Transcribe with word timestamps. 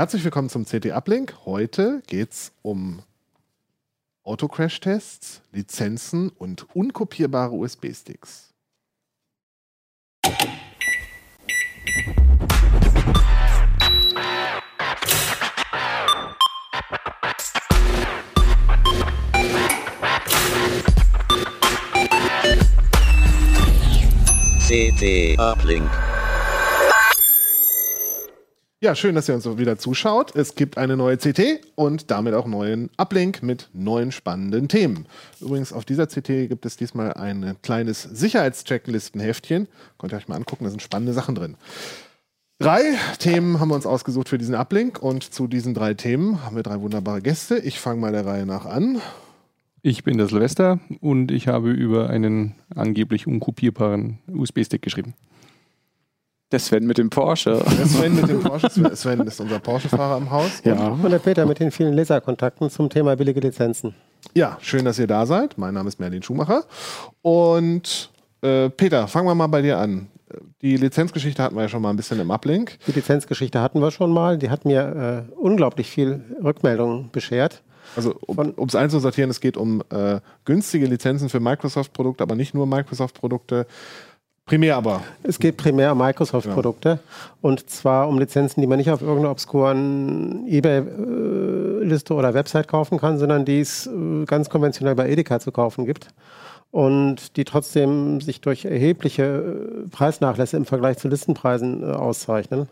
Herzlich 0.00 0.24
willkommen 0.24 0.48
zum 0.48 0.64
CT 0.64 0.92
Uplink. 0.92 1.34
Heute 1.44 2.00
geht 2.06 2.32
es 2.32 2.52
um 2.62 3.02
Autocrash-Tests, 4.22 5.42
Lizenzen 5.52 6.30
und 6.30 6.74
unkopierbare 6.74 7.52
USB-Sticks. 7.52 8.54
CT 24.70 25.36
Uplink. 25.36 25.90
Ja, 28.80 28.94
schön, 28.94 29.16
dass 29.16 29.28
ihr 29.28 29.34
uns 29.34 29.44
wieder 29.58 29.78
zuschaut. 29.78 30.36
Es 30.36 30.54
gibt 30.54 30.78
eine 30.78 30.96
neue 30.96 31.16
CT 31.16 31.60
und 31.74 32.12
damit 32.12 32.34
auch 32.34 32.46
neuen 32.46 32.88
Uplink 32.96 33.42
mit 33.42 33.68
neuen 33.72 34.12
spannenden 34.12 34.68
Themen. 34.68 35.06
Übrigens, 35.40 35.72
auf 35.72 35.84
dieser 35.84 36.06
CT 36.06 36.48
gibt 36.48 36.66
es 36.66 36.76
diesmal 36.76 37.14
ein 37.14 37.56
kleines 37.62 38.04
Sicherheitschecklistenheftchen. 38.04 39.66
Könnt 39.98 40.12
ihr 40.12 40.18
euch 40.18 40.28
mal 40.28 40.36
angucken, 40.36 40.62
da 40.62 40.70
sind 40.70 40.82
spannende 40.82 41.14
Sachen 41.14 41.34
drin. 41.34 41.56
Drei 42.60 42.94
Themen 43.18 43.58
haben 43.58 43.70
wir 43.70 43.74
uns 43.74 43.86
ausgesucht 43.86 44.28
für 44.28 44.38
diesen 44.38 44.54
Uplink 44.54 45.02
und 45.02 45.34
zu 45.34 45.48
diesen 45.48 45.74
drei 45.74 45.94
Themen 45.94 46.44
haben 46.44 46.54
wir 46.54 46.62
drei 46.62 46.80
wunderbare 46.80 47.22
Gäste. 47.22 47.58
Ich 47.58 47.80
fange 47.80 48.00
mal 48.00 48.12
der 48.12 48.24
Reihe 48.24 48.46
nach 48.46 48.66
an. 48.66 49.00
Ich 49.82 50.04
bin 50.04 50.18
der 50.18 50.26
Silvester 50.26 50.78
und 51.00 51.30
ich 51.30 51.48
habe 51.48 51.70
über 51.70 52.10
einen 52.10 52.54
angeblich 52.74 53.26
unkopierbaren 53.26 54.18
USB-Stick 54.30 54.82
geschrieben. 54.82 55.14
Der 56.52 56.58
Sven 56.58 56.86
mit 56.86 56.98
dem 56.98 57.08
Porsche. 57.08 57.62
Der 57.78 57.86
Sven 57.86 58.16
mit 58.16 58.28
dem 58.28 58.40
Porsche. 58.40 58.68
Sven 58.96 59.20
ist 59.20 59.40
unser 59.40 59.58
Porsche-Fahrer 59.58 60.18
im 60.18 60.30
Haus. 60.30 60.60
Ja. 60.64 60.88
Und 60.88 61.10
der 61.10 61.20
Peter 61.20 61.46
mit 61.46 61.60
den 61.60 61.70
vielen 61.70 61.94
Leserkontakten 61.94 62.68
zum 62.68 62.90
Thema 62.90 63.16
billige 63.16 63.40
Lizenzen. 63.40 63.94
Ja, 64.34 64.58
schön, 64.60 64.84
dass 64.84 64.98
ihr 64.98 65.06
da 65.06 65.24
seid. 65.24 65.56
Mein 65.56 65.74
Name 65.74 65.88
ist 65.88 65.98
Merlin 65.98 66.22
Schumacher. 66.22 66.64
Und 67.22 68.10
äh, 68.42 68.68
Peter, 68.68 69.06
fangen 69.08 69.28
wir 69.28 69.34
mal 69.34 69.46
bei 69.46 69.62
dir 69.62 69.78
an. 69.78 70.08
Die 70.60 70.76
Lizenzgeschichte 70.76 71.42
hatten 71.42 71.54
wir 71.54 71.62
ja 71.62 71.68
schon 71.68 71.80
mal 71.80 71.90
ein 71.90 71.96
bisschen 71.96 72.20
im 72.20 72.30
Uplink. 72.30 72.78
Die 72.86 72.92
Lizenzgeschichte 72.92 73.60
hatten 73.60 73.80
wir 73.80 73.90
schon 73.90 74.12
mal. 74.12 74.36
Die 74.36 74.50
hat 74.50 74.64
mir 74.64 75.26
äh, 75.30 75.32
unglaublich 75.36 75.88
viel 75.88 76.22
Rückmeldungen 76.42 77.10
beschert. 77.12 77.62
Also 77.96 78.14
um 78.26 78.66
es 78.66 78.74
einzusortieren, 78.74 79.30
es 79.30 79.40
geht 79.40 79.56
um 79.56 79.82
äh, 79.90 80.20
günstige 80.44 80.86
Lizenzen 80.86 81.28
für 81.28 81.40
Microsoft-Produkte, 81.40 82.22
aber 82.22 82.34
nicht 82.34 82.54
nur 82.54 82.66
Microsoft-Produkte. 82.66 83.66
Primär 84.46 84.76
aber. 84.76 85.02
Es 85.22 85.38
geht 85.38 85.56
primär 85.56 85.92
um 85.92 85.98
Microsoft-Produkte 85.98 86.88
ja. 86.88 86.98
und 87.40 87.70
zwar 87.70 88.08
um 88.08 88.18
Lizenzen, 88.18 88.60
die 88.60 88.66
man 88.66 88.78
nicht 88.78 88.90
auf 88.90 89.00
irgendeiner 89.00 89.30
obskuren 89.30 90.44
eBay-Liste 90.48 92.14
oder 92.14 92.34
Website 92.34 92.66
kaufen 92.66 92.98
kann, 92.98 93.18
sondern 93.18 93.44
die 93.44 93.60
es 93.60 93.86
äh, 93.86 94.24
ganz 94.24 94.50
konventionell 94.50 94.96
bei 94.96 95.08
Edeka 95.08 95.38
zu 95.38 95.52
kaufen 95.52 95.86
gibt 95.86 96.08
und 96.72 97.36
die 97.36 97.44
trotzdem 97.44 98.20
sich 98.20 98.40
durch 98.40 98.64
erhebliche 98.64 99.22
äh, 99.22 99.88
Preisnachlässe 99.88 100.56
im 100.56 100.64
Vergleich 100.64 100.98
zu 100.98 101.08
Listenpreisen 101.08 101.82
äh, 101.82 101.86
auszeichnen. 101.86 102.68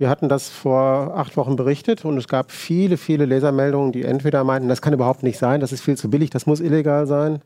Wir 0.00 0.08
hatten 0.08 0.30
das 0.30 0.48
vor 0.48 1.12
acht 1.14 1.36
Wochen 1.36 1.56
berichtet 1.56 2.06
und 2.06 2.16
es 2.16 2.26
gab 2.26 2.52
viele, 2.52 2.96
viele 2.96 3.26
Lesermeldungen, 3.26 3.92
die 3.92 4.02
entweder 4.02 4.44
meinten, 4.44 4.66
das 4.70 4.80
kann 4.80 4.94
überhaupt 4.94 5.22
nicht 5.22 5.36
sein, 5.36 5.60
das 5.60 5.72
ist 5.72 5.82
viel 5.82 5.98
zu 5.98 6.08
billig, 6.08 6.30
das 6.30 6.46
muss 6.46 6.60
illegal 6.60 7.06
sein. 7.06 7.42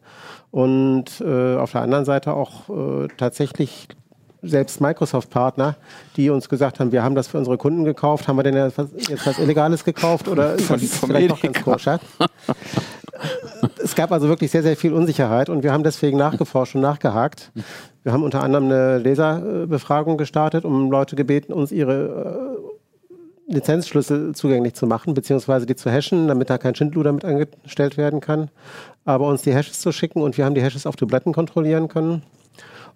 Und 0.53 1.20
äh, 1.20 1.56
auf 1.56 1.72
der 1.72 1.81
anderen 1.81 2.04
Seite 2.04 2.32
auch 2.32 2.69
äh, 2.69 3.09
tatsächlich 3.16 3.88
selbst 4.41 4.81
Microsoft-Partner, 4.81 5.75
die 6.16 6.31
uns 6.31 6.48
gesagt 6.48 6.78
haben, 6.78 6.92
wir 6.92 7.03
haben 7.03 7.16
das 7.16 7.26
für 7.26 7.38
unsere 7.38 7.59
Kunden 7.59 7.82
gekauft. 7.82 8.28
Haben 8.28 8.37
wir 8.37 8.44
denn 8.44 8.54
jetzt 8.54 8.78
was, 8.78 8.86
jetzt 9.09 9.26
was 9.26 9.41
Illegales 9.41 9.82
gekauft 9.82 10.28
oder 10.28 10.54
ist 10.54 10.71
das 10.71 10.81
vielleicht 10.98 11.31
noch 11.31 11.41
ganz 11.41 11.60
koscher? 11.60 11.98
Es 13.84 13.95
gab 13.95 14.11
also 14.12 14.28
wirklich 14.28 14.50
sehr, 14.50 14.62
sehr 14.62 14.77
viel 14.77 14.95
Unsicherheit 14.95 15.50
und 15.50 15.62
wir 15.62 15.72
haben 15.72 15.84
deswegen 15.84 16.17
nachgeforscht 16.17 16.75
und 16.75 16.81
nachgehakt. 16.81 17.53
Wir 18.03 18.12
haben 18.12 18.22
unter 18.22 18.43
anderem 18.43 18.65
eine 18.65 18.99
Leserbefragung 18.99 20.17
gestartet, 20.17 20.65
um 20.65 20.91
Leute 20.91 21.17
gebeten, 21.17 21.53
uns 21.53 21.71
ihre 21.71 22.56
äh, 23.49 23.53
Lizenzschlüssel 23.53 24.34
zugänglich 24.34 24.75
zu 24.75 24.87
machen, 24.87 25.12
beziehungsweise 25.12 25.67
die 25.67 25.77
zu 25.77 25.91
hashen, 25.91 26.28
damit 26.28 26.49
da 26.49 26.56
kein 26.56 26.75
Schindluder 26.75 27.12
mit 27.12 27.25
angestellt 27.25 27.99
werden 27.99 28.21
kann, 28.21 28.50
aber 29.05 29.28
uns 29.28 29.43
die 29.43 29.53
Hashes 29.53 29.81
zu 29.81 29.93
schicken 29.93 30.22
und 30.22 30.39
wir 30.39 30.47
haben 30.47 30.55
die 30.55 30.62
Hashes 30.62 30.87
auf 30.87 30.97
Tabletten 30.97 31.34
kontrollieren 31.34 31.89
können 31.89 32.22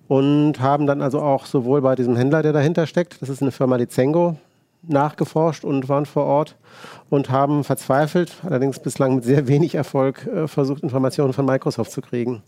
und 0.09 0.61
haben 0.61 0.87
dann 0.87 1.03
also 1.03 1.21
auch 1.21 1.45
sowohl 1.45 1.83
bei 1.83 1.95
diesem 1.97 2.17
Händler, 2.17 2.43
der 2.43 2.55
dahinter 2.55 2.87
steckt, 2.87 3.21
das 3.21 3.29
ist 3.29 3.43
eine 3.43 3.53
Firma 3.53 3.77
Lizengo, 3.77 4.39
nachgeforscht 4.83 5.65
und 5.65 5.89
waren 5.89 6.07
vor 6.07 6.25
Ort 6.25 6.57
und 7.11 7.31
haben 7.31 7.65
verzweifelt, 7.65 8.33
allerdings 8.43 8.79
bislang 8.79 9.17
mit 9.17 9.25
sehr 9.25 9.49
wenig 9.49 9.75
Erfolg, 9.75 10.27
äh, 10.27 10.49
versucht, 10.49 10.83
Informationen 10.83 11.33
von 11.33 11.45
Microsoft 11.45 11.93
zu 11.93 12.01
kriegen. 12.01 12.43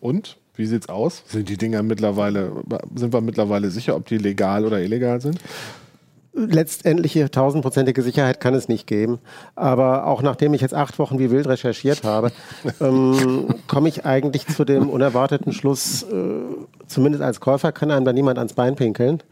Und? 0.00 0.38
Wie 0.56 0.66
sieht's 0.66 0.88
aus? 0.88 1.22
Sind 1.26 1.48
die 1.48 1.56
Dinger 1.56 1.82
mittlerweile, 1.82 2.52
sind 2.94 3.14
wir 3.14 3.20
mittlerweile 3.20 3.70
sicher, 3.70 3.96
ob 3.96 4.06
die 4.06 4.18
legal 4.18 4.66
oder 4.66 4.80
illegal 4.80 5.20
sind? 5.20 5.38
letztendliche 6.32 7.30
tausendprozentige 7.30 8.02
Sicherheit 8.02 8.40
kann 8.40 8.54
es 8.54 8.68
nicht 8.68 8.86
geben. 8.86 9.18
Aber 9.56 10.06
auch 10.06 10.22
nachdem 10.22 10.54
ich 10.54 10.60
jetzt 10.60 10.74
acht 10.74 10.98
Wochen 10.98 11.18
wie 11.18 11.30
wild 11.30 11.46
recherchiert 11.46 12.04
habe, 12.04 12.32
ähm, 12.80 13.54
komme 13.66 13.88
ich 13.88 14.04
eigentlich 14.04 14.46
zu 14.46 14.64
dem 14.64 14.88
unerwarteten 14.88 15.52
Schluss, 15.52 16.02
äh, 16.04 16.79
zumindest 16.90 17.22
als 17.22 17.40
Käufer 17.40 17.72
kann 17.72 17.90
einem 17.90 18.04
da 18.04 18.12
niemand 18.12 18.38
ans 18.38 18.54
Bein 18.54 18.76
pinkeln. 18.76 19.22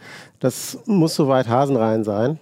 Das 0.40 0.78
muss 0.86 1.14
soweit 1.14 1.48
Hasenrein 1.48 2.04
sein 2.04 2.38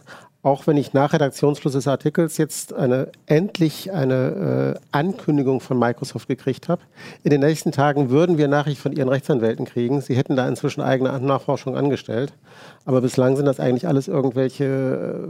auch 0.47 0.69
wenn 0.69 0.77
ich 0.77 0.93
nach 0.93 1.13
Redaktionsschluss 1.13 1.73
des 1.73 1.89
Artikels 1.89 2.37
jetzt 2.37 2.73
eine, 2.73 3.09
endlich 3.27 3.93
eine 3.93 4.77
äh, 4.77 4.81
Ankündigung 4.93 5.61
von 5.61 5.77
Microsoft 5.77 6.29
gekriegt 6.29 6.69
habe. 6.69 6.83
In 7.25 7.31
den 7.31 7.41
nächsten 7.41 7.73
Tagen 7.73 8.11
würden 8.11 8.39
wir 8.39 8.47
Nachricht 8.47 8.81
von 8.81 8.93
ihren 8.93 9.09
Rechtsanwälten 9.09 9.67
kriegen. 9.67 10.01
Sie 10.01 10.15
hätten 10.15 10.37
da 10.37 10.47
inzwischen 10.47 10.83
eigene 10.83 11.19
Nachforschung 11.19 11.77
angestellt. 11.77 12.33
Aber 12.85 13.01
bislang 13.01 13.35
sind 13.35 13.47
das 13.47 13.59
eigentlich 13.59 13.89
alles 13.89 14.07
irgendwelche 14.07 15.27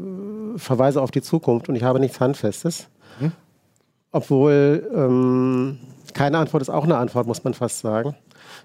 äh, 0.54 0.58
Verweise 0.58 1.00
auf 1.00 1.10
die 1.10 1.22
Zukunft 1.22 1.70
und 1.70 1.76
ich 1.76 1.82
habe 1.82 1.98
nichts 1.98 2.20
Handfestes. 2.20 2.88
Hm? 3.18 3.32
Obwohl 4.12 4.86
ähm, 4.94 5.78
keine 6.16 6.38
Antwort 6.38 6.62
ist 6.62 6.70
auch 6.70 6.84
eine 6.84 6.96
Antwort, 6.96 7.26
muss 7.26 7.44
man 7.44 7.52
fast 7.52 7.80
sagen. 7.80 8.16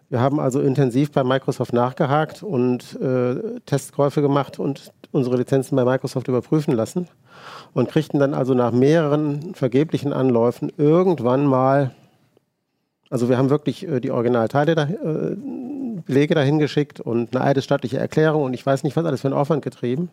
Wir 0.10 0.22
haben 0.22 0.40
also 0.40 0.62
intensiv 0.62 1.12
bei 1.12 1.24
Microsoft 1.24 1.74
nachgehakt 1.74 2.44
und 2.44 3.00
äh, 3.02 3.60
Testkäufe 3.66 4.22
gemacht 4.22 4.58
und 4.58 4.94
unsere 5.12 5.36
Lizenzen 5.36 5.76
bei 5.76 5.84
Microsoft 5.84 6.30
überprüfen 6.30 6.74
lassen 6.74 7.10
und 7.74 7.90
kriegten 7.90 8.20
dann 8.20 8.34
also 8.34 8.54
nach 8.54 8.72
mehreren 8.72 9.54
vergeblichen 9.54 10.14
Anläufen 10.14 10.72
irgendwann 10.78 11.46
mal, 11.46 11.92
also 13.10 13.28
wir 13.28 13.38
haben 13.38 13.50
wirklich 13.50 13.86
äh, 13.86 14.00
die 14.00 14.12
Originalteile, 14.12 14.76
da, 14.76 14.84
äh, 14.84 15.36
Belege 16.06 16.34
dahin 16.34 16.58
geschickt 16.58 17.02
und 17.02 17.36
eine 17.36 17.46
eidesstattliche 17.46 17.98
Erklärung 17.98 18.44
und 18.44 18.54
ich 18.54 18.66
weiß 18.66 18.84
nicht, 18.84 18.96
was 18.96 19.06
alles 19.06 19.22
für 19.22 19.28
einen 19.28 19.38
Aufwand 19.38 19.62
getrieben 19.62 20.10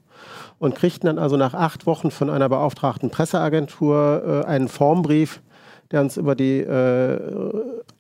und 0.59 0.75
kriegten 0.75 1.07
dann 1.07 1.19
also 1.19 1.37
nach 1.37 1.55
acht 1.55 1.87
Wochen 1.87 2.11
von 2.11 2.31
einer 2.31 2.49
beauftragten 2.49 3.11
Presseagentur 3.11 4.43
äh, 4.45 4.47
einen 4.47 4.69
Formbrief, 4.69 5.41
der 5.91 6.03
uns 6.03 6.17
über 6.17 6.35
die 6.35 6.59
äh, 6.61 7.19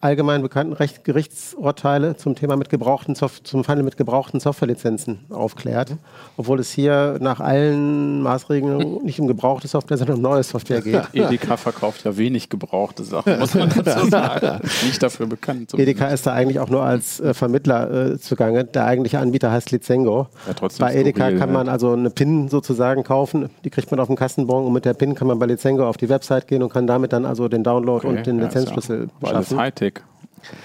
allgemein 0.00 0.42
bekannten 0.42 0.74
Recht 0.74 1.04
Gerichtsurteile 1.04 2.16
zum 2.16 2.34
Thema 2.34 2.56
mit 2.56 2.68
gebrauchten 2.68 3.14
Soft 3.14 3.46
zum 3.46 3.66
Handel 3.66 3.84
mit 3.84 3.96
gebrauchten 3.96 4.40
Softwarelizenzen 4.40 5.20
aufklärt, 5.30 5.96
obwohl 6.36 6.60
es 6.60 6.70
hier 6.70 7.16
nach 7.20 7.40
allen 7.40 8.22
Maßregeln 8.22 8.98
nicht 9.02 9.20
um 9.20 9.26
gebrauchte 9.26 9.66
Software, 9.66 9.96
sondern 9.96 10.16
um 10.16 10.22
neue 10.22 10.42
Software 10.42 10.82
geht. 10.82 11.02
Edeka 11.12 11.56
verkauft 11.56 12.04
ja 12.04 12.16
wenig 12.16 12.48
gebrauchte 12.48 13.02
Sachen, 13.02 13.38
muss 13.38 13.54
man 13.54 13.70
dazu 13.70 14.06
sagen. 14.06 14.60
Nicht 14.84 15.02
dafür 15.02 15.26
bekannt. 15.26 15.72
Edeka 15.74 16.08
ist 16.08 16.26
da 16.26 16.32
eigentlich 16.32 16.60
auch 16.60 16.68
nur 16.70 16.82
als 16.82 17.18
äh, 17.20 17.34
Vermittler 17.34 18.12
äh, 18.12 18.18
zugange. 18.18 18.64
Der 18.64 18.84
eigentliche 18.84 19.18
Anbieter 19.18 19.50
heißt 19.50 19.70
Lizengo. 19.72 20.28
Ja, 20.46 20.68
bei 20.78 20.94
Edeka 20.94 21.24
skurril, 21.24 21.38
kann 21.38 21.52
man 21.52 21.68
also 21.68 21.92
eine 21.92 22.10
PIN 22.10 22.48
sozusagen 22.48 23.02
kaufen, 23.02 23.50
die 23.64 23.70
kriegt 23.70 23.90
man 23.90 23.98
auf 23.98 24.06
dem 24.06 24.16
Kassenbon 24.16 24.64
und 24.64 24.72
mit 24.72 24.84
der 24.84 24.94
PIN 24.94 25.14
kann 25.14 25.26
man 25.26 25.38
bei 25.38 25.46
Lizengo 25.46 25.88
auf 25.88 25.96
die 25.96 26.08
Website 26.08 26.46
gehen 26.46 26.62
und 26.62 26.72
kann 26.72 26.86
damit 26.86 27.12
dann 27.12 27.24
also 27.24 27.48
den 27.48 27.64
Download 27.64 27.77
okay, 27.86 28.06
und 28.06 28.26
den 28.26 28.38
Lizenzschlüssel 28.40 29.08
ja, 29.20 29.28
schaffen. 29.28 29.58
Hightech. 29.58 29.94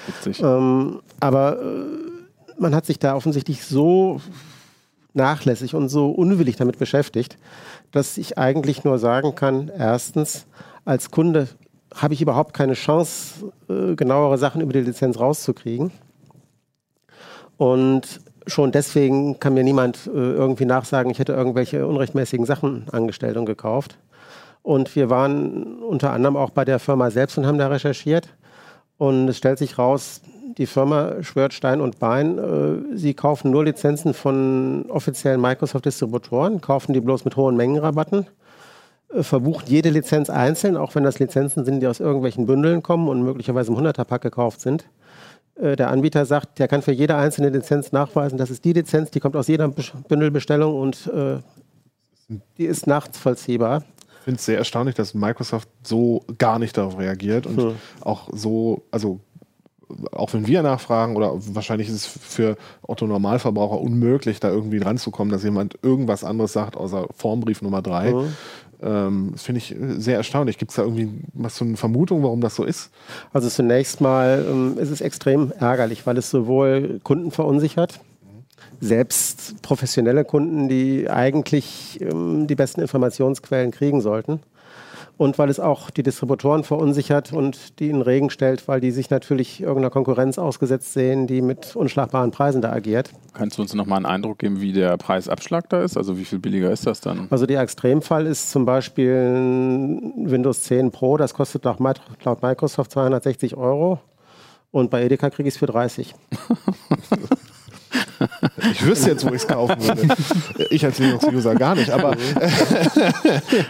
Witzig. 0.07 0.41
Ähm, 0.41 1.01
aber 1.19 1.61
äh, 1.61 2.59
man 2.59 2.75
hat 2.75 2.85
sich 2.85 2.99
da 2.99 3.15
offensichtlich 3.15 3.65
so 3.65 4.21
nachlässig 5.13 5.75
und 5.75 5.89
so 5.89 6.09
unwillig 6.09 6.55
damit 6.55 6.79
beschäftigt, 6.79 7.37
dass 7.91 8.17
ich 8.17 8.37
eigentlich 8.37 8.83
nur 8.83 8.97
sagen 8.99 9.35
kann, 9.35 9.71
erstens, 9.77 10.45
als 10.85 11.11
Kunde 11.11 11.47
habe 11.95 12.13
ich 12.13 12.21
überhaupt 12.21 12.53
keine 12.53 12.73
Chance, 12.73 13.51
äh, 13.69 13.95
genauere 13.95 14.37
Sachen 14.37 14.61
über 14.61 14.73
die 14.73 14.81
Lizenz 14.81 15.19
rauszukriegen. 15.19 15.91
Und 17.57 18.19
schon 18.47 18.71
deswegen 18.71 19.39
kann 19.39 19.53
mir 19.53 19.63
niemand 19.63 20.07
äh, 20.07 20.09
irgendwie 20.11 20.65
nachsagen, 20.65 21.11
ich 21.11 21.19
hätte 21.19 21.33
irgendwelche 21.33 21.85
unrechtmäßigen 21.85 22.45
Sachen 22.45 22.87
angestellt 22.91 23.37
und 23.37 23.45
gekauft. 23.45 23.97
Und 24.63 24.95
wir 24.95 25.09
waren 25.09 25.83
unter 25.83 26.11
anderem 26.11 26.37
auch 26.37 26.49
bei 26.49 26.65
der 26.65 26.79
Firma 26.79 27.11
selbst 27.11 27.37
und 27.37 27.45
haben 27.45 27.57
da 27.57 27.67
recherchiert. 27.67 28.29
Und 28.97 29.27
es 29.27 29.37
stellt 29.37 29.59
sich 29.59 29.77
raus, 29.77 30.21
die 30.57 30.65
Firma 30.65 31.21
schwört 31.21 31.53
Stein 31.53 31.81
und 31.81 31.99
Bein. 31.99 32.37
Äh, 32.37 32.97
sie 32.97 33.13
kaufen 33.13 33.51
nur 33.51 33.65
Lizenzen 33.65 34.13
von 34.13 34.85
offiziellen 34.89 35.41
Microsoft-Distributoren, 35.41 36.61
kaufen 36.61 36.93
die 36.93 37.01
bloß 37.01 37.25
mit 37.25 37.35
hohen 37.35 37.57
Mengenrabatten, 37.57 38.27
äh, 39.13 39.23
verbuchen 39.23 39.67
jede 39.67 39.89
Lizenz 39.89 40.29
einzeln, 40.29 40.77
auch 40.77 40.95
wenn 40.95 41.03
das 41.03 41.19
Lizenzen 41.19 41.65
sind, 41.65 41.81
die 41.81 41.87
aus 41.87 41.99
irgendwelchen 41.99 42.45
Bündeln 42.45 42.83
kommen 42.83 43.09
und 43.09 43.23
möglicherweise 43.23 43.71
im 43.71 43.77
100er-Pack 43.77 44.21
gekauft 44.21 44.61
sind. 44.61 44.85
Äh, 45.55 45.75
der 45.75 45.89
Anbieter 45.89 46.25
sagt, 46.25 46.59
der 46.59 46.67
kann 46.67 46.81
für 46.81 46.91
jede 46.91 47.15
einzelne 47.15 47.49
Lizenz 47.49 47.91
nachweisen, 47.91 48.37
das 48.37 48.49
ist 48.49 48.63
die 48.63 48.73
Lizenz, 48.73 49.11
die 49.11 49.19
kommt 49.19 49.35
aus 49.35 49.47
jeder 49.47 49.67
Bündelbestellung 49.67 50.79
und 50.79 51.07
äh, 51.07 51.39
die 52.57 52.65
ist 52.65 52.87
nachvollziehbar. 52.87 53.83
Ich 54.23 54.25
finde 54.25 54.37
es 54.37 54.45
sehr 54.45 54.57
erstaunlich, 54.57 54.95
dass 54.95 55.13
Microsoft 55.13 55.67
so 55.83 56.23
gar 56.37 56.57
nicht 56.57 56.77
darauf 56.77 56.97
reagiert 56.97 57.45
und 57.45 57.57
hm. 57.57 57.75
auch 57.99 58.29
so, 58.31 58.83
also 58.89 59.19
auch 60.13 60.31
wenn 60.33 60.47
wir 60.47 60.63
nachfragen, 60.63 61.17
oder 61.17 61.33
wahrscheinlich 61.35 61.89
ist 61.89 61.95
es 61.95 62.05
für 62.05 62.55
Otto 62.83 63.05
Normalverbraucher 63.05 63.81
unmöglich, 63.81 64.39
da 64.39 64.47
irgendwie 64.47 64.77
ranzukommen, 64.77 65.29
dass 65.29 65.43
jemand 65.43 65.77
irgendwas 65.81 66.23
anderes 66.23 66.53
sagt, 66.53 66.77
außer 66.77 67.07
Formbrief 67.13 67.61
Nummer 67.61 67.81
3. 67.81 68.13
Mhm. 68.13 68.33
Ähm, 68.81 69.29
das 69.33 69.43
finde 69.43 69.57
ich 69.57 69.75
sehr 69.97 70.15
erstaunlich. 70.15 70.57
Gibt 70.57 70.71
es 70.71 70.77
da 70.77 70.83
irgendwie 70.83 71.09
was 71.33 71.57
so 71.57 71.65
eine 71.65 71.75
Vermutung, 71.75 72.23
warum 72.23 72.39
das 72.39 72.55
so 72.55 72.63
ist? 72.63 72.91
Also 73.33 73.49
zunächst 73.49 73.99
mal 73.99 74.45
ähm, 74.49 74.77
ist 74.77 74.89
es 74.89 75.01
extrem 75.01 75.51
ärgerlich, 75.51 76.07
weil 76.07 76.17
es 76.17 76.29
sowohl 76.29 77.01
Kunden 77.03 77.31
verunsichert, 77.31 77.99
selbst 78.83 79.61
professionelle 79.61 80.25
Kunden, 80.25 80.67
die 80.67 81.09
eigentlich 81.09 81.99
ähm, 82.01 82.47
die 82.47 82.55
besten 82.55 82.81
Informationsquellen 82.81 83.71
kriegen 83.71 84.01
sollten, 84.01 84.41
und 85.17 85.37
weil 85.37 85.49
es 85.49 85.59
auch 85.59 85.91
die 85.91 86.03
Distributoren 86.03 86.63
verunsichert 86.63 87.33
und 87.33 87.79
die 87.79 87.89
in 87.89 88.01
Regen 88.01 88.29
stellt, 88.29 88.67
weil 88.67 88.81
die 88.81 88.91
sich 88.91 89.09
natürlich 89.09 89.61
irgendeiner 89.61 89.91
Konkurrenz 89.91 90.39
ausgesetzt 90.39 90.93
sehen, 90.93 91.27
die 91.27 91.41
mit 91.41 91.75
unschlagbaren 91.75 92.31
Preisen 92.31 92.61
da 92.61 92.71
agiert. 92.71 93.11
Kannst 93.33 93.57
du 93.57 93.61
uns 93.61 93.73
noch 93.75 93.85
mal 93.85 93.97
einen 93.97 94.05
Eindruck 94.05 94.39
geben, 94.39 94.59
wie 94.59 94.73
der 94.73 94.97
Preisabschlag 94.97 95.69
da 95.69 95.83
ist? 95.83 95.97
Also 95.97 96.17
wie 96.17 96.25
viel 96.25 96.39
billiger 96.39 96.71
ist 96.71 96.87
das 96.87 96.99
dann? 96.99 97.27
Also 97.29 97.45
der 97.45 97.61
Extremfall 97.61 98.25
ist 98.25 98.51
zum 98.51 98.65
Beispiel 98.65 100.01
Windows 100.17 100.63
10 100.63 100.91
Pro, 100.91 101.17
das 101.17 101.33
kostet 101.33 101.63
laut 101.63 101.79
Microsoft 102.41 102.91
260 102.91 103.55
Euro 103.55 103.99
und 104.71 104.89
bei 104.89 105.03
Edeka 105.03 105.29
kriege 105.29 105.47
ich 105.47 105.55
es 105.55 105.59
für 105.59 105.67
30. 105.67 106.15
Ich 108.71 108.85
wüsste 108.85 109.11
jetzt, 109.11 109.25
wo 109.25 109.29
ich 109.29 109.43
es 109.43 109.47
kaufen 109.47 109.75
würde. 109.79 110.15
Ich 110.69 110.85
als 110.85 110.99
Linux-User 110.99 111.55
gar 111.55 111.75
nicht, 111.75 111.89
aber. 111.89 112.11
okay. 112.11 113.65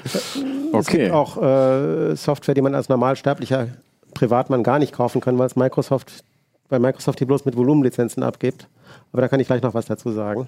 Es 0.73 0.87
gibt 0.87 1.11
auch 1.11 1.41
äh, 1.41 2.15
Software, 2.15 2.55
die 2.55 2.61
man 2.61 2.75
als 2.75 2.89
normalsterblicher 2.89 3.67
Privatmann 4.13 4.63
gar 4.63 4.79
nicht 4.79 4.93
kaufen 4.93 5.21
kann, 5.21 5.37
weil 5.37 5.47
es 5.47 5.55
Microsoft, 5.55 6.23
weil 6.69 6.79
Microsoft 6.79 7.19
die 7.19 7.25
bloß 7.25 7.45
mit 7.45 7.55
Volumenlizenzen 7.55 8.23
abgibt. 8.23 8.67
Aber 9.11 9.21
da 9.21 9.27
kann 9.27 9.39
ich 9.39 9.47
gleich 9.47 9.61
noch 9.61 9.73
was 9.73 9.85
dazu 9.85 10.11
sagen. 10.11 10.47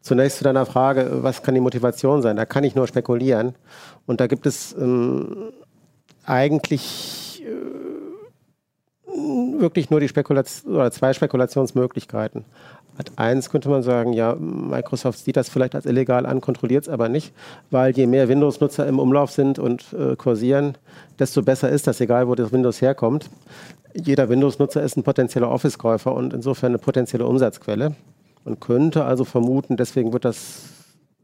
Zunächst 0.00 0.38
zu 0.38 0.44
deiner 0.44 0.66
Frage, 0.66 1.22
was 1.22 1.42
kann 1.42 1.54
die 1.54 1.60
Motivation 1.60 2.20
sein? 2.20 2.36
Da 2.36 2.44
kann 2.44 2.62
ich 2.62 2.74
nur 2.74 2.86
spekulieren. 2.86 3.54
Und 4.06 4.20
da 4.20 4.26
gibt 4.26 4.46
es 4.46 4.74
ähm, 4.78 5.50
eigentlich 6.26 7.42
äh, 7.42 9.60
wirklich 9.60 9.90
nur 9.90 10.00
die 10.00 10.08
Spekulation 10.08 10.74
oder 10.74 10.90
zwei 10.90 11.12
Spekulationsmöglichkeiten. 11.12 12.44
Ad 12.96 13.10
1 13.16 13.50
könnte 13.50 13.68
man 13.68 13.82
sagen, 13.82 14.12
ja, 14.12 14.36
Microsoft 14.36 15.18
sieht 15.18 15.36
das 15.36 15.48
vielleicht 15.48 15.74
als 15.74 15.84
illegal 15.84 16.26
an, 16.26 16.40
kontrolliert 16.40 16.84
es 16.84 16.88
aber 16.88 17.08
nicht, 17.08 17.34
weil 17.70 17.92
je 17.92 18.06
mehr 18.06 18.28
Windows-Nutzer 18.28 18.86
im 18.86 19.00
Umlauf 19.00 19.32
sind 19.32 19.58
und 19.58 19.92
äh, 19.92 20.14
kursieren, 20.14 20.78
desto 21.18 21.42
besser 21.42 21.68
ist 21.70 21.88
das, 21.88 22.00
egal 22.00 22.28
wo 22.28 22.36
das 22.36 22.52
Windows 22.52 22.80
herkommt. 22.80 23.30
Jeder 23.94 24.28
Windows-Nutzer 24.28 24.82
ist 24.82 24.96
ein 24.96 25.02
potenzieller 25.02 25.50
Office-Käufer 25.50 26.14
und 26.14 26.32
insofern 26.32 26.70
eine 26.70 26.78
potenzielle 26.78 27.26
Umsatzquelle. 27.26 27.96
Man 28.44 28.60
könnte 28.60 29.04
also 29.04 29.24
vermuten, 29.24 29.76
deswegen 29.76 30.12
wird 30.12 30.24
das 30.24 30.62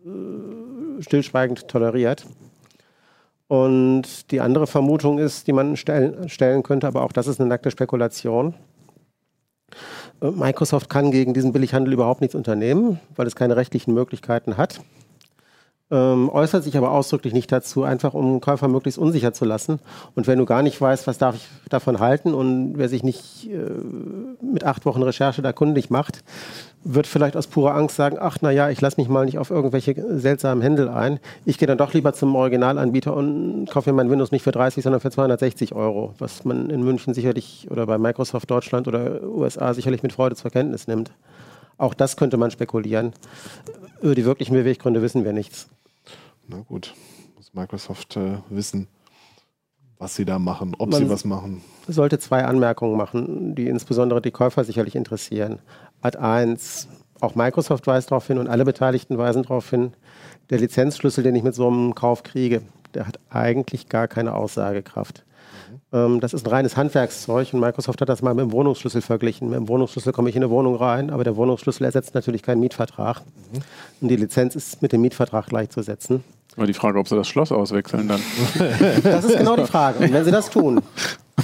äh, 0.05 1.03
stillschweigend 1.03 1.69
toleriert. 1.69 2.27
Und 3.47 4.31
die 4.33 4.41
andere 4.41 4.67
Vermutung 4.67 5.19
ist, 5.19 5.47
die 5.47 5.53
man 5.53 5.77
stellen, 5.77 6.29
stellen 6.29 6.63
könnte, 6.65 6.89
aber 6.89 7.03
auch 7.03 7.13
das 7.13 7.29
ist 7.29 7.41
eine 7.41 7.49
nackte 7.49 7.71
Spekulation 7.71 8.55
Microsoft 10.21 10.91
kann 10.91 11.11
gegen 11.11 11.33
diesen 11.33 11.53
Billighandel 11.53 11.95
überhaupt 11.95 12.21
nichts 12.21 12.35
unternehmen, 12.35 13.01
weil 13.17 13.27
es 13.27 13.35
keine 13.35 13.57
rechtlichen 13.57 13.95
Möglichkeiten 13.95 14.57
hat. 14.57 14.81
Ähm, 15.93 16.29
äußert 16.29 16.63
sich 16.63 16.77
aber 16.77 16.93
ausdrücklich 16.93 17.33
nicht 17.33 17.51
dazu, 17.51 17.83
einfach 17.83 18.15
um 18.15 18.41
Käufer 18.41 18.69
möglichst 18.69 18.97
unsicher 18.97 19.33
zu 19.33 19.45
lassen. 19.45 19.81
Und 20.15 20.29
wenn 20.29 20.39
du 20.39 20.45
gar 20.45 20.63
nicht 20.63 20.81
weißt, 20.81 21.09
was 21.09 21.19
darf 21.19 21.35
ich 21.35 21.49
davon 21.69 21.99
halten 21.99 22.33
und 22.33 22.75
wer 22.77 22.89
sich 22.89 23.03
nicht 23.03 23.51
äh, 23.51 23.57
mit 24.41 24.63
acht 24.63 24.87
Wochen 24.87 25.03
Recherche 25.03 25.43
da 25.43 25.53
kundig 25.53 25.91
macht, 25.91 26.23
wird 26.85 27.09
vielleicht 27.09 27.37
aus 27.37 27.49
purer 27.49 27.75
Angst 27.75 27.97
sagen, 27.97 28.19
ach 28.21 28.39
na 28.41 28.53
ja, 28.53 28.71
ich 28.71 28.81
lasse 28.81 29.01
mich 29.01 29.09
mal 29.09 29.25
nicht 29.25 29.39
auf 29.39 29.51
irgendwelche 29.51 29.97
seltsamen 30.17 30.63
Händel 30.63 30.89
ein. 30.89 31.19
Ich 31.45 31.59
gehe 31.59 31.67
dann 31.67 31.79
doch 31.79 31.93
lieber 31.93 32.13
zum 32.13 32.37
Originalanbieter 32.37 33.15
und 33.15 33.67
kaufe 33.69 33.91
mir 33.91 33.97
mein 33.97 34.11
Windows 34.11 34.31
nicht 34.31 34.45
für 34.45 34.53
30, 34.53 34.85
sondern 34.85 35.01
für 35.01 35.11
260 35.11 35.75
Euro, 35.75 36.15
was 36.19 36.45
man 36.45 36.71
in 36.71 36.85
München 36.85 37.15
sicherlich 37.15 37.67
oder 37.69 37.87
bei 37.87 37.99
Microsoft 37.99 38.49
Deutschland 38.49 38.87
oder 38.87 39.25
USA 39.25 39.75
sicherlich 39.75 40.05
mit 40.05 40.13
Freude 40.13 40.37
zur 40.37 40.53
Kenntnis 40.53 40.87
nimmt. 40.87 41.11
Auch 41.79 41.95
das 41.95 42.17
könnte 42.17 42.37
man 42.37 42.53
spekulieren. 42.53 43.13
Über 44.01 44.15
die 44.15 44.25
wirklichen 44.25 44.55
Beweggründe 44.55 45.03
wissen 45.03 45.25
wir 45.25 45.33
nichts. 45.33 45.69
Na 46.51 46.63
gut, 46.63 46.95
muss 47.37 47.55
Microsoft 47.55 48.17
äh, 48.17 48.39
wissen, 48.49 48.89
was 49.99 50.17
sie 50.17 50.25
da 50.25 50.41
machen, 50.41 50.75
ob 50.79 50.91
man 50.91 51.05
sie 51.05 51.09
was 51.09 51.25
machen. 51.25 51.63
sollte 51.87 52.19
zwei 52.19 52.45
Anmerkungen 52.45 52.97
machen, 52.97 53.55
die 53.55 53.69
insbesondere 53.69 54.21
die 54.21 54.33
Käufer 54.33 54.65
sicherlich 54.65 54.97
interessieren. 54.97 55.61
Ad 56.01 56.19
1, 56.19 56.89
auch 57.21 57.37
Microsoft 57.37 57.87
weist 57.87 58.11
darauf 58.11 58.27
hin 58.27 58.39
und 58.39 58.49
alle 58.49 58.65
Beteiligten 58.65 59.17
weisen 59.17 59.45
darauf 59.45 59.71
hin, 59.71 59.93
der 60.51 60.59
Lizenzschlüssel, 60.59 61.23
den 61.23 61.37
ich 61.37 61.45
mit 61.45 61.55
so 61.55 61.69
einem 61.69 61.95
Kauf 61.95 62.25
kriege, 62.25 62.63
der 62.95 63.07
hat 63.07 63.21
eigentlich 63.29 63.89
gar 63.89 64.09
keine 64.09 64.35
Aussagekraft. 64.35 65.25
Mhm. 65.71 65.81
Ähm, 65.93 66.21
das 66.21 66.35
ist 66.35 66.47
ein 66.47 66.51
reines 66.51 66.77
Handwerkszeug 66.77 67.53
und 67.53 67.61
Microsoft 67.61 68.01
hat 68.01 68.09
das 68.09 68.23
mal 68.23 68.35
mit 68.35 68.47
dem 68.47 68.53
Wohnungsschlüssel 68.53 69.03
verglichen. 69.03 69.51
Mit 69.51 69.59
dem 69.59 69.69
Wohnungsschlüssel 69.69 70.13
komme 70.13 70.31
ich 70.31 70.37
in 70.37 70.43
eine 70.43 70.51
Wohnung 70.51 70.77
rein, 70.77 71.11
aber 71.11 71.25
der 71.25 71.37
Wohnungsschlüssel 71.37 71.85
ersetzt 71.85 72.15
natürlich 72.15 72.43
keinen 72.43 72.61
Mietvertrag. 72.61 73.21
Mhm. 73.21 73.61
Und 74.01 74.09
die 74.09 74.17
Lizenz 74.17 74.57
ist 74.57 74.83
mit 74.83 74.93
dem 74.93 75.01
Mietvertrag 75.03 75.47
gleichzusetzen. 75.47 76.25
Aber 76.57 76.67
die 76.67 76.75
Frage, 76.75 76.99
ob 76.99 77.09
sie 77.09 77.17
das 77.17 77.29
Schloss 77.29 77.53
auswechseln 77.53 78.09
dann. 78.09 78.21
das 79.03 79.25
ist 79.25 79.39
genau 79.39 79.57
die 79.57 79.65
Frage. 79.65 80.05
Und 80.05 80.13
wenn 80.13 80.25
sie 80.25 80.31
das 80.31 80.51
tun 80.51 80.81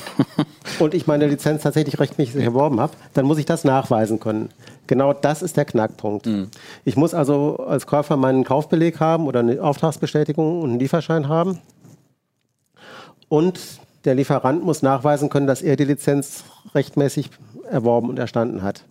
und 0.78 0.94
ich 0.94 1.06
meine 1.06 1.26
Lizenz 1.26 1.62
tatsächlich 1.62 1.98
rechtmäßig 1.98 2.42
erworben 2.42 2.80
habe, 2.80 2.92
dann 3.14 3.24
muss 3.24 3.38
ich 3.38 3.46
das 3.46 3.64
nachweisen 3.64 4.20
können. 4.20 4.50
Genau 4.86 5.12
das 5.12 5.42
ist 5.42 5.56
der 5.56 5.64
Knackpunkt. 5.64 6.26
Mhm. 6.26 6.48
Ich 6.84 6.96
muss 6.96 7.14
also 7.14 7.56
als 7.66 7.86
Käufer 7.86 8.16
meinen 8.16 8.44
Kaufbeleg 8.44 9.00
haben 9.00 9.26
oder 9.26 9.40
eine 9.40 9.62
Auftragsbestätigung 9.62 10.60
und 10.62 10.70
einen 10.70 10.78
Lieferschein 10.78 11.28
haben. 11.28 11.60
Und 13.28 13.60
der 14.04 14.14
Lieferant 14.14 14.64
muss 14.64 14.82
nachweisen 14.82 15.28
können, 15.28 15.46
dass 15.46 15.62
er 15.62 15.76
die 15.76 15.84
Lizenz 15.84 16.44
rechtmäßig 16.74 17.30
erworben 17.68 18.08
und 18.08 18.18
erstanden 18.18 18.62
hat. 18.62 18.84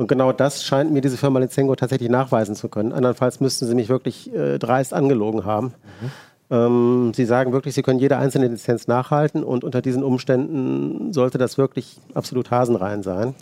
Und 0.00 0.06
genau 0.06 0.32
das 0.32 0.64
scheint 0.64 0.90
mir 0.90 1.02
diese 1.02 1.18
Firma 1.18 1.40
Lizengo 1.40 1.76
tatsächlich 1.76 2.08
nachweisen 2.08 2.54
zu 2.54 2.70
können. 2.70 2.94
Andernfalls 2.94 3.38
müssten 3.40 3.66
sie 3.66 3.74
mich 3.74 3.90
wirklich 3.90 4.34
äh, 4.34 4.58
dreist 4.58 4.94
angelogen 4.94 5.44
haben. 5.44 5.74
Mhm. 6.00 6.10
Ähm, 6.56 7.12
sie 7.14 7.26
sagen 7.26 7.52
wirklich, 7.52 7.74
sie 7.74 7.82
können 7.82 7.98
jede 7.98 8.16
einzelne 8.16 8.48
Lizenz 8.48 8.88
nachhalten 8.88 9.44
und 9.44 9.62
unter 9.62 9.82
diesen 9.82 10.02
Umständen 10.02 11.12
sollte 11.12 11.36
das 11.36 11.58
wirklich 11.58 12.00
absolut 12.14 12.50
hasenrein 12.50 13.02
sein. 13.02 13.34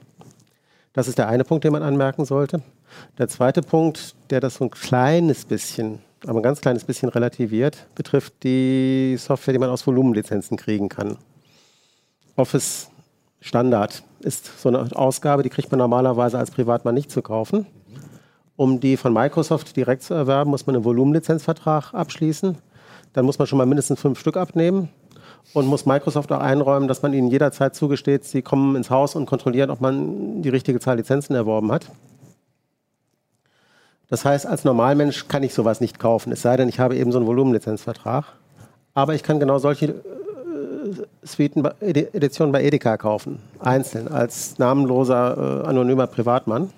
Das 0.94 1.06
ist 1.06 1.16
der 1.16 1.28
eine 1.28 1.44
Punkt, 1.44 1.62
den 1.62 1.70
man 1.70 1.84
anmerken 1.84 2.24
sollte. 2.24 2.60
Der 3.18 3.28
zweite 3.28 3.62
Punkt, 3.62 4.16
der 4.30 4.40
das 4.40 4.56
so 4.56 4.64
ein 4.64 4.72
kleines 4.72 5.44
bisschen, 5.44 6.00
aber 6.26 6.40
ein 6.40 6.42
ganz 6.42 6.60
kleines 6.60 6.82
bisschen 6.82 7.08
relativiert, 7.08 7.86
betrifft 7.94 8.34
die 8.42 9.14
Software, 9.16 9.52
die 9.52 9.60
man 9.60 9.70
aus 9.70 9.86
Volumenlizenzen 9.86 10.56
kriegen 10.56 10.88
kann. 10.88 11.18
Office 12.34 12.90
Standard 13.40 14.02
ist 14.20 14.60
so 14.60 14.68
eine 14.68 14.88
Ausgabe, 14.96 15.42
die 15.42 15.48
kriegt 15.48 15.70
man 15.70 15.78
normalerweise 15.78 16.38
als 16.38 16.50
Privatmann 16.50 16.94
nicht 16.94 17.10
zu 17.10 17.22
kaufen. 17.22 17.66
Um 18.56 18.80
die 18.80 18.96
von 18.96 19.12
Microsoft 19.12 19.76
direkt 19.76 20.02
zu 20.02 20.14
erwerben, 20.14 20.50
muss 20.50 20.66
man 20.66 20.76
einen 20.76 20.84
Volumenlizenzvertrag 20.84 21.94
abschließen. 21.94 22.58
Dann 23.12 23.24
muss 23.24 23.38
man 23.38 23.46
schon 23.46 23.58
mal 23.58 23.66
mindestens 23.66 24.00
fünf 24.00 24.18
Stück 24.18 24.36
abnehmen. 24.36 24.88
und 25.54 25.66
muss 25.66 25.86
Microsoft 25.86 26.30
auch 26.32 26.40
einräumen, 26.40 26.88
dass 26.88 27.02
man 27.02 27.14
ihnen 27.14 27.28
jederzeit 27.28 27.74
zugesteht, 27.74 28.24
sie 28.24 28.42
kommen 28.42 28.76
ins 28.76 28.90
Haus 28.90 29.14
und 29.14 29.26
kontrollieren, 29.26 29.70
ob 29.70 29.80
man 29.80 30.42
die 30.42 30.48
richtige 30.50 30.80
Zahl 30.80 30.96
Lizenzen 30.96 31.34
erworben 31.34 31.72
hat. 31.72 31.90
Das 34.08 34.24
heißt, 34.24 34.46
als 34.46 34.64
Normalmensch 34.64 35.28
kann 35.28 35.42
ich 35.42 35.54
sowas 35.54 35.80
nicht 35.80 35.98
kaufen, 35.98 36.32
es 36.32 36.42
sei 36.42 36.56
denn, 36.56 36.68
ich 36.68 36.80
habe 36.80 36.96
eben 36.96 37.12
so 37.12 37.18
einen 37.18 37.26
Volumenlizenzvertrag. 37.26 38.24
Aber 38.94 39.14
ich 39.14 39.22
kann 39.22 39.38
genau 39.38 39.58
solche 39.58 39.94
Suiten, 41.22 41.64
Editionen 41.80 42.52
bei 42.52 42.62
Edeka 42.62 42.96
kaufen, 42.96 43.40
einzeln, 43.60 44.08
als 44.08 44.58
namenloser, 44.58 45.62
äh, 45.64 45.66
anonymer 45.66 46.06
Privatmann. 46.06 46.70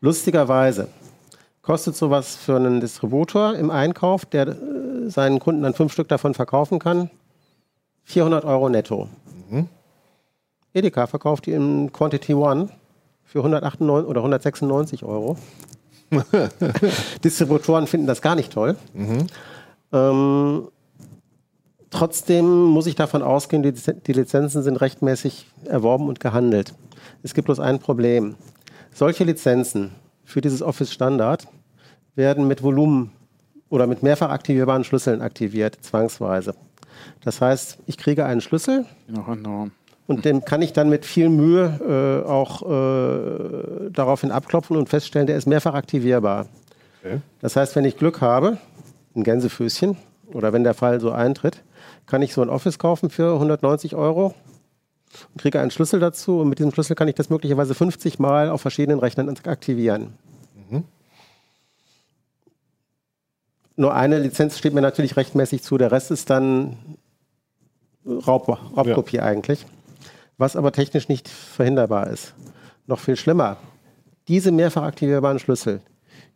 Lustigerweise 0.00 0.88
kostet 1.62 1.96
sowas 1.96 2.36
für 2.36 2.56
einen 2.56 2.80
Distributor 2.80 3.54
im 3.54 3.70
Einkauf, 3.70 4.26
der 4.26 4.48
äh, 4.48 4.54
seinen 5.08 5.38
Kunden 5.38 5.62
dann 5.62 5.74
fünf 5.74 5.92
Stück 5.92 6.08
davon 6.08 6.34
verkaufen 6.34 6.78
kann, 6.78 7.10
400 8.04 8.44
Euro 8.44 8.68
netto. 8.68 9.08
Mhm. 9.48 9.68
Edeka 10.74 11.06
verkauft 11.06 11.46
die 11.46 11.52
in 11.52 11.92
Quantity 11.92 12.34
One 12.34 12.68
für 13.24 13.38
198 13.38 14.08
oder 14.08 14.20
196 14.20 15.04
Euro. 15.04 15.36
Distributoren 17.24 17.86
finden 17.86 18.06
das 18.06 18.20
gar 18.20 18.34
nicht 18.34 18.52
toll. 18.52 18.76
Mhm. 18.92 19.26
Ähm, 19.92 20.68
trotzdem 21.94 22.64
muss 22.64 22.86
ich 22.86 22.96
davon 22.96 23.22
ausgehen, 23.22 23.62
die, 23.62 23.72
die 23.72 24.12
Lizenzen 24.12 24.62
sind 24.62 24.76
rechtmäßig 24.76 25.46
erworben 25.64 26.08
und 26.08 26.18
gehandelt. 26.18 26.74
Es 27.22 27.34
gibt 27.34 27.46
bloß 27.46 27.60
ein 27.60 27.78
Problem. 27.78 28.34
Solche 28.92 29.24
Lizenzen 29.24 29.92
für 30.24 30.40
dieses 30.40 30.60
Office 30.60 30.92
Standard 30.92 31.46
werden 32.16 32.48
mit 32.48 32.62
Volumen 32.62 33.12
oder 33.68 33.86
mit 33.86 34.02
mehrfach 34.02 34.30
aktivierbaren 34.30 34.84
Schlüsseln 34.84 35.22
aktiviert, 35.22 35.78
zwangsweise. 35.82 36.54
Das 37.22 37.40
heißt, 37.40 37.78
ich 37.86 37.96
kriege 37.96 38.24
einen 38.24 38.40
Schlüssel 38.40 38.86
und 40.06 40.24
den 40.24 40.44
kann 40.44 40.62
ich 40.62 40.72
dann 40.72 40.90
mit 40.90 41.06
viel 41.06 41.28
Mühe 41.28 42.24
äh, 42.24 42.28
auch 42.28 42.62
äh, 42.62 43.90
daraufhin 43.90 44.32
abklopfen 44.32 44.76
und 44.76 44.88
feststellen, 44.88 45.26
der 45.26 45.36
ist 45.36 45.46
mehrfach 45.46 45.74
aktivierbar. 45.74 46.46
Okay. 47.02 47.20
Das 47.40 47.56
heißt, 47.56 47.76
wenn 47.76 47.84
ich 47.84 47.96
Glück 47.96 48.20
habe, 48.20 48.58
ein 49.14 49.22
Gänsefüßchen, 49.22 49.96
oder 50.32 50.52
wenn 50.52 50.64
der 50.64 50.74
Fall 50.74 51.00
so 51.00 51.12
eintritt, 51.12 51.62
kann 52.06 52.22
ich 52.22 52.34
so 52.34 52.42
ein 52.42 52.48
Office 52.48 52.78
kaufen 52.78 53.10
für 53.10 53.34
190 53.34 53.94
Euro 53.94 54.34
und 55.32 55.40
kriege 55.40 55.60
einen 55.60 55.70
Schlüssel 55.70 56.00
dazu 56.00 56.40
und 56.40 56.48
mit 56.48 56.58
diesem 56.58 56.72
Schlüssel 56.72 56.96
kann 56.96 57.08
ich 57.08 57.14
das 57.14 57.30
möglicherweise 57.30 57.74
50 57.74 58.18
Mal 58.18 58.50
auf 58.50 58.60
verschiedenen 58.60 58.98
Rechnern 58.98 59.28
aktivieren. 59.46 60.14
Mhm. 60.70 60.84
Nur 63.76 63.94
eine 63.94 64.18
Lizenz 64.18 64.58
steht 64.58 64.74
mir 64.74 64.82
natürlich 64.82 65.16
rechtmäßig 65.16 65.62
zu, 65.62 65.78
der 65.78 65.90
Rest 65.90 66.10
ist 66.10 66.30
dann 66.30 66.76
Raub, 68.06 68.48
Raubkopie 68.48 69.16
ja. 69.16 69.22
eigentlich, 69.24 69.66
was 70.36 70.56
aber 70.56 70.72
technisch 70.72 71.08
nicht 71.08 71.28
verhinderbar 71.28 72.08
ist. 72.08 72.34
Noch 72.86 73.00
viel 73.00 73.16
schlimmer, 73.16 73.56
diese 74.28 74.52
mehrfach 74.52 74.82
aktivierbaren 74.82 75.38
Schlüssel, 75.38 75.80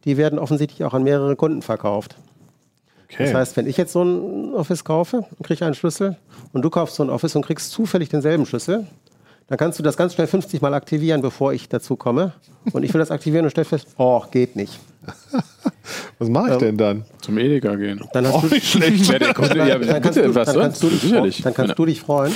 die 0.05 0.17
werden 0.17 0.39
offensichtlich 0.39 0.85
auch 0.85 0.95
an 0.95 1.03
mehrere 1.03 1.37
Kunden 1.37 1.63
verkauft. 1.63 2.17
Okay. 3.11 3.25
Das 3.25 3.35
heißt, 3.35 3.57
wenn 3.57 3.67
ich 3.67 3.77
jetzt 3.77 3.93
so 3.93 4.03
ein 4.03 4.55
Office 4.55 4.85
kaufe 4.85 5.25
und 5.39 5.47
kriege 5.47 5.65
einen 5.65 5.75
Schlüssel 5.75 6.17
und 6.53 6.63
du 6.63 6.71
kaufst 6.71 6.97
so 6.97 7.03
ein 7.03 7.11
Office 7.11 7.35
und 7.37 7.45
kriegst 7.45 7.71
zufällig 7.71 8.11
denselben 8.11 8.45
Schlüssel, 8.45 8.87
dann 9.49 9.57
kannst 9.57 9.79
du 9.79 9.83
das 9.83 9.97
ganz 9.97 10.13
schnell 10.13 10.27
50 10.27 10.61
Mal 10.61 10.75
aktivieren, 10.75 11.23
bevor 11.23 11.55
ich 11.55 11.71
dazu 11.71 11.97
komme. 11.97 12.35
Und 12.73 12.83
ich 12.83 12.93
will 12.93 12.99
das 12.99 13.11
aktivieren 13.11 13.47
und 13.47 13.51
stelle 13.51 13.65
fest, 13.65 13.89
oh, 13.97 14.23
geht 14.31 14.57
nicht. 14.57 14.79
Was 16.19 16.29
mache 16.29 16.49
ich 16.49 16.53
ähm, 16.55 16.59
denn 16.59 16.77
dann? 16.77 17.05
Zum 17.23 17.39
Edeka 17.39 17.75
gehen. 17.77 18.05
Dann 18.13 18.27
hast 18.27 18.35
oh, 18.35 18.41
du, 18.43 18.55
nicht 18.55 18.71
schlecht. 18.71 19.07
ja, 19.11 19.19
dann, 19.19 20.03
kannst 20.03 20.19
du, 20.19 20.31
dann 20.31 20.45
kannst 20.45 20.83
du 20.83 20.89
dich, 20.91 21.01
Sicherlich. 21.01 21.41
Dann 21.41 21.55
kannst 21.55 21.71
ja. 21.71 21.75
du 21.75 21.87
dich 21.87 22.01
freuen. 22.03 22.35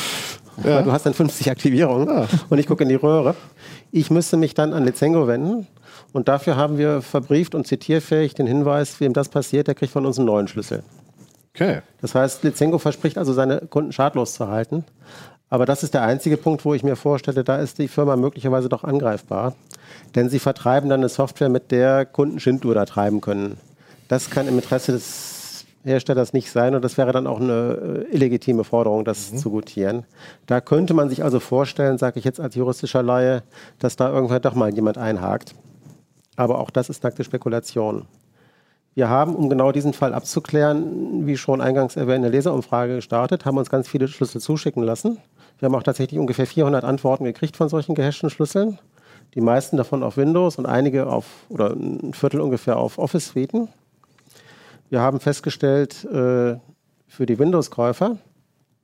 Ja. 0.59 0.77
Weil 0.77 0.85
du 0.85 0.93
hast 0.93 1.07
dann 1.07 1.15
50 1.15 1.51
Aktivierungen 1.51 2.09
ja. 2.09 2.29
und 2.49 2.59
ich 2.59 2.67
gucke 2.67 2.83
in 2.83 2.89
die 2.89 2.95
Röhre. 2.95 3.35
Ich 3.91 4.11
müsste 4.11 4.37
mich 4.37 4.55
dann 4.55 4.73
an 4.73 4.85
Lizengo 4.85 5.27
wenden 5.27 5.67
und 6.13 6.29
dafür 6.29 6.57
haben 6.57 6.79
wir 6.79 7.03
verbrieft 7.03 7.55
und 7.55 7.67
zitierfähig 7.67 8.35
den 8.35 8.47
Hinweis, 8.47 9.01
wem 9.01 9.13
das 9.13 9.29
passiert, 9.29 9.67
der 9.67 9.75
kriegt 9.75 9.93
von 9.93 10.07
uns 10.07 10.19
einen 10.19 10.27
neuen 10.27 10.49
Schlüssel. 10.49 10.83
Okay. 11.55 11.81
Das 12.01 12.15
heißt, 12.15 12.45
Lizengo 12.45 12.79
verspricht 12.79 13.19
also 13.19 13.33
seine 13.33 13.61
Kunden 13.61 13.93
schadlos 13.93 14.35
zu 14.35 14.49
halten. 14.49 14.85
Aber 15.51 15.67
das 15.67 15.83
ist 15.83 15.93
der 15.93 16.03
einzige 16.03 16.39
Punkt, 16.39 16.65
wo 16.65 16.73
ich 16.73 16.83
mir 16.83 16.97
vorstelle, 16.97 17.45
da 17.45 17.57
ist 17.59 17.79
die 17.79 17.89
Firma 17.89 18.17
möglicherweise 18.17 18.71
doch 18.71 18.85
angreifbar. 18.85 19.55
Denn 20.15 20.31
sie 20.31 20.39
vertreiben 20.39 20.89
dann 20.89 21.01
eine 21.01 21.11
Software, 21.11 21.51
mit 21.51 21.71
der 21.71 22.07
Kunden 22.07 22.41
Schindluder 22.41 22.87
treiben 22.87 23.21
können. 23.21 23.59
Das 24.09 24.31
kann 24.31 24.49
im 24.49 24.55
Interesse 24.55 24.93
des 24.93 25.42
Herstellers 25.85 26.33
nicht 26.33 26.51
sein 26.51 26.75
und 26.75 26.83
das 26.83 26.97
wäre 26.97 27.13
dann 27.13 27.27
auch 27.27 27.41
eine 27.41 28.07
äh, 28.11 28.15
illegitime 28.15 28.65
Forderung, 28.65 29.05
das 29.05 29.33
mhm. 29.33 29.37
zu 29.39 29.51
gutieren. 29.51 30.05
Da 30.47 30.61
könnte 30.61 30.95
man 30.95 31.09
sich 31.09 31.25
also 31.25 31.41
vorstellen, 31.41 31.99
sage 31.99 32.19
ich 32.19 32.25
jetzt 32.25 32.41
als 32.41 32.55
juristischer 32.55 33.03
Laie, 33.03 33.43
dass 33.79 33.97
da 33.97 34.11
irgendwann 34.11 34.43
doch 34.43 34.55
mal 34.55 34.73
jemand 34.73 34.99
einhakt. 34.99 35.55
Aber 36.37 36.59
auch 36.59 36.71
das 36.71 36.89
ist 36.89 37.03
nackte 37.03 37.25
Spekulation. 37.25 38.07
Wir 38.95 39.09
haben, 39.09 39.35
um 39.35 39.49
genau 39.49 39.73
diesen 39.73 39.95
Fall 39.95 40.13
abzuklären, 40.13 41.27
wie 41.27 41.39
schon 41.39 41.63
eingangs 41.63 41.97
erwähnt, 41.97 42.25
eine 42.25 42.29
Leserumfrage 42.29 42.97
gestartet, 42.97 43.47
haben 43.47 43.57
uns 43.57 43.71
ganz 43.71 43.89
viele 43.89 44.07
Schlüssel 44.07 44.41
zuschicken 44.41 44.83
lassen. 44.83 45.19
Wir 45.59 45.67
haben 45.67 45.75
auch 45.75 45.83
tatsächlich 45.83 46.21
ungefähr 46.21 46.47
400 46.47 46.85
Antworten 46.85 47.25
gekriegt 47.25 47.57
von 47.57 47.69
solchen 47.69 47.95
gehashten 47.95 48.29
Schlüsseln. 48.29 48.79
Die 49.35 49.41
meisten 49.41 49.79
davon 49.79 50.03
auf 50.03 50.19
Windows 50.19 50.59
und 50.59 50.67
einige 50.67 51.07
auf, 51.07 51.25
oder 51.49 51.71
ein 51.71 52.13
Viertel 52.13 52.41
ungefähr 52.41 52.77
auf 52.77 52.99
Office-Suiten. 52.99 53.69
Wir 54.93 55.01
haben 55.01 55.21
festgestellt, 55.21 56.05
äh, 56.05 56.59
für 57.07 57.25
die 57.25 57.39
Windows-Käufer 57.39 58.19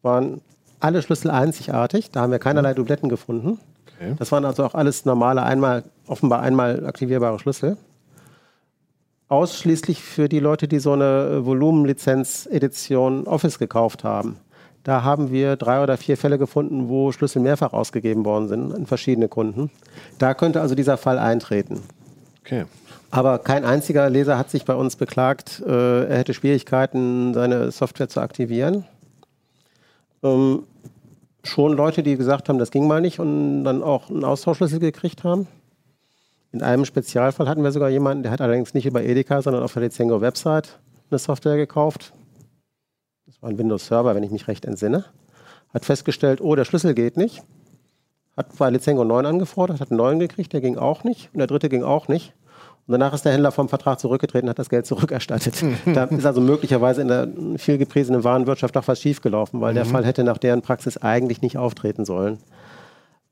waren 0.00 0.40
alle 0.80 1.02
Schlüssel 1.02 1.30
einzigartig. 1.30 2.10
Da 2.10 2.22
haben 2.22 2.32
wir 2.32 2.38
keinerlei 2.38 2.72
Dubletten 2.72 3.10
gefunden. 3.10 3.60
Okay. 3.94 4.14
Das 4.18 4.32
waren 4.32 4.46
also 4.46 4.64
auch 4.64 4.74
alles 4.74 5.04
normale, 5.04 5.42
einmal, 5.42 5.84
offenbar 6.06 6.40
einmal 6.40 6.86
aktivierbare 6.86 7.38
Schlüssel. 7.38 7.76
Ausschließlich 9.28 10.00
für 10.02 10.30
die 10.30 10.40
Leute, 10.40 10.66
die 10.66 10.78
so 10.78 10.94
eine 10.94 11.44
Volumenlizenz-Edition 11.44 13.26
Office 13.26 13.58
gekauft 13.58 14.02
haben. 14.02 14.38
Da 14.84 15.02
haben 15.02 15.30
wir 15.30 15.56
drei 15.56 15.82
oder 15.82 15.98
vier 15.98 16.16
Fälle 16.16 16.38
gefunden, 16.38 16.88
wo 16.88 17.12
Schlüssel 17.12 17.42
mehrfach 17.42 17.74
ausgegeben 17.74 18.24
worden 18.24 18.48
sind 18.48 18.74
an 18.74 18.86
verschiedene 18.86 19.28
Kunden. 19.28 19.70
Da 20.16 20.32
könnte 20.32 20.62
also 20.62 20.74
dieser 20.74 20.96
Fall 20.96 21.18
eintreten. 21.18 21.82
Okay. 22.40 22.64
Aber 23.10 23.38
kein 23.38 23.64
einziger 23.64 24.10
Leser 24.10 24.36
hat 24.36 24.50
sich 24.50 24.64
bei 24.64 24.74
uns 24.74 24.96
beklagt, 24.96 25.62
äh, 25.66 26.04
er 26.04 26.18
hätte 26.18 26.34
Schwierigkeiten, 26.34 27.32
seine 27.32 27.70
Software 27.70 28.08
zu 28.08 28.20
aktivieren. 28.20 28.84
Ähm, 30.22 30.64
schon 31.42 31.72
Leute, 31.72 32.02
die 32.02 32.16
gesagt 32.16 32.48
haben, 32.48 32.58
das 32.58 32.70
ging 32.70 32.86
mal 32.86 33.00
nicht 33.00 33.18
und 33.18 33.64
dann 33.64 33.82
auch 33.82 34.10
einen 34.10 34.24
Austauschschlüssel 34.24 34.78
gekriegt 34.78 35.24
haben. 35.24 35.46
In 36.52 36.62
einem 36.62 36.84
Spezialfall 36.84 37.48
hatten 37.48 37.62
wir 37.62 37.72
sogar 37.72 37.88
jemanden, 37.88 38.22
der 38.22 38.32
hat 38.32 38.40
allerdings 38.40 38.74
nicht 38.74 38.86
über 38.86 39.02
Edeka, 39.02 39.42
sondern 39.42 39.62
auf 39.62 39.72
der 39.72 39.82
Lizengo 39.82 40.20
Website 40.20 40.78
eine 41.10 41.18
Software 41.18 41.56
gekauft. 41.56 42.12
Das 43.26 43.40
war 43.42 43.50
ein 43.50 43.58
Windows 43.58 43.86
Server, 43.86 44.14
wenn 44.14 44.22
ich 44.22 44.30
mich 44.30 44.48
recht 44.48 44.64
entsinne. 44.64 45.04
Hat 45.72 45.84
festgestellt, 45.84 46.40
oh, 46.40 46.54
der 46.54 46.64
Schlüssel 46.64 46.94
geht 46.94 47.16
nicht. 47.16 47.42
Hat 48.36 48.56
bei 48.56 48.70
Lizengo 48.70 49.04
9 49.04 49.26
angefordert, 49.26 49.80
hat 49.80 49.90
einen 49.90 49.98
neuen 49.98 50.18
gekriegt, 50.18 50.52
der 50.52 50.60
ging 50.60 50.78
auch 50.78 51.04
nicht. 51.04 51.28
Und 51.32 51.38
der 51.38 51.46
dritte 51.46 51.68
ging 51.68 51.82
auch 51.82 52.08
nicht. 52.08 52.34
Und 52.88 52.92
danach 52.92 53.12
ist 53.12 53.22
der 53.26 53.32
Händler 53.32 53.52
vom 53.52 53.68
Vertrag 53.68 54.00
zurückgetreten, 54.00 54.48
hat 54.48 54.58
das 54.58 54.70
Geld 54.70 54.86
zurückerstattet. 54.86 55.62
da 55.94 56.04
ist 56.04 56.24
also 56.24 56.40
möglicherweise 56.40 57.02
in 57.02 57.08
der 57.08 57.28
viel 57.58 57.76
gepriesenen 57.76 58.24
Warenwirtschaft 58.24 58.74
doch 58.74 58.88
was 58.88 59.02
schiefgelaufen, 59.02 59.60
weil 59.60 59.72
mhm. 59.72 59.76
der 59.76 59.84
Fall 59.84 60.06
hätte 60.06 60.24
nach 60.24 60.38
deren 60.38 60.62
Praxis 60.62 60.96
eigentlich 60.96 61.42
nicht 61.42 61.58
auftreten 61.58 62.06
sollen. 62.06 62.38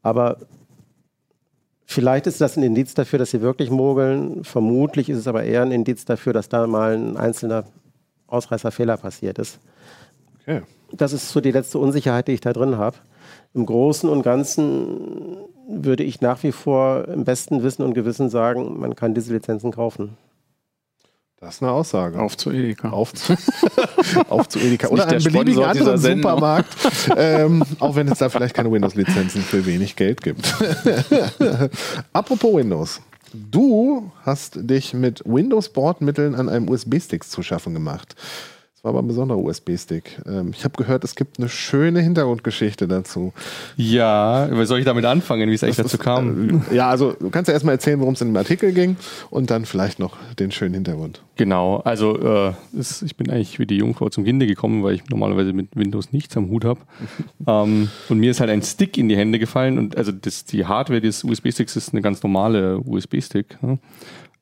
Aber 0.03 0.37
vielleicht 1.87 2.27
ist 2.27 2.43
das 2.43 2.59
ein 2.59 2.65
Indiz 2.65 2.93
dafür, 2.93 3.19
dass 3.19 3.31
sie 3.31 3.41
wirklich 3.41 3.71
mogeln. 3.71 4.45
Vermutlich 4.45 5.09
ist 5.09 5.17
es 5.17 5.27
aber 5.27 5.45
eher 5.45 5.63
ein 5.63 5.73
Indiz 5.73 6.05
dafür, 6.05 6.35
dass 6.35 6.51
da 6.51 6.67
mal 6.67 6.95
ein 6.95 7.17
einzelner 7.17 7.65
Ausreißerfehler 8.27 8.99
passiert 8.99 9.39
ist. 9.39 9.59
Okay. 10.43 10.61
Das 10.93 11.15
ist 11.15 11.31
so 11.31 11.41
die 11.41 11.51
letzte 11.51 11.79
Unsicherheit, 11.79 12.29
die 12.29 12.33
ich 12.33 12.43
da 12.43 12.53
drin 12.53 12.77
habe. 12.77 12.99
Im 13.55 13.65
Großen 13.65 14.07
und 14.11 14.23
Ganzen 14.23 15.39
würde 15.69 16.05
ich 16.05 16.21
nach 16.21 16.43
wie 16.43 16.53
vor 16.53 17.09
im 17.09 17.25
besten 17.25 17.63
Wissen 17.63 17.83
und 17.83 17.95
Gewissen 17.95 18.31
sagen, 18.31 18.79
man 18.79 18.95
kann 18.95 19.15
diese 19.15 19.33
Lizenzen 19.33 19.73
kaufen. 19.73 20.17
Das 21.39 21.57
ist 21.57 21.63
eine 21.63 21.73
Aussage. 21.73 22.19
Auf 22.19 22.37
zu 22.37 22.51
Edeka. 22.51 22.91
Auf 22.91 23.13
zu, 23.13 23.37
auf 24.31 24.49
zu 24.49 24.59
Edeka. 24.59 24.89
Oder 24.89 25.07
einem 25.07 25.23
beliebigen 25.23 25.65
anderen 25.65 25.99
Supermarkt. 25.99 26.69
ähm, 27.17 27.63
auch 27.79 27.95
wenn 27.95 28.09
es 28.09 28.19
da 28.19 28.31
vielleicht 28.31 28.55
keine 28.55 28.73
Windows-Lizenzen 28.73 29.43
für 29.43 29.67
wenig 29.67 29.97
Geld 29.97 30.23
gibt. 30.23 30.55
Apropos 32.15 32.55
Windows. 32.55 33.03
Du 33.35 34.11
hast 34.23 34.59
dich 34.63 34.95
mit 34.95 35.23
Windows-Bordmitteln 35.27 36.35
an 36.35 36.49
einem 36.49 36.71
USB-Stick 36.71 37.25
zu 37.25 37.43
schaffen 37.43 37.75
gemacht 37.75 38.17
war 38.87 38.91
aber 38.91 39.03
ein 39.03 39.09
besonderer 39.09 39.39
USB-Stick. 39.39 40.23
Ähm, 40.27 40.53
ich 40.57 40.65
habe 40.65 40.77
gehört, 40.77 41.03
es 41.03 41.17
gibt 41.17 41.41
eine 41.41 41.49
schöne 41.49 42.01
Hintergrundgeschichte 42.01 42.87
dazu. 42.87 43.33
Ja, 43.77 44.49
soll 44.65 44.79
ich 44.79 44.85
damit 44.85 45.05
anfangen, 45.05 45.51
wie 45.51 45.55
es 45.55 45.65
eigentlich 45.65 45.77
dazu 45.77 45.99
kam? 45.99 46.63
Äh, 46.71 46.77
ja, 46.77 46.89
also 46.89 47.13
du 47.13 47.29
kannst 47.31 47.49
ja 47.49 47.55
erstmal 47.55 47.75
erzählen, 47.75 47.99
worum 47.99 48.15
es 48.15 48.21
in 48.21 48.29
dem 48.29 48.37
Artikel 48.37 48.73
ging 48.73 48.97
und 49.29 49.51
dann 49.51 49.65
vielleicht 49.65 49.99
noch 49.99 50.17
den 50.39 50.53
schönen 50.53 50.75
Hintergrund. 50.75 51.21
Genau, 51.35 51.79
also 51.79 52.17
äh, 52.17 52.53
es, 52.79 53.03
ich 53.03 53.17
bin 53.17 53.29
eigentlich 53.29 53.59
wie 53.59 53.67
die 53.67 53.79
Jungfrau 53.79 54.09
zum 54.09 54.25
Kinde 54.25 54.47
gekommen, 54.47 54.85
weil 54.85 54.95
ich 54.95 55.09
normalerweise 55.11 55.53
mit 55.53 55.75
Windows 55.75 56.13
nichts 56.13 56.37
am 56.37 56.49
Hut 56.49 56.65
habe. 56.65 56.81
ähm, 57.49 57.89
und 58.09 58.19
mir 58.19 58.31
ist 58.31 58.39
halt 58.39 58.51
ein 58.51 58.63
Stick 58.63 58.97
in 58.99 59.09
die 59.09 59.17
Hände 59.17 59.41
gefallen 59.41 59.79
und 59.79 59.97
also 59.97 60.13
das, 60.13 60.45
die 60.45 60.65
Hardware 60.65 61.01
des 61.01 61.25
USB-Sticks 61.25 61.75
ist 61.75 61.93
eine 61.93 62.03
ganz 62.03 62.23
normale 62.23 62.79
USB-Stick. 62.79 63.61
Ne? 63.63 63.79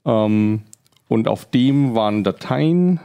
Ähm, 0.05 0.61
und 1.09 1.29
auf 1.29 1.47
dem 1.47 1.95
waren 1.95 2.25
Dateien, 2.25 3.01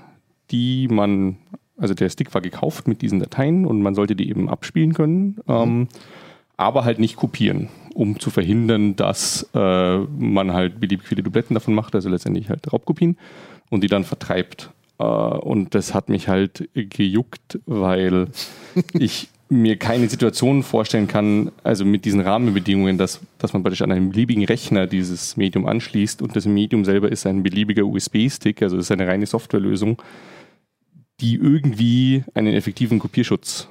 die 0.52 0.88
man, 0.88 1.38
also 1.78 1.94
der 1.94 2.10
Stick 2.10 2.34
war 2.34 2.42
gekauft 2.42 2.88
mit 2.88 3.02
diesen 3.02 3.20
Dateien 3.20 3.66
und 3.66 3.82
man 3.82 3.96
sollte 3.96 4.16
die 4.16 4.30
eben 4.30 4.50
abspielen 4.50 4.94
können, 4.94 5.38
ähm, 5.48 5.88
aber 6.58 6.84
halt 6.84 7.00
nicht 7.00 7.16
kopieren, 7.16 7.70
um 7.94 8.20
zu 8.20 8.30
verhindern, 8.30 8.96
dass 8.96 9.50
äh, 9.54 9.98
man 9.98 10.54
halt 10.54 10.80
beliebig 10.80 11.08
viele 11.08 11.24
Dubletten 11.24 11.54
davon 11.54 11.74
macht, 11.74 11.96
also 11.96 12.10
letztendlich 12.10 12.50
halt 12.50 12.72
Raubkopien 12.72 13.18
und 13.70 13.84
die 13.84 13.88
dann 13.88 14.04
vertreibt. 14.04 14.72
Äh, 15.00 15.04
und 15.04 15.74
das 15.74 15.94
hat 15.94 16.10
mich 16.10 16.28
halt 16.28 16.70
gejuckt, 16.74 17.60
weil 17.66 18.28
ich 18.94 19.30
mir 19.50 19.78
keine 19.78 20.08
Situation 20.08 20.62
vorstellen 20.62 21.08
kann, 21.08 21.52
also 21.64 21.84
mit 21.84 22.06
diesen 22.06 22.22
Rahmenbedingungen, 22.22 23.00
dass, 23.00 23.20
dass 23.40 23.54
man 23.54 23.64
praktisch 23.64 23.82
an 23.82 23.92
einem 23.92 24.12
beliebigen 24.12 24.46
Rechner 24.46 24.86
dieses 24.86 25.38
Medium 25.38 25.66
anschließt 25.66 26.22
und 26.22 26.36
das 26.36 26.46
Medium 26.46 26.86
selber 26.86 27.12
ist 27.12 27.26
ein 27.26 27.42
beliebiger 27.42 27.84
USB-Stick, 27.84 28.62
also 28.62 28.78
ist 28.78 28.92
eine 28.92 29.08
reine 29.08 29.26
Softwarelösung, 29.26 30.00
die 31.22 31.36
irgendwie 31.36 32.24
einen 32.34 32.54
effektiven 32.54 33.00
Kopierschutz 33.00 33.68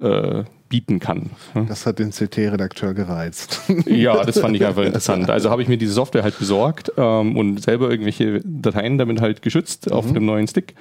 äh, 0.00 0.44
bieten 0.68 1.00
kann. 1.00 1.30
Das 1.68 1.84
hat 1.84 1.98
den 1.98 2.10
CT-Redakteur 2.10 2.94
gereizt. 2.94 3.60
Ja, 3.86 4.24
das 4.24 4.38
fand 4.38 4.56
ich 4.56 4.64
einfach 4.64 4.82
interessant. 4.86 5.28
Also 5.28 5.50
habe 5.50 5.62
ich 5.62 5.68
mir 5.68 5.76
diese 5.76 5.92
Software 5.92 6.22
halt 6.22 6.38
besorgt 6.38 6.92
ähm, 6.96 7.36
und 7.36 7.60
selber 7.60 7.90
irgendwelche 7.90 8.40
Dateien 8.44 8.98
damit 8.98 9.20
halt 9.20 9.42
geschützt 9.42 9.86
mhm. 9.86 9.92
auf 9.92 10.08
einem 10.08 10.24
neuen 10.24 10.46
Stick 10.46 10.74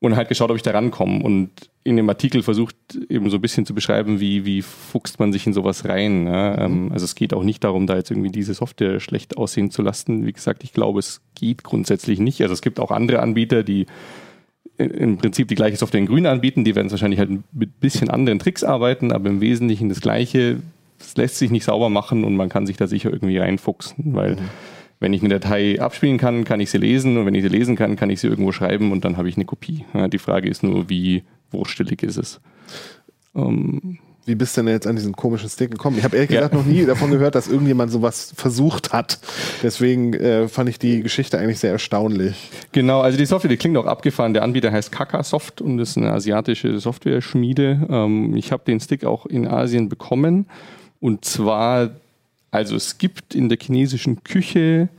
und 0.00 0.16
halt 0.16 0.28
geschaut, 0.28 0.50
ob 0.50 0.56
ich 0.56 0.62
da 0.62 0.72
rankomme. 0.72 1.22
Und 1.22 1.50
in 1.84 1.96
dem 1.96 2.08
Artikel 2.08 2.42
versucht 2.42 2.76
eben 3.08 3.30
so 3.30 3.38
ein 3.38 3.40
bisschen 3.40 3.64
zu 3.64 3.74
beschreiben, 3.74 4.20
wie, 4.20 4.44
wie 4.44 4.60
fuchst 4.60 5.18
man 5.18 5.32
sich 5.32 5.46
in 5.46 5.52
sowas 5.52 5.84
rein. 5.86 6.26
Ja? 6.26 6.68
Mhm. 6.68 6.92
Also 6.92 7.04
es 7.04 7.14
geht 7.14 7.32
auch 7.32 7.44
nicht 7.44 7.64
darum, 7.64 7.86
da 7.86 7.96
jetzt 7.96 8.10
irgendwie 8.10 8.30
diese 8.30 8.52
Software 8.52 9.00
schlecht 9.00 9.36
aussehen 9.38 9.70
zu 9.70 9.80
lassen. 9.80 10.26
Wie 10.26 10.32
gesagt, 10.32 10.64
ich 10.64 10.72
glaube, 10.72 10.98
es 10.98 11.22
geht 11.34 11.62
grundsätzlich 11.62 12.18
nicht. 12.18 12.42
Also 12.42 12.52
es 12.52 12.62
gibt 12.62 12.80
auch 12.80 12.90
andere 12.90 13.20
Anbieter, 13.20 13.62
die 13.62 13.86
im 14.78 15.18
Prinzip 15.18 15.48
die 15.48 15.54
gleiche 15.54 15.76
Software 15.76 16.00
in 16.00 16.06
grün 16.06 16.26
anbieten. 16.26 16.64
Die 16.64 16.74
werden 16.74 16.86
es 16.86 16.92
wahrscheinlich 16.92 17.20
halt 17.20 17.30
mit 17.52 17.80
bisschen 17.80 18.10
anderen 18.10 18.38
Tricks 18.38 18.64
arbeiten, 18.64 19.12
aber 19.12 19.28
im 19.28 19.40
Wesentlichen 19.40 19.88
das 19.88 20.00
Gleiche. 20.00 20.60
Es 20.98 21.16
lässt 21.16 21.36
sich 21.36 21.50
nicht 21.50 21.64
sauber 21.64 21.88
machen 21.88 22.22
und 22.22 22.36
man 22.36 22.48
kann 22.48 22.64
sich 22.64 22.76
da 22.76 22.86
sicher 22.86 23.10
irgendwie 23.10 23.38
reinfuchsen, 23.38 24.14
weil 24.14 24.36
mhm 24.36 24.48
wenn 25.02 25.12
ich 25.12 25.20
eine 25.20 25.40
Datei 25.40 25.80
abspielen 25.80 26.16
kann, 26.16 26.44
kann 26.44 26.60
ich 26.60 26.70
sie 26.70 26.78
lesen 26.78 27.18
und 27.18 27.26
wenn 27.26 27.34
ich 27.34 27.42
sie 27.42 27.48
lesen 27.48 27.74
kann, 27.74 27.96
kann 27.96 28.08
ich 28.08 28.20
sie 28.20 28.28
irgendwo 28.28 28.52
schreiben 28.52 28.92
und 28.92 29.04
dann 29.04 29.16
habe 29.16 29.28
ich 29.28 29.34
eine 29.34 29.44
Kopie. 29.44 29.84
Ja, 29.94 30.06
die 30.06 30.18
Frage 30.18 30.48
ist 30.48 30.62
nur, 30.62 30.88
wie 30.88 31.24
wurstelig 31.50 32.04
ist 32.04 32.18
es? 32.18 32.40
Ähm, 33.34 33.98
wie 34.24 34.34
bist 34.34 34.56
du 34.56 34.62
denn 34.62 34.72
jetzt 34.72 34.86
an 34.86 34.96
diesen 34.96 35.12
komischen 35.12 35.48
Stick 35.48 35.70
gekommen? 35.70 35.98
Ich 35.98 36.04
habe 36.04 36.16
ehrlich 36.16 36.30
gesagt 36.30 36.52
ja. 36.52 36.58
noch 36.58 36.66
nie 36.66 36.84
davon 36.86 37.10
gehört, 37.10 37.34
dass 37.34 37.48
irgendjemand 37.48 37.90
sowas 37.90 38.32
versucht 38.36 38.92
hat. 38.92 39.18
Deswegen 39.62 40.14
äh, 40.14 40.48
fand 40.48 40.68
ich 40.68 40.78
die 40.78 41.02
Geschichte 41.02 41.38
eigentlich 41.38 41.58
sehr 41.58 41.72
erstaunlich. 41.72 42.50
Genau, 42.72 43.00
also 43.00 43.18
die 43.18 43.26
Software, 43.26 43.50
die 43.50 43.56
klingt 43.56 43.76
auch 43.76 43.86
abgefahren. 43.86 44.34
Der 44.34 44.42
Anbieter 44.42 44.70
heißt 44.72 44.92
Kakasoft 44.92 45.60
und 45.60 45.78
ist 45.78 45.96
eine 45.96 46.12
asiatische 46.12 46.78
Software-Schmiede. 46.78 47.86
Ähm, 47.90 48.36
ich 48.36 48.52
habe 48.52 48.62
den 48.64 48.80
Stick 48.80 49.04
auch 49.04 49.26
in 49.26 49.46
Asien 49.48 49.88
bekommen. 49.88 50.46
Und 51.00 51.24
zwar 51.24 51.90
also 52.52 52.76
es 52.76 52.98
gibt 52.98 53.34
in 53.34 53.48
der 53.48 53.58
chinesischen 53.58 54.22
Küche 54.22 54.90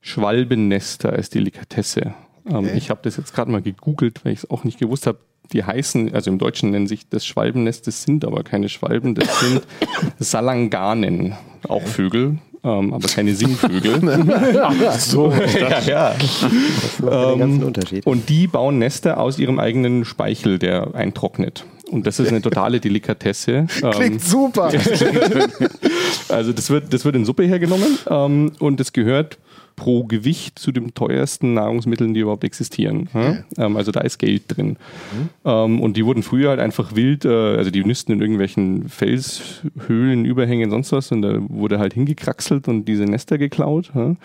Schwalbennester 0.00 1.12
als 1.12 1.30
Delikatesse. 1.30 2.14
Ähm, 2.46 2.56
okay. 2.56 2.72
Ich 2.76 2.90
habe 2.90 3.00
das 3.04 3.18
jetzt 3.18 3.34
gerade 3.34 3.50
mal 3.50 3.62
gegoogelt, 3.62 4.24
weil 4.24 4.32
ich 4.32 4.40
es 4.40 4.50
auch 4.50 4.64
nicht 4.64 4.80
gewusst 4.80 5.06
habe. 5.06 5.18
Die 5.52 5.64
heißen, 5.64 6.14
also 6.14 6.30
im 6.30 6.38
Deutschen 6.38 6.70
nennen 6.70 6.86
sich 6.86 7.08
das 7.08 7.26
Schwalbennest, 7.26 7.86
das 7.86 8.02
sind 8.02 8.24
aber 8.24 8.42
keine 8.42 8.68
Schwalben, 8.68 9.14
das 9.14 9.40
sind 9.40 9.62
Salanganen, 10.18 11.34
auch 11.68 11.82
Vögel, 11.82 12.38
ähm, 12.64 12.94
aber 12.94 13.08
keine 13.08 13.34
Singvögel. 13.34 14.00
so, 14.98 15.30
ja, 15.60 15.80
ja. 15.80 16.14
Das 16.14 17.38
ähm, 17.38 17.62
Unterschied. 17.62 18.06
Und 18.06 18.28
die 18.28 18.46
bauen 18.46 18.78
Nester 18.78 19.20
aus 19.20 19.38
ihrem 19.38 19.58
eigenen 19.58 20.04
Speichel, 20.04 20.58
der 20.58 20.94
eintrocknet. 20.94 21.66
Und 21.94 22.08
das 22.08 22.18
ist 22.18 22.28
eine 22.28 22.42
totale 22.42 22.80
Delikatesse. 22.80 23.66
Klingt 23.92 24.14
ähm, 24.14 24.18
super. 24.18 24.64
also 26.28 26.52
das 26.52 26.68
wird, 26.68 26.92
das 26.92 27.04
wird 27.04 27.14
in 27.14 27.24
Suppe 27.24 27.44
hergenommen 27.44 27.98
ähm, 28.10 28.50
und 28.58 28.80
es 28.80 28.92
gehört 28.92 29.38
pro 29.76 30.02
Gewicht 30.02 30.58
zu 30.58 30.72
den 30.72 30.92
teuersten 30.94 31.54
Nahrungsmitteln, 31.54 32.12
die 32.12 32.20
überhaupt 32.20 32.42
existieren. 32.42 33.08
Okay. 33.14 33.44
Ähm, 33.58 33.76
also 33.76 33.92
da 33.92 34.00
ist 34.00 34.18
Geld 34.18 34.42
drin. 34.48 34.70
Mhm. 34.70 35.28
Ähm, 35.44 35.80
und 35.80 35.96
die 35.96 36.04
wurden 36.04 36.24
früher 36.24 36.50
halt 36.50 36.58
einfach 36.58 36.96
wild, 36.96 37.24
äh, 37.24 37.28
also 37.28 37.70
die 37.70 37.84
nisten 37.84 38.10
in 38.10 38.20
irgendwelchen 38.20 38.88
Felshöhlen, 38.88 40.24
Überhängen, 40.24 40.70
sonst 40.70 40.90
was 40.90 41.12
und 41.12 41.22
da 41.22 41.38
wurde 41.48 41.78
halt 41.78 41.94
hingekraxelt 41.94 42.66
und 42.66 42.86
diese 42.86 43.04
Nester 43.04 43.38
geklaut. 43.38 43.92
Ja? 43.94 44.16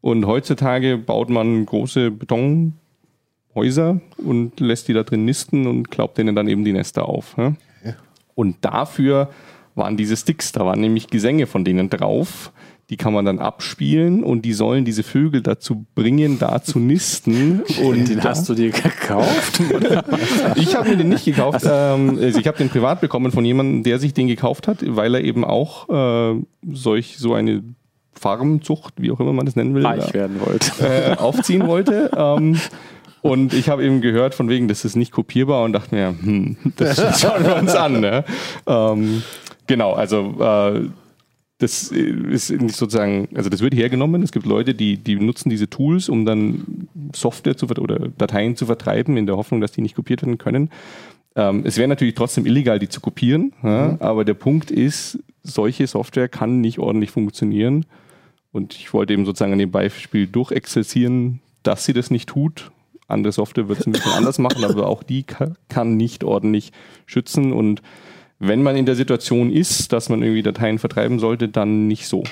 Und 0.00 0.24
heutzutage 0.24 0.98
baut 0.98 1.30
man 1.30 1.66
große 1.66 2.12
Betonhäuser 3.58 4.00
und 4.18 4.60
lässt 4.60 4.88
die 4.88 4.92
da 4.92 5.02
drin 5.02 5.24
nisten 5.24 5.66
und 5.66 5.90
klaubt 5.90 6.18
denen 6.18 6.34
dann 6.34 6.48
eben 6.48 6.64
die 6.64 6.72
Nester 6.72 7.08
auf. 7.08 7.34
Ja? 7.36 7.54
Ja. 7.84 7.94
Und 8.34 8.56
dafür 8.62 9.30
waren 9.74 9.96
diese 9.96 10.16
Sticks, 10.16 10.52
da 10.52 10.64
waren 10.64 10.80
nämlich 10.80 11.08
Gesänge 11.08 11.46
von 11.46 11.64
denen 11.64 11.90
drauf 11.90 12.52
die 12.90 12.96
kann 12.96 13.12
man 13.12 13.26
dann 13.26 13.38
abspielen 13.38 14.24
und 14.24 14.46
die 14.46 14.54
sollen 14.54 14.86
diese 14.86 15.02
Vögel 15.02 15.42
dazu 15.42 15.84
bringen, 15.94 16.38
da 16.38 16.62
zu 16.62 16.78
nisten. 16.78 17.60
Und 17.82 18.08
den 18.08 18.24
hast 18.24 18.48
du 18.48 18.54
dir 18.54 18.70
gekauft? 18.70 19.60
ich 20.56 20.74
habe 20.74 20.88
mir 20.88 20.96
den 20.96 21.10
nicht 21.10 21.26
gekauft. 21.26 21.66
Ähm, 21.70 22.18
also 22.18 22.40
ich 22.40 22.46
habe 22.46 22.56
den 22.56 22.70
privat 22.70 23.02
bekommen 23.02 23.30
von 23.30 23.44
jemandem, 23.44 23.82
der 23.82 23.98
sich 23.98 24.14
den 24.14 24.26
gekauft 24.26 24.68
hat, 24.68 24.78
weil 24.82 25.14
er 25.16 25.20
eben 25.22 25.44
auch 25.44 25.86
äh, 25.90 26.42
solch 26.72 27.18
so 27.18 27.34
eine 27.34 27.62
Farmzucht, 28.18 28.94
wie 28.96 29.10
auch 29.10 29.20
immer 29.20 29.34
man 29.34 29.44
das 29.44 29.54
nennen 29.54 29.74
will, 29.74 29.84
wollte. 30.40 31.12
Äh, 31.12 31.16
aufziehen 31.16 31.66
wollte. 31.66 32.10
Ähm, 32.18 32.58
und 33.22 33.52
ich 33.54 33.68
habe 33.68 33.84
eben 33.84 34.00
gehört, 34.00 34.34
von 34.34 34.48
wegen, 34.48 34.68
das 34.68 34.84
ist 34.84 34.96
nicht 34.96 35.12
kopierbar 35.12 35.64
und 35.64 35.72
dachte 35.72 35.94
mir, 35.94 36.14
hm, 36.20 36.56
das 36.76 37.20
schauen 37.20 37.44
wir 37.44 37.56
uns 37.56 37.74
an. 37.74 38.00
Ne? 38.00 38.24
Ähm, 38.66 39.22
genau, 39.66 39.92
also 39.92 40.36
äh, 40.40 40.88
das 41.58 41.88
ist 41.88 42.50
nicht 42.50 42.76
sozusagen, 42.76 43.28
also 43.34 43.50
das 43.50 43.60
wird 43.60 43.74
hergenommen. 43.74 44.22
Es 44.22 44.30
gibt 44.30 44.46
Leute, 44.46 44.74
die, 44.74 44.96
die 44.96 45.16
nutzen 45.16 45.50
diese 45.50 45.68
Tools, 45.68 46.08
um 46.08 46.24
dann 46.24 46.88
Software 47.14 47.56
zu 47.56 47.66
oder 47.66 48.08
Dateien 48.16 48.54
zu 48.54 48.66
vertreiben, 48.66 49.16
in 49.16 49.26
der 49.26 49.36
Hoffnung, 49.36 49.60
dass 49.60 49.72
die 49.72 49.80
nicht 49.80 49.96
kopiert 49.96 50.22
werden 50.22 50.38
können. 50.38 50.70
Ähm, 51.34 51.62
es 51.64 51.76
wäre 51.76 51.88
natürlich 51.88 52.14
trotzdem 52.14 52.46
illegal, 52.46 52.78
die 52.78 52.88
zu 52.88 53.00
kopieren, 53.00 53.52
ja, 53.62 53.88
mhm. 53.88 53.96
aber 54.00 54.24
der 54.24 54.34
Punkt 54.34 54.70
ist, 54.70 55.18
solche 55.42 55.86
Software 55.86 56.28
kann 56.28 56.60
nicht 56.60 56.78
ordentlich 56.78 57.10
funktionieren. 57.10 57.86
Und 58.52 58.74
ich 58.74 58.92
wollte 58.92 59.12
eben 59.12 59.24
sozusagen 59.24 59.52
an 59.52 59.58
dem 59.58 59.70
Beispiel 59.70 60.26
durchexerzieren, 60.26 61.40
dass 61.64 61.84
sie 61.84 61.92
das 61.92 62.10
nicht 62.10 62.28
tut. 62.28 62.70
Andere 63.08 63.32
Software 63.32 63.68
wird 63.68 63.80
es 63.80 63.86
ein 63.86 63.92
bisschen 63.92 64.12
anders 64.12 64.38
machen, 64.38 64.64
aber 64.64 64.86
auch 64.86 65.02
die 65.02 65.24
kann 65.24 65.96
nicht 65.96 66.22
ordentlich 66.22 66.72
schützen 67.06 67.52
und 67.52 67.82
wenn 68.38 68.62
man 68.62 68.76
in 68.76 68.86
der 68.86 68.94
Situation 68.94 69.50
ist, 69.50 69.92
dass 69.92 70.08
man 70.08 70.22
irgendwie 70.22 70.42
Dateien 70.42 70.78
vertreiben 70.78 71.18
sollte, 71.18 71.48
dann 71.48 71.88
nicht 71.88 72.06
so. 72.06 72.22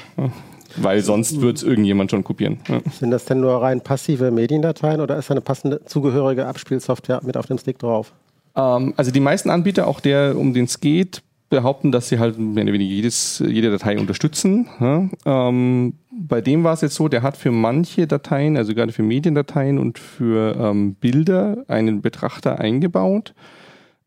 Weil 0.76 1.00
sonst 1.02 1.40
wird 1.40 1.56
es 1.56 1.62
irgendjemand 1.62 2.10
schon 2.10 2.22
kopieren. 2.22 2.58
Ja. 2.68 2.80
Sind 2.92 3.10
das 3.10 3.24
denn 3.24 3.40
nur 3.40 3.60
rein 3.60 3.80
passive 3.80 4.30
Mediendateien 4.30 5.00
oder 5.00 5.16
ist 5.16 5.30
da 5.30 5.34
eine 5.34 5.40
passende 5.40 5.84
zugehörige 5.84 6.46
Abspielsoftware 6.46 7.20
mit 7.24 7.36
auf 7.36 7.46
dem 7.46 7.58
Stick 7.58 7.78
drauf? 7.78 8.12
Ähm, 8.54 8.94
also 8.96 9.10
die 9.10 9.20
meisten 9.20 9.50
Anbieter, 9.50 9.86
auch 9.86 10.00
der, 10.00 10.36
um 10.36 10.52
den 10.54 10.66
es 10.66 10.80
geht, 10.80 11.22
behaupten, 11.48 11.92
dass 11.92 12.08
sie 12.08 12.18
halt 12.18 12.38
mehr 12.38 12.64
oder 12.64 12.72
weniger 12.72 12.92
jedes, 12.92 13.42
jede 13.46 13.70
Datei 13.70 13.98
unterstützen. 13.98 14.68
Ja. 14.80 15.08
Ähm, 15.24 15.94
bei 16.10 16.40
dem 16.40 16.64
war 16.64 16.72
es 16.72 16.80
jetzt 16.80 16.94
so, 16.94 17.08
der 17.08 17.22
hat 17.22 17.36
für 17.36 17.50
manche 17.50 18.06
Dateien, 18.06 18.56
also 18.56 18.74
gerade 18.74 18.92
für 18.92 19.02
Mediendateien 19.02 19.78
und 19.78 19.98
für 19.98 20.56
ähm, 20.58 20.94
Bilder, 20.94 21.64
einen 21.68 22.02
Betrachter 22.02 22.58
eingebaut. 22.58 23.34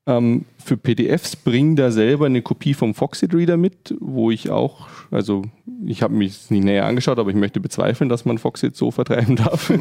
Ähm, 0.06 0.46
für 0.58 0.76
PDFs 0.76 1.36
bringt 1.36 1.78
da 1.78 1.92
selber 1.92 2.26
eine 2.26 2.42
Kopie 2.42 2.74
vom 2.74 2.94
Foxit 2.94 3.34
Reader 3.34 3.58
mit, 3.58 3.96
wo 4.00 4.32
ich 4.32 4.50
auch, 4.50 4.88
also 5.12 5.44
ich 5.86 6.02
habe 6.02 6.16
mich 6.16 6.50
nicht 6.50 6.64
näher 6.64 6.86
angeschaut, 6.86 7.20
aber 7.20 7.30
ich 7.30 7.36
möchte 7.36 7.60
bezweifeln, 7.60 8.10
dass 8.10 8.26
man 8.26 8.38
Foxit 8.38 8.76
so 8.76 8.92
vertreiben 8.92 9.36
darf. 9.36 9.72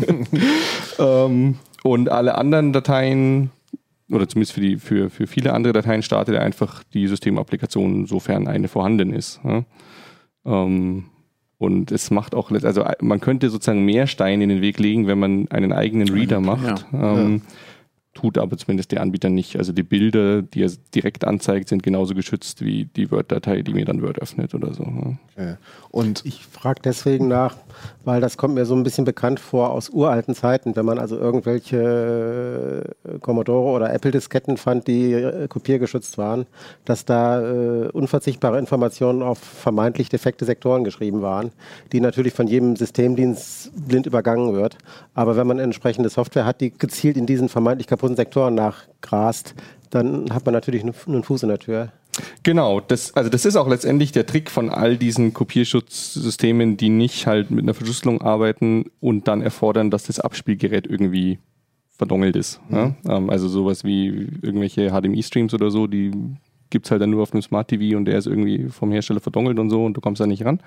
ähm, 0.99 1.57
und 1.83 2.09
alle 2.11 2.37
anderen 2.37 2.73
Dateien, 2.73 3.51
oder 4.11 4.29
zumindest 4.29 4.53
für, 4.53 4.61
die, 4.61 4.77
für, 4.77 5.11
für 5.11 5.27
viele 5.27 5.53
andere 5.53 5.73
Dateien, 5.73 6.03
startet 6.03 6.37
er 6.37 6.43
einfach 6.43 6.83
die 6.95 7.07
Systemapplikation, 7.07 8.07
sofern 8.07 8.49
eine 8.49 8.69
vorhanden 8.69 9.13
ist. 9.13 9.41
Ja? 9.45 9.65
Ähm, 10.47 11.05
und 11.59 11.91
es 11.91 12.11
macht 12.11 12.35
auch, 12.35 12.51
also 12.51 12.85
man 13.01 13.21
könnte 13.21 13.51
sozusagen 13.51 13.85
mehr 13.85 14.07
Steine 14.07 14.45
in 14.45 14.49
den 14.49 14.61
Weg 14.61 14.79
legen, 14.79 15.09
wenn 15.09 15.19
man 15.19 15.49
einen 15.49 15.73
eigenen 15.73 16.09
Reader 16.09 16.41
macht. 16.41 16.87
Ja. 16.93 17.19
Ähm, 17.19 17.43
tut 18.19 18.37
aber 18.37 18.57
zumindest 18.57 18.91
der 18.91 19.01
Anbieter 19.01 19.31
nicht. 19.31 19.57
Also 19.57 19.73
die 19.73 19.85
Bilder, 19.85 20.43
die 20.43 20.65
er 20.65 20.73
direkt 20.93 21.25
anzeigt, 21.25 21.69
sind 21.69 21.85
genauso 21.85 22.15
geschützt 22.15 22.65
wie 22.65 22.87
die 22.87 23.13
Word-Datei, 23.13 23.63
die 23.63 23.73
mir 23.73 23.85
dann 23.85 24.03
Word 24.03 24.19
öffnet 24.19 24.55
oder 24.55 24.75
so. 24.75 24.83
Okay. 25.37 25.55
Und 25.91 26.25
Ich 26.25 26.45
frage 26.45 26.81
deswegen 26.83 27.29
nach, 27.29 27.57
weil 28.05 28.21
das 28.21 28.37
kommt 28.37 28.55
mir 28.55 28.67
so 28.67 28.75
ein 28.75 28.83
bisschen 28.83 29.05
bekannt 29.05 29.39
vor 29.39 29.71
aus 29.71 29.89
uralten 29.89 30.35
Zeiten, 30.35 30.75
wenn 30.75 30.85
man 30.85 30.99
also 30.99 31.17
irgendwelche 31.17 32.95
äh, 33.05 33.19
Commodore 33.21 33.71
oder 33.71 33.95
Apple-Disketten 33.95 34.57
fand, 34.57 34.89
die 34.89 35.13
äh, 35.13 35.47
kopiergeschützt 35.47 36.19
waren, 36.19 36.47
dass 36.85 37.05
da 37.05 37.41
äh, 37.41 37.89
unverzichtbare 37.89 38.59
Informationen 38.59 39.23
auf 39.23 39.39
vermeintlich 39.39 40.09
defekte 40.09 40.45
Sektoren 40.45 40.83
geschrieben 40.83 41.23
waren, 41.23 41.53
die 41.93 42.01
natürlich 42.01 42.33
von 42.33 42.49
jedem 42.49 42.75
Systemdienst 42.75 43.71
blind 43.87 44.07
übergangen 44.07 44.55
wird. 44.55 44.77
Aber 45.15 45.37
wenn 45.37 45.47
man 45.47 45.61
entsprechende 45.61 46.09
Software 46.09 46.45
hat, 46.45 46.61
die 46.61 46.71
gezielt 46.77 47.17
in 47.17 47.27
diesen 47.27 47.49
vermeintlich 47.49 47.87
kaputten 47.87 48.08
Sektoren 48.17 48.55
nachgrast, 48.55 49.55
dann 49.91 50.33
hat 50.33 50.45
man 50.45 50.53
natürlich 50.53 50.83
einen 50.83 51.23
Fuß 51.23 51.43
in 51.43 51.49
der 51.49 51.59
Tür. 51.59 51.93
Genau, 52.43 52.81
das, 52.81 53.15
also 53.15 53.31
das 53.31 53.45
ist 53.45 53.57
auch 53.57 53.69
letztendlich 53.69 54.13
der 54.13 54.27
Trick 54.27 54.51
von 54.51 54.71
all 54.71 54.97
diesen 54.97 55.35
Kopierschutzsystemen, 55.35 56.77
die 56.77 56.89
nicht 56.89 57.27
halt 57.27 57.51
mit 57.51 57.65
einer 57.65 57.75
Verschlüsselung 57.75 58.23
arbeiten 58.23 58.87
und 59.01 59.29
dann 59.29 59.41
erfordern, 59.41 59.91
dass 59.91 60.05
das 60.05 60.21
Abspielgerät 60.21 60.87
irgendwie 60.87 61.39
verdongelt 61.97 62.37
ist. 62.37 62.61
Ja? 62.71 62.95
Ähm, 63.09 63.31
also 63.31 63.49
sowas 63.49 63.85
wie 63.85 64.09
irgendwelche 64.43 64.91
HDMI-Streams 64.91 65.55
oder 65.55 65.71
so, 65.71 65.87
die 65.87 66.13
gibt 66.71 66.87
es 66.87 66.91
halt 66.91 67.03
dann 67.03 67.11
nur 67.11 67.23
auf 67.23 67.33
einem 67.33 67.43
Smart 67.43 67.69
TV 67.69 67.97
und 67.97 68.05
der 68.05 68.19
ist 68.19 68.27
irgendwie 68.27 68.69
vom 68.69 68.93
Hersteller 68.93 69.21
verdongelt 69.21 69.59
und 69.59 69.71
so 69.71 69.85
und 69.85 69.95
du 69.95 70.01
kommst 70.01 70.21
da 70.21 70.27
nicht 70.27 70.45
ran. 70.45 70.61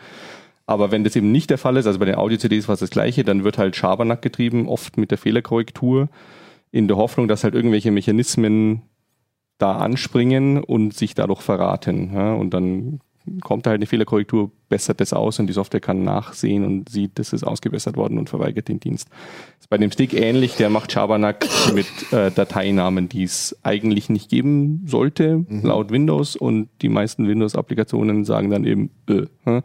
Aber 0.65 0.91
wenn 0.91 1.03
das 1.03 1.15
eben 1.15 1.31
nicht 1.31 1.49
der 1.49 1.57
Fall 1.57 1.77
ist, 1.77 1.85
also 1.85 1.99
bei 1.99 2.05
den 2.05 2.15
Audio-CDs 2.15 2.67
war 2.67 2.73
es 2.73 2.79
das 2.79 2.91
gleiche, 2.91 3.23
dann 3.23 3.43
wird 3.43 3.57
halt 3.57 3.75
Schabernack 3.75 4.21
getrieben, 4.21 4.67
oft 4.67 4.97
mit 4.97 5.11
der 5.11 5.17
Fehlerkorrektur, 5.17 6.09
in 6.71 6.87
der 6.87 6.97
Hoffnung, 6.97 7.27
dass 7.27 7.43
halt 7.43 7.55
irgendwelche 7.55 7.91
Mechanismen 7.91 8.83
da 9.57 9.77
anspringen 9.77 10.63
und 10.63 10.93
sich 10.93 11.13
dadurch 11.13 11.41
verraten. 11.41 12.11
Ja? 12.13 12.33
Und 12.33 12.53
dann 12.53 12.99
kommt 13.41 13.65
da 13.65 13.69
halt 13.69 13.79
eine 13.79 13.85
Fehlerkorrektur, 13.85 14.51
bessert 14.69 14.99
das 14.99 15.13
aus 15.13 15.39
und 15.39 15.47
die 15.47 15.53
Software 15.53 15.79
kann 15.79 16.03
nachsehen 16.03 16.65
und 16.65 16.89
sieht, 16.89 17.19
das 17.19 17.33
ist 17.33 17.43
ausgebessert 17.43 17.95
worden 17.95 18.17
und 18.17 18.29
verweigert 18.29 18.67
den 18.67 18.79
Dienst. 18.79 19.09
ist 19.59 19.69
bei 19.69 19.77
dem 19.77 19.91
Stick 19.91 20.13
ähnlich, 20.13 20.55
der 20.55 20.69
macht 20.69 20.91
Schabernack 20.91 21.47
mit 21.75 21.87
äh, 22.11 22.31
Dateinamen, 22.31 23.09
die 23.09 23.23
es 23.23 23.55
eigentlich 23.63 24.09
nicht 24.09 24.29
geben 24.29 24.83
sollte, 24.87 25.45
laut 25.49 25.91
Windows 25.91 26.35
und 26.35 26.69
die 26.81 26.89
meisten 26.89 27.27
Windows-Applikationen 27.27 28.25
sagen 28.25 28.49
dann 28.49 28.65
eben, 28.65 28.89
äh, 29.07 29.61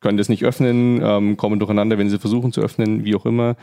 können 0.00 0.18
das 0.18 0.28
nicht 0.28 0.44
öffnen, 0.44 1.00
ähm, 1.02 1.36
kommen 1.36 1.58
durcheinander, 1.58 1.98
wenn 1.98 2.10
sie 2.10 2.18
versuchen 2.18 2.52
zu 2.52 2.60
öffnen, 2.60 3.04
wie 3.04 3.14
auch 3.14 3.26
immer. 3.26 3.56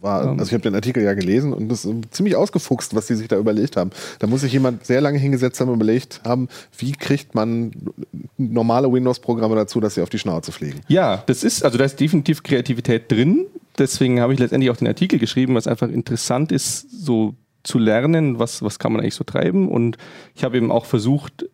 war, 0.00 0.28
also 0.28 0.44
ich 0.44 0.52
habe 0.52 0.62
den 0.62 0.74
Artikel 0.74 1.02
ja 1.02 1.14
gelesen 1.14 1.52
und 1.52 1.68
das 1.68 1.84
ist 1.84 1.94
ziemlich 2.10 2.36
ausgefuchst, 2.36 2.94
was 2.94 3.06
die 3.06 3.14
sich 3.14 3.28
da 3.28 3.36
überlegt 3.36 3.76
haben. 3.76 3.90
Da 4.18 4.26
muss 4.26 4.42
sich 4.42 4.52
jemand 4.52 4.86
sehr 4.86 5.00
lange 5.00 5.18
hingesetzt 5.18 5.60
haben 5.60 5.68
und 5.68 5.76
überlegt 5.76 6.20
haben, 6.24 6.48
wie 6.76 6.92
kriegt 6.92 7.34
man 7.34 7.72
normale 8.36 8.92
Windows-Programme 8.92 9.54
dazu, 9.56 9.80
dass 9.80 9.94
sie 9.94 10.02
auf 10.02 10.10
die 10.10 10.18
Schnauze 10.18 10.52
fliegen. 10.52 10.80
Ja, 10.88 11.22
das 11.26 11.44
ist, 11.44 11.64
also 11.64 11.78
da 11.78 11.84
ist 11.84 11.98
definitiv 12.00 12.42
Kreativität 12.42 13.10
drin. 13.10 13.46
Deswegen 13.78 14.20
habe 14.20 14.32
ich 14.32 14.38
letztendlich 14.38 14.70
auch 14.70 14.76
den 14.76 14.88
Artikel 14.88 15.18
geschrieben, 15.18 15.54
was 15.54 15.66
einfach 15.66 15.88
interessant 15.88 16.52
ist, 16.52 16.90
so 16.90 17.34
zu 17.62 17.78
lernen, 17.78 18.38
was, 18.38 18.62
was 18.62 18.78
kann 18.78 18.92
man 18.92 19.00
eigentlich 19.00 19.14
so 19.14 19.24
treiben. 19.24 19.68
Und 19.68 19.96
ich 20.34 20.44
habe 20.44 20.56
eben 20.56 20.70
auch 20.70 20.84
versucht, 20.84 21.46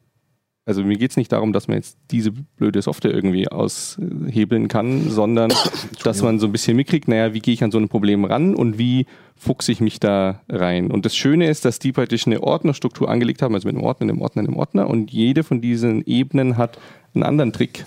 also 0.66 0.82
mir 0.82 0.96
geht 0.96 1.10
es 1.10 1.16
nicht 1.16 1.30
darum, 1.30 1.52
dass 1.52 1.68
man 1.68 1.76
jetzt 1.76 1.98
diese 2.10 2.32
blöde 2.32 2.80
Software 2.80 3.12
irgendwie 3.12 3.48
aushebeln 3.48 4.68
kann, 4.68 5.10
sondern 5.10 5.52
dass 6.04 6.22
man 6.22 6.38
so 6.38 6.46
ein 6.46 6.52
bisschen 6.52 6.76
mitkriegt, 6.76 7.06
naja, 7.08 7.34
wie 7.34 7.40
gehe 7.40 7.54
ich 7.54 7.62
an 7.62 7.70
so 7.70 7.78
ein 7.78 7.88
Problem 7.88 8.24
ran 8.24 8.54
und 8.54 8.78
wie 8.78 9.06
fuchse 9.36 9.72
ich 9.72 9.80
mich 9.80 10.00
da 10.00 10.40
rein. 10.48 10.90
Und 10.90 11.04
das 11.04 11.16
Schöne 11.16 11.48
ist, 11.48 11.64
dass 11.64 11.78
die 11.78 11.92
praktisch 11.92 12.26
eine 12.26 12.42
Ordnerstruktur 12.42 13.10
angelegt 13.10 13.42
haben, 13.42 13.54
also 13.54 13.68
mit 13.68 13.76
einem 13.76 13.84
Ordner, 13.84 14.08
einem 14.08 14.22
Ordner, 14.22 14.42
einem 14.42 14.56
Ordner. 14.56 14.88
Und 14.88 15.10
jede 15.10 15.42
von 15.42 15.60
diesen 15.60 16.04
Ebenen 16.06 16.56
hat 16.56 16.78
einen 17.14 17.24
anderen 17.24 17.52
Trick 17.52 17.84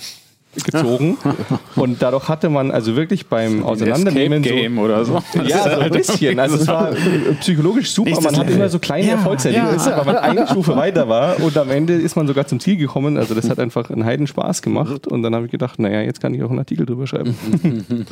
gezogen 0.64 1.18
und 1.76 2.02
dadurch 2.02 2.30
hatte 2.30 2.50
man 2.50 2.72
also 2.72 2.96
wirklich 2.96 3.28
beim 3.28 3.64
Auseinandernehmen 3.64 4.44
so, 4.44 4.50
Game 4.50 4.80
oder 4.80 5.06
so. 5.06 5.22
ja, 5.48 5.64
so 5.64 5.70
ein 5.80 5.92
bisschen. 5.92 6.40
Also 6.40 6.56
es 6.58 6.68
war 6.68 6.92
psychologisch 7.40 7.92
super. 7.92 8.10
Nächstes 8.10 8.32
Man 8.32 8.40
hat 8.40 8.50
immer 8.50 8.70
so 8.70 8.80
kleine 8.80 9.08
Ja, 9.08 9.14
Erfolgserlebnisse, 9.14 9.90
ja. 9.92 9.98
weil 9.98 10.06
man 10.06 10.18
eine 10.18 10.48
Stufe 10.48 10.76
weiter 10.76 11.08
war 11.10 11.40
und 11.42 11.58
am 11.58 11.70
Ende 11.70 11.94
ist 11.94 12.16
man 12.16 12.28
sogar 12.28 12.48
zum 12.48 12.60
Ziel 12.60 12.78
gekommen. 12.78 13.18
Also 13.18 13.36
das 13.36 13.50
hat 13.50 13.60
einfach 13.60 13.90
einen 13.90 14.06
Heidenspaß 14.06 14.62
gemacht 14.62 15.08
und 15.08 15.24
dann 15.24 15.36
habe 15.36 15.46
ich 15.46 15.52
gedacht, 15.52 15.80
naja, 15.80 16.02
jetzt 16.02 16.22
kann 16.22 16.34
ich 16.34 16.44
auch 16.44 16.50
einen 16.50 16.60
Artikel 16.60 16.86
drüber 16.86 17.08
schreiben. 17.08 17.36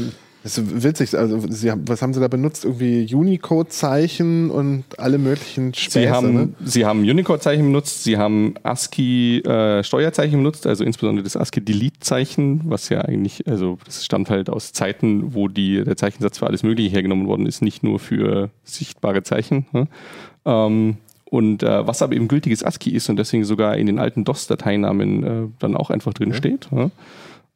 Das 0.45 0.59
ist 0.59 0.83
witzig. 0.83 1.17
Also, 1.17 1.39
sie 1.49 1.71
haben, 1.71 1.87
was 1.87 2.03
haben 2.03 2.13
sie 2.13 2.19
da 2.19 2.27
benutzt? 2.27 2.65
Irgendwie 2.65 3.11
Unicode-Zeichen 3.11 4.51
und 4.51 4.83
alle 4.99 5.17
möglichen 5.17 5.73
Späße. 5.73 6.01
Sie 6.01 6.09
haben, 6.11 6.33
ne? 6.35 6.49
sie 6.63 6.85
haben 6.85 6.99
Unicode-Zeichen 6.99 7.65
benutzt, 7.65 8.03
sie 8.03 8.17
haben 8.17 8.53
ASCII-Steuerzeichen 8.61 10.37
benutzt, 10.37 10.67
also 10.67 10.83
insbesondere 10.83 11.23
das 11.23 11.35
ASCII-Delete-Zeichen, 11.35 12.34
was 12.37 12.89
ja 12.89 13.01
eigentlich, 13.01 13.47
also 13.47 13.77
das 13.85 14.05
stammt 14.05 14.29
halt 14.29 14.49
aus 14.49 14.73
Zeiten, 14.73 15.33
wo 15.33 15.47
die, 15.47 15.83
der 15.83 15.97
Zeichensatz 15.97 16.37
für 16.39 16.47
alles 16.47 16.63
Mögliche 16.63 16.89
hergenommen 16.91 17.27
worden 17.27 17.45
ist, 17.45 17.61
nicht 17.61 17.83
nur 17.83 17.99
für 17.99 18.49
sichtbare 18.63 19.23
Zeichen. 19.23 19.65
Ne? 19.71 19.87
Ähm, 20.45 20.97
und 21.25 21.63
äh, 21.63 21.87
was 21.87 22.01
aber 22.01 22.15
eben 22.15 22.27
gültiges 22.27 22.63
ASCII 22.63 22.91
ist 22.93 23.09
und 23.09 23.17
deswegen 23.17 23.43
sogar 23.45 23.77
in 23.77 23.87
den 23.87 23.99
alten 23.99 24.23
DOS-Dateinamen 24.23 25.23
äh, 25.23 25.47
dann 25.59 25.75
auch 25.75 25.89
einfach 25.89 26.13
drin 26.13 26.33
steht. 26.33 26.67
Ja? 26.71 26.91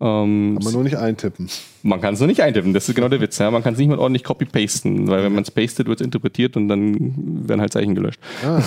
Ähm, 0.01 0.55
Kann 0.55 0.63
man 0.63 0.73
nur 0.73 0.83
nicht 0.83 0.97
eintippen. 0.97 1.49
man 1.83 1.99
kann 2.01 2.13
es 2.13 2.19
nur 2.19 2.27
nicht 2.27 2.41
eintippen, 2.41 2.73
das 2.73 2.87
ist 2.87 2.95
genau 2.95 3.09
der 3.09 3.21
Witz. 3.21 3.37
Ja? 3.37 3.51
Man 3.51 3.61
kann 3.63 3.73
es 3.73 3.79
nicht 3.79 3.89
mal 3.89 3.99
ordentlich 3.99 4.23
copy-pasten, 4.23 5.07
weil 5.07 5.23
wenn 5.23 5.33
man 5.33 5.43
es 5.43 5.51
pastet, 5.51 5.87
wird 5.87 5.99
es 6.01 6.05
interpretiert 6.05 6.55
und 6.57 6.67
dann 6.69 7.47
werden 7.47 7.61
halt 7.61 7.73
Zeichen 7.73 7.95
gelöscht. 7.95 8.19
Ah, 8.43 8.61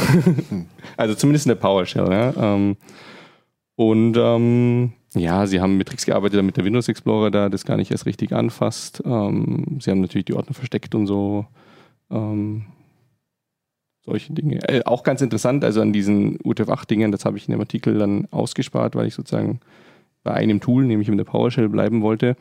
Also 0.96 1.14
zumindest 1.14 1.46
in 1.46 1.50
der 1.50 1.56
PowerShell. 1.56 2.10
Ja? 2.10 2.34
Ähm, 2.54 2.76
und 3.76 4.14
ähm, 4.18 4.92
ja, 5.14 5.46
sie 5.46 5.60
haben 5.60 5.76
mit 5.76 5.88
Tricks 5.88 6.06
gearbeitet, 6.06 6.38
damit 6.38 6.56
der 6.56 6.64
Windows 6.64 6.88
Explorer 6.88 7.30
da 7.30 7.48
das 7.48 7.64
gar 7.64 7.76
nicht 7.76 7.90
erst 7.90 8.06
richtig 8.06 8.32
anfasst. 8.32 9.02
Ähm, 9.04 9.78
sie 9.80 9.90
haben 9.90 10.00
natürlich 10.00 10.24
die 10.26 10.34
Ordner 10.34 10.54
versteckt 10.54 10.94
und 10.94 11.06
so. 11.06 11.46
Ähm, 12.10 12.64
solche 14.04 14.32
Dinge. 14.32 14.66
Äh, 14.68 14.82
auch 14.84 15.02
ganz 15.02 15.20
interessant, 15.20 15.64
also 15.64 15.80
an 15.80 15.92
diesen 15.92 16.38
UTF-8-Dingen, 16.38 17.12
das 17.12 17.24
habe 17.24 17.36
ich 17.36 17.46
in 17.46 17.52
dem 17.52 17.60
Artikel 17.60 17.98
dann 17.98 18.26
ausgespart, 18.30 18.94
weil 18.94 19.06
ich 19.06 19.14
sozusagen 19.14 19.60
bei 20.24 20.32
einem 20.32 20.60
Tool, 20.60 20.84
nämlich 20.84 21.08
in 21.08 21.16
der 21.16 21.24
PowerShell, 21.24 21.68
bleiben 21.68 22.02
wollte. 22.02 22.36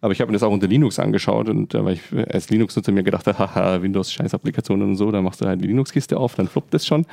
Aber 0.00 0.12
ich 0.12 0.20
habe 0.20 0.30
mir 0.30 0.34
das 0.34 0.42
auch 0.42 0.52
unter 0.52 0.68
Linux 0.68 0.98
angeschaut 0.98 1.48
und 1.48 1.72
da 1.74 1.84
war 1.84 1.92
ich 1.92 2.00
als 2.30 2.50
Linux-Nutzer 2.50 2.92
mir 2.92 3.02
gedacht, 3.02 3.26
haha, 3.38 3.82
Windows 3.82 4.12
Scheiß-Applikationen 4.12 4.90
und 4.90 4.96
so, 4.96 5.10
da 5.10 5.22
machst 5.22 5.40
du 5.40 5.46
halt 5.46 5.60
die 5.62 5.66
Linux-Kiste 5.66 6.16
auf, 6.18 6.34
dann 6.34 6.48
floppt 6.48 6.74
das 6.74 6.86
schon. 6.86 7.06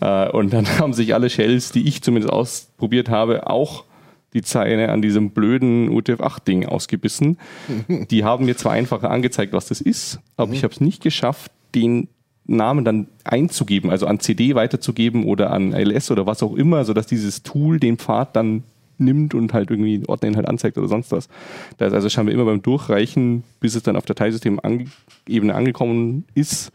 Äh, 0.00 0.30
und 0.30 0.52
dann 0.52 0.66
haben 0.78 0.92
sich 0.92 1.14
alle 1.14 1.30
Shells, 1.30 1.72
die 1.72 1.86
ich 1.86 2.02
zumindest 2.02 2.32
ausprobiert 2.32 3.08
habe, 3.08 3.48
auch 3.48 3.84
die 4.34 4.42
Zeile 4.42 4.90
an 4.90 5.02
diesem 5.02 5.30
blöden 5.30 5.88
UTF-8-Ding 5.90 6.66
ausgebissen. 6.66 7.38
Die 8.10 8.24
haben 8.24 8.44
mir 8.44 8.56
zwar 8.56 8.72
einfacher 8.72 9.10
angezeigt, 9.10 9.52
was 9.52 9.68
das 9.68 9.80
ist, 9.80 10.20
aber 10.36 10.52
ich 10.52 10.64
habe 10.64 10.74
es 10.74 10.80
nicht 10.80 11.02
geschafft, 11.02 11.50
den 11.74 12.08
Namen 12.46 12.84
dann 12.84 13.08
einzugeben, 13.24 13.90
also 13.90 14.06
an 14.06 14.20
CD 14.20 14.54
weiterzugeben 14.54 15.24
oder 15.24 15.50
an 15.50 15.72
LS 15.72 16.10
oder 16.10 16.26
was 16.26 16.42
auch 16.42 16.54
immer, 16.54 16.84
sodass 16.84 17.06
dieses 17.06 17.42
Tool 17.42 17.78
den 17.78 17.98
Pfad 17.98 18.34
dann 18.36 18.64
nimmt 18.96 19.34
und 19.34 19.52
halt 19.52 19.70
irgendwie 19.70 20.02
Ordnerinhalt 20.06 20.48
anzeigt 20.48 20.76
oder 20.78 20.88
sonst 20.88 21.12
was. 21.12 21.28
Da 21.76 21.86
ist 21.86 21.92
also 21.92 22.08
scheinbar 22.08 22.34
immer 22.34 22.46
beim 22.46 22.62
Durchreichen, 22.62 23.44
bis 23.60 23.74
es 23.74 23.82
dann 23.82 23.96
auf 23.96 24.06
Dateisystem-Ebene 24.06 25.54
angekommen 25.54 26.24
ist, 26.34 26.72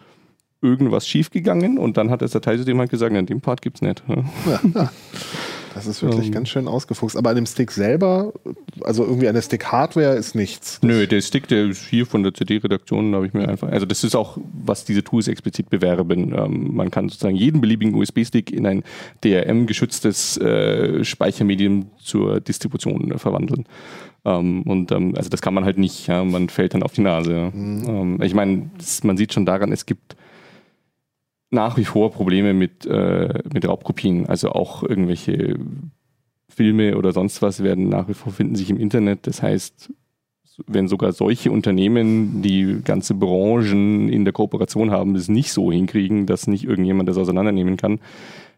irgendwas 0.62 1.08
schiefgegangen 1.08 1.78
und 1.78 1.98
dann 1.98 2.10
hat 2.10 2.22
das 2.22 2.32
Dateisystem 2.32 2.80
halt 2.80 2.90
gesagt, 2.92 3.14
ja, 3.14 3.22
den 3.22 3.42
Part 3.42 3.62
gibt's 3.62 3.82
nicht. 3.82 4.04
Ja. 4.08 4.92
das 5.76 5.88
ist 5.88 6.02
wirklich 6.04 6.28
Ähm. 6.28 6.32
ganz 6.32 6.50
schön 6.50 6.68
ausgefuchst. 6.68 7.18
Aber 7.18 7.30
an 7.30 7.36
dem 7.36 7.46
Stick 7.46 7.72
selber, 7.72 8.34
also 8.82 9.04
irgendwie 9.04 9.28
an 9.28 9.36
der 9.36 9.42
Stick-Hardware 9.42 10.16
ist 10.16 10.36
nichts. 10.36 10.80
Nö, 10.82 11.08
der 11.08 11.22
Stick, 11.22 11.48
der 11.48 11.66
ist 11.66 11.86
hier 11.88 12.06
von 12.06 12.24
der 12.24 12.34
CD-Redaktion, 12.34 13.12
da 13.12 13.18
habe 13.18 13.28
ich 13.28 13.34
mir 13.34 13.48
einfach, 13.48 13.70
also 13.70 13.86
das 13.86 14.04
ist 14.04 14.16
auch, 14.16 14.38
was 14.54 14.86
diese 14.86 15.04
Tools 15.04 15.28
explizit 15.28 15.70
bewerben. 15.70 16.34
Ähm, 16.38 16.76
man 16.76 16.92
kann 16.92 17.10
sozusagen 17.10 17.36
jeden 17.36 17.62
beliebigen 17.62 17.96
USB-Stick 17.96 18.52
in 18.52 18.66
ein 18.66 18.84
DRM-geschütztes 19.24 20.38
äh, 20.38 21.04
Speichermedium 21.04 21.88
zur 21.98 22.40
Distribution 22.40 23.12
äh, 23.12 23.18
verwandeln. 23.18 23.66
Ähm, 24.26 24.64
und 24.64 24.92
ähm, 24.92 25.14
also 25.18 25.30
das 25.30 25.42
kann 25.42 25.54
man 25.54 25.66
halt 25.66 25.78
nicht, 25.78 26.08
ja, 26.08 26.24
man 26.24 26.50
fällt 26.50 26.74
dann 26.74 26.84
auf 26.84 26.94
die 26.94 27.02
Nase. 27.02 27.32
Ja. 27.34 27.48
Ähm, 27.54 28.22
ich 28.22 28.34
meine, 28.34 28.70
man 29.04 29.18
sieht 29.18 29.34
schon 29.34 29.46
daran, 29.46 29.72
es 29.72 29.86
gibt 29.86 30.16
nach 31.54 31.78
wie 31.78 31.86
vor 31.86 32.12
Probleme 32.12 32.54
mit, 32.54 32.86
äh, 32.86 33.42
mit 33.54 33.68
Raubkopien. 33.68 34.26
Also 34.28 34.50
auch 34.50 34.84
irgendwelche 34.84 35.58
Filme 36.50 36.98
oder 36.98 37.12
sonst 37.12 37.42
was 37.42 37.64
werden 37.64 37.90
nach 37.90 38.08
wie 38.08 38.14
vor 38.14 38.32
finden 38.34 38.56
sich 38.56 38.70
im 38.70 38.78
Internet. 38.78 39.28
Das 39.28 39.42
heißt, 39.42 39.92
wenn 40.68 40.88
sogar 40.88 41.14
solche 41.14 41.52
Unternehmen, 41.52 42.42
die 42.42 42.82
ganze 42.84 43.16
Branchen 43.16 44.10
in 44.10 44.24
der 44.24 44.34
Kooperation 44.34 44.92
haben, 44.92 45.14
das 45.14 45.30
nicht 45.30 45.52
so 45.52 45.72
hinkriegen, 45.72 46.26
dass 46.26 46.48
nicht 46.48 46.66
irgendjemand 46.66 47.10
das 47.10 47.18
auseinandernehmen 47.18 47.78
kann, 47.78 48.00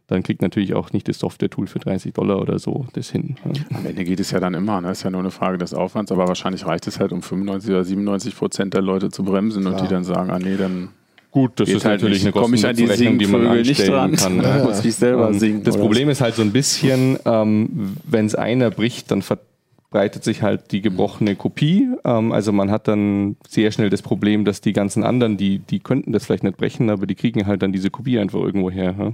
dann 0.07 0.21
kriegt 0.21 0.41
natürlich 0.41 0.75
auch 0.75 0.93
nicht 0.93 1.07
das 1.07 1.19
Software-Tool 1.19 1.67
für 1.67 1.79
30 1.79 2.13
Dollar 2.13 2.39
oder 2.39 2.59
so 2.59 2.85
das 2.93 3.09
hin. 3.09 3.37
Ja. 3.43 3.77
Am 3.77 3.85
Ende 3.85 4.03
geht 4.03 4.19
es 4.19 4.31
ja 4.31 4.39
dann 4.39 4.53
immer, 4.53 4.79
ne? 4.81 4.91
ist 4.91 5.03
ja 5.03 5.09
nur 5.09 5.21
eine 5.21 5.31
Frage 5.31 5.57
des 5.57 5.73
Aufwands, 5.73 6.11
aber 6.11 6.27
wahrscheinlich 6.27 6.65
reicht 6.67 6.85
es 6.87 6.99
halt, 6.99 7.11
um 7.11 7.21
95 7.21 7.71
oder 7.71 7.83
97 7.83 8.35
Prozent 8.35 8.73
der 8.73 8.81
Leute 8.81 9.09
zu 9.09 9.23
bremsen 9.23 9.65
und 9.65 9.75
Klar. 9.75 9.87
die 9.87 9.93
dann 9.93 10.03
sagen, 10.03 10.29
ah 10.29 10.39
nee, 10.39 10.57
dann 10.57 10.89
Gut, 11.35 11.59
das 11.59 11.67
Geht 11.67 11.75
ist 11.75 11.83
halt 11.85 12.01
natürlich 12.01 12.23
nicht. 12.23 12.33
eine 12.33 12.45
an 12.45 12.51
die 12.53 12.61
Kostenrechnung, 12.85 13.19
die 13.19 13.27
man 13.27 13.45
anstellen 13.45 13.91
dran. 13.91 14.15
kann. 14.15 14.37
Da 14.41 14.63
muss 14.63 14.85
ich 14.85 14.95
selber 14.95 15.27
Ähm, 15.27 15.37
singen. 15.37 15.63
Das 15.65 15.75
Problem 15.75 16.07
ist 16.07 16.21
halt 16.21 16.33
so 16.35 16.41
ein 16.41 16.53
bisschen, 16.53 17.19
ähm, 17.25 17.97
wenn 18.05 18.25
es 18.25 18.35
einer 18.35 18.71
bricht, 18.71 19.11
dann 19.11 19.21
verbreitet 19.21 20.23
sich 20.23 20.41
halt 20.43 20.71
die 20.71 20.79
gebrochene 20.81 21.35
Kopie. 21.35 21.89
Ähm, 22.05 22.31
also 22.31 22.53
man 22.53 22.71
hat 22.71 22.87
dann 22.87 23.35
sehr 23.49 23.71
schnell 23.71 23.89
das 23.89 24.01
Problem, 24.01 24.45
dass 24.45 24.61
die 24.61 24.71
ganzen 24.71 25.03
anderen, 25.03 25.35
die, 25.35 25.59
die 25.59 25.79
könnten 25.81 26.13
das 26.13 26.25
vielleicht 26.25 26.45
nicht 26.45 26.55
brechen, 26.55 26.89
aber 26.89 27.05
die 27.05 27.15
kriegen 27.15 27.45
halt 27.47 27.61
dann 27.63 27.73
diese 27.73 27.89
Kopie 27.89 28.17
einfach 28.17 28.39
irgendwo 28.39 28.71
her. 28.71 28.95
Ja? 28.97 29.13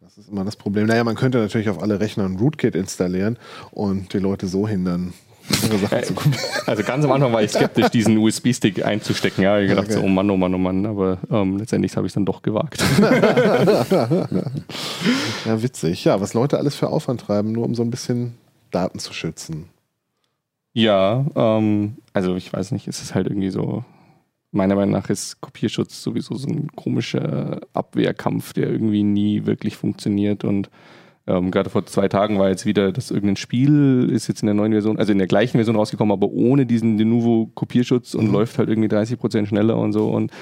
Das 0.00 0.18
ist 0.18 0.28
immer 0.30 0.44
das 0.44 0.54
Problem. 0.54 0.86
Naja, 0.86 1.02
man 1.02 1.16
könnte 1.16 1.38
natürlich 1.38 1.68
auf 1.68 1.82
alle 1.82 1.98
Rechner 1.98 2.26
ein 2.26 2.36
Rootkit 2.36 2.76
installieren 2.76 3.38
und 3.72 4.12
die 4.14 4.18
Leute 4.18 4.46
so 4.46 4.68
hindern, 4.68 5.14
kopieren. 5.50 6.16
Also 6.66 6.82
ganz 6.82 7.04
am 7.04 7.12
Anfang 7.12 7.32
war 7.32 7.42
ich 7.42 7.50
skeptisch, 7.50 7.88
diesen 7.88 8.18
USB-Stick 8.18 8.84
einzustecken. 8.84 9.42
Ja, 9.44 9.58
ich 9.58 9.68
gedacht 9.68 9.86
Okay. 9.86 9.94
so, 9.94 10.02
oh 10.02 10.08
Mann, 10.08 10.30
oh 10.30 10.36
Mann, 10.36 10.54
oh 10.54 10.58
Mann. 10.58 10.86
Aber 10.86 11.18
ähm, 11.30 11.58
letztendlich 11.58 11.96
habe 11.96 12.06
ich 12.06 12.10
es 12.10 12.14
dann 12.14 12.26
doch 12.26 12.42
gewagt. 12.42 12.82
Ja, 15.46 15.62
witzig. 15.62 16.04
Ja, 16.04 16.20
was 16.20 16.34
Leute 16.34 16.58
alles 16.58 16.74
für 16.76 16.88
Aufwand 16.88 17.22
treiben, 17.22 17.52
nur 17.52 17.64
um 17.64 17.74
so 17.74 17.82
ein 17.82 17.90
bisschen 17.90 18.34
Daten 18.70 18.98
zu 18.98 19.12
schützen. 19.12 19.66
Ja, 20.72 21.24
ähm, 21.34 21.96
also 22.12 22.36
ich 22.36 22.52
weiß 22.52 22.72
nicht, 22.72 22.86
es 22.86 23.02
ist 23.02 23.14
halt 23.14 23.26
irgendwie 23.26 23.50
so, 23.50 23.84
meiner 24.52 24.76
Meinung 24.76 24.92
nach 24.92 25.10
ist 25.10 25.40
Kopierschutz 25.40 26.02
sowieso 26.02 26.36
so 26.36 26.48
ein 26.48 26.68
komischer 26.76 27.60
Abwehrkampf, 27.72 28.52
der 28.52 28.68
irgendwie 28.70 29.02
nie 29.02 29.46
wirklich 29.46 29.76
funktioniert 29.76 30.44
und 30.44 30.70
ähm, 31.30 31.50
gerade 31.50 31.70
vor 31.70 31.86
zwei 31.86 32.08
Tagen 32.08 32.38
war 32.38 32.48
jetzt 32.48 32.66
wieder, 32.66 32.92
dass 32.92 33.10
irgendein 33.10 33.36
Spiel 33.36 34.10
ist 34.12 34.28
jetzt 34.28 34.42
in 34.42 34.46
der 34.46 34.54
neuen 34.54 34.72
Version, 34.72 34.98
also 34.98 35.12
in 35.12 35.18
der 35.18 35.26
gleichen 35.26 35.58
Version 35.58 35.76
rausgekommen, 35.76 36.12
aber 36.12 36.28
ohne 36.28 36.66
diesen 36.66 36.98
Denuvo 36.98 37.50
Kopierschutz 37.54 38.14
und 38.14 38.32
läuft 38.32 38.58
halt 38.58 38.68
irgendwie 38.68 38.88
30 38.88 39.18
Prozent 39.18 39.48
schneller 39.48 39.76
und 39.76 39.92
so 39.92 40.08
und 40.08 40.32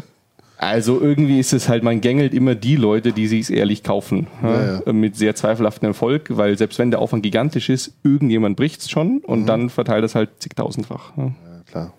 also 0.56 1.00
irgendwie 1.00 1.38
ist 1.38 1.52
es 1.52 1.68
halt, 1.68 1.82
man 1.82 2.00
gängelt 2.00 2.34
immer 2.34 2.54
die 2.54 2.76
Leute, 2.76 3.12
die 3.12 3.28
sich 3.28 3.52
ehrlich 3.52 3.82
kaufen. 3.82 4.26
Ja, 4.42 4.82
Ja, 4.86 4.92
Mit 4.92 5.16
sehr 5.16 5.34
zweifelhaftem 5.34 5.88
Erfolg, 5.88 6.26
weil 6.30 6.58
selbst 6.58 6.78
wenn 6.78 6.90
der 6.90 7.00
Aufwand 7.00 7.22
gigantisch 7.22 7.68
ist, 7.68 7.94
irgendjemand 8.02 8.56
bricht 8.56 8.80
es 8.80 8.90
schon 8.90 9.18
und 9.18 9.46
dann 9.46 9.70
verteilt 9.70 10.04
es 10.04 10.14
halt 10.14 10.30
zigtausendfach. 10.40 11.12
Ja, 11.16 11.32
klar. 11.70 11.92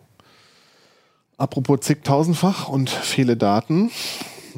Apropos 1.38 1.82
zigtausendfach 1.82 2.69
und 2.69 2.89
viele 2.89 3.36
Daten. 3.36 3.89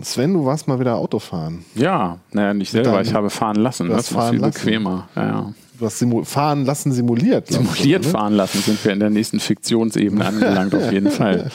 Sven, 0.01 0.33
du 0.33 0.45
warst 0.45 0.67
mal 0.67 0.79
wieder 0.79 0.95
Autofahren. 0.95 1.65
Ja, 1.75 2.17
naja, 2.31 2.53
nicht 2.53 2.71
selber, 2.71 3.01
ich 3.01 3.13
habe 3.13 3.29
fahren 3.29 3.57
lassen. 3.57 3.89
Das 3.89 4.07
hast 4.07 4.15
war 4.15 4.29
viel 4.31 4.39
lassen. 4.39 4.53
bequemer. 4.53 5.07
Ja, 5.15 5.25
ja. 5.27 5.53
Du 5.77 5.85
hast 5.85 5.99
simu 5.99 6.23
fahren 6.23 6.65
lassen 6.65 6.91
simuliert. 6.93 7.47
Simuliert 7.47 8.03
ne? 8.05 8.09
fahren 8.09 8.33
lassen 8.33 8.59
sind 8.61 8.83
wir 8.85 8.93
in 8.93 8.99
der 9.01 9.09
nächsten 9.09 9.39
Fiktionsebene 9.41 10.25
angelangt, 10.25 10.73
auf 10.73 10.91
jeden 10.91 11.11
Fall. 11.11 11.49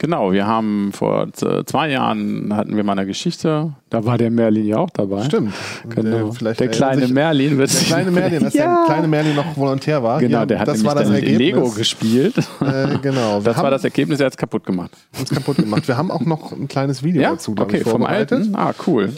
Genau, 0.00 0.32
wir 0.32 0.46
haben 0.46 0.90
vor 0.92 1.28
zwei 1.32 1.90
Jahren 1.90 2.56
hatten 2.56 2.74
wir 2.76 2.82
mal 2.82 2.92
eine 2.92 3.06
Geschichte, 3.06 3.72
da 3.88 4.04
war 4.04 4.18
der 4.18 4.30
Merlin 4.30 4.66
ja 4.66 4.78
auch 4.78 4.90
dabei. 4.90 5.24
Stimmt. 5.24 5.52
Genau. 5.88 6.32
vielleicht 6.32 6.58
der 6.60 6.66
erinnern 6.68 6.88
kleine 6.90 7.02
sich- 7.06 7.12
Merlin 7.14 7.58
wird 7.58 7.72
Der 7.72 7.80
kleine 7.82 8.10
Merlin, 8.10 8.44
als 8.44 8.54
ja. 8.54 8.64
der 8.86 8.86
kleine 8.94 9.08
Merlin 9.08 9.36
noch 9.36 9.56
Volontär 9.56 10.02
war. 10.02 10.18
Genau, 10.20 10.44
der 10.44 10.58
hat 10.58 10.66
das 10.68 10.78
nämlich 10.78 10.88
war 10.94 11.00
das 11.02 11.10
Ergebnis. 11.10 11.38
Lego 11.38 11.70
gespielt. 11.70 12.34
Äh, 12.60 12.98
genau. 13.02 13.40
Das 13.40 13.56
war 13.56 13.70
das 13.70 13.84
Ergebnis, 13.84 14.18
er 14.20 14.26
hat 14.26 14.32
es 14.32 14.36
kaputt 14.36 14.64
gemacht. 14.64 14.90
uns 15.18 15.30
kaputt 15.30 15.56
gemacht. 15.58 15.86
Wir 15.86 15.96
haben 15.96 16.10
auch 16.10 16.20
noch 16.24 16.52
ein 16.52 16.66
kleines 16.66 17.02
Video 17.04 17.22
Ja, 17.22 17.30
dazu, 17.30 17.54
okay, 17.58 17.78
ich, 17.78 17.82
vom 17.84 18.00
vorbereitet. 18.00 18.38
alten. 18.40 18.54
Ah, 18.56 18.72
cool. 18.86 19.12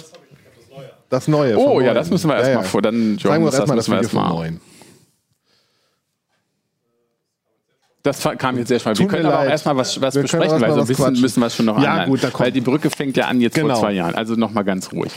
Das 1.12 1.28
neue. 1.28 1.58
Oh 1.58 1.78
ja, 1.82 1.92
das 1.92 2.08
müssen 2.08 2.30
wir 2.30 2.38
erstmal 2.38 2.64
vor. 2.64 2.80
Dann, 2.80 2.94
Zeigen 2.94 3.18
wir 3.18 3.28
Johannes, 3.28 3.46
uns 3.48 3.54
erstmal 3.58 3.76
das 3.76 3.88
müssen 3.88 4.14
wir 4.14 4.22
erstmal. 4.22 4.52
Das 8.02 8.38
kam 8.38 8.56
jetzt 8.56 8.68
sehr 8.68 8.78
schnell. 8.78 8.98
Wir 8.98 9.06
können 9.06 9.26
aber 9.26 9.36
auch 9.40 9.42
leid. 9.42 9.50
erstmal 9.50 9.76
was, 9.76 10.00
was 10.00 10.14
besprechen, 10.14 10.58
weil 10.62 10.72
so 10.72 10.80
ein 10.80 10.86
bisschen 10.86 11.04
quatschen. 11.04 11.20
müssen 11.20 11.40
wir 11.40 11.46
es 11.48 11.54
schon 11.54 11.66
noch 11.66 11.78
Ja, 11.82 11.90
anleihen. 11.90 12.08
gut, 12.10 12.24
da 12.24 12.30
kommt- 12.30 12.40
Weil 12.46 12.52
die 12.52 12.62
Brücke 12.62 12.88
fängt 12.88 13.18
ja 13.18 13.26
an 13.26 13.42
jetzt 13.42 13.54
Genau. 13.56 13.74
vor 13.74 13.82
zwei 13.82 13.92
Jahren. 13.92 14.14
Also 14.14 14.36
nochmal 14.36 14.64
ganz 14.64 14.90
ruhig. 14.90 15.12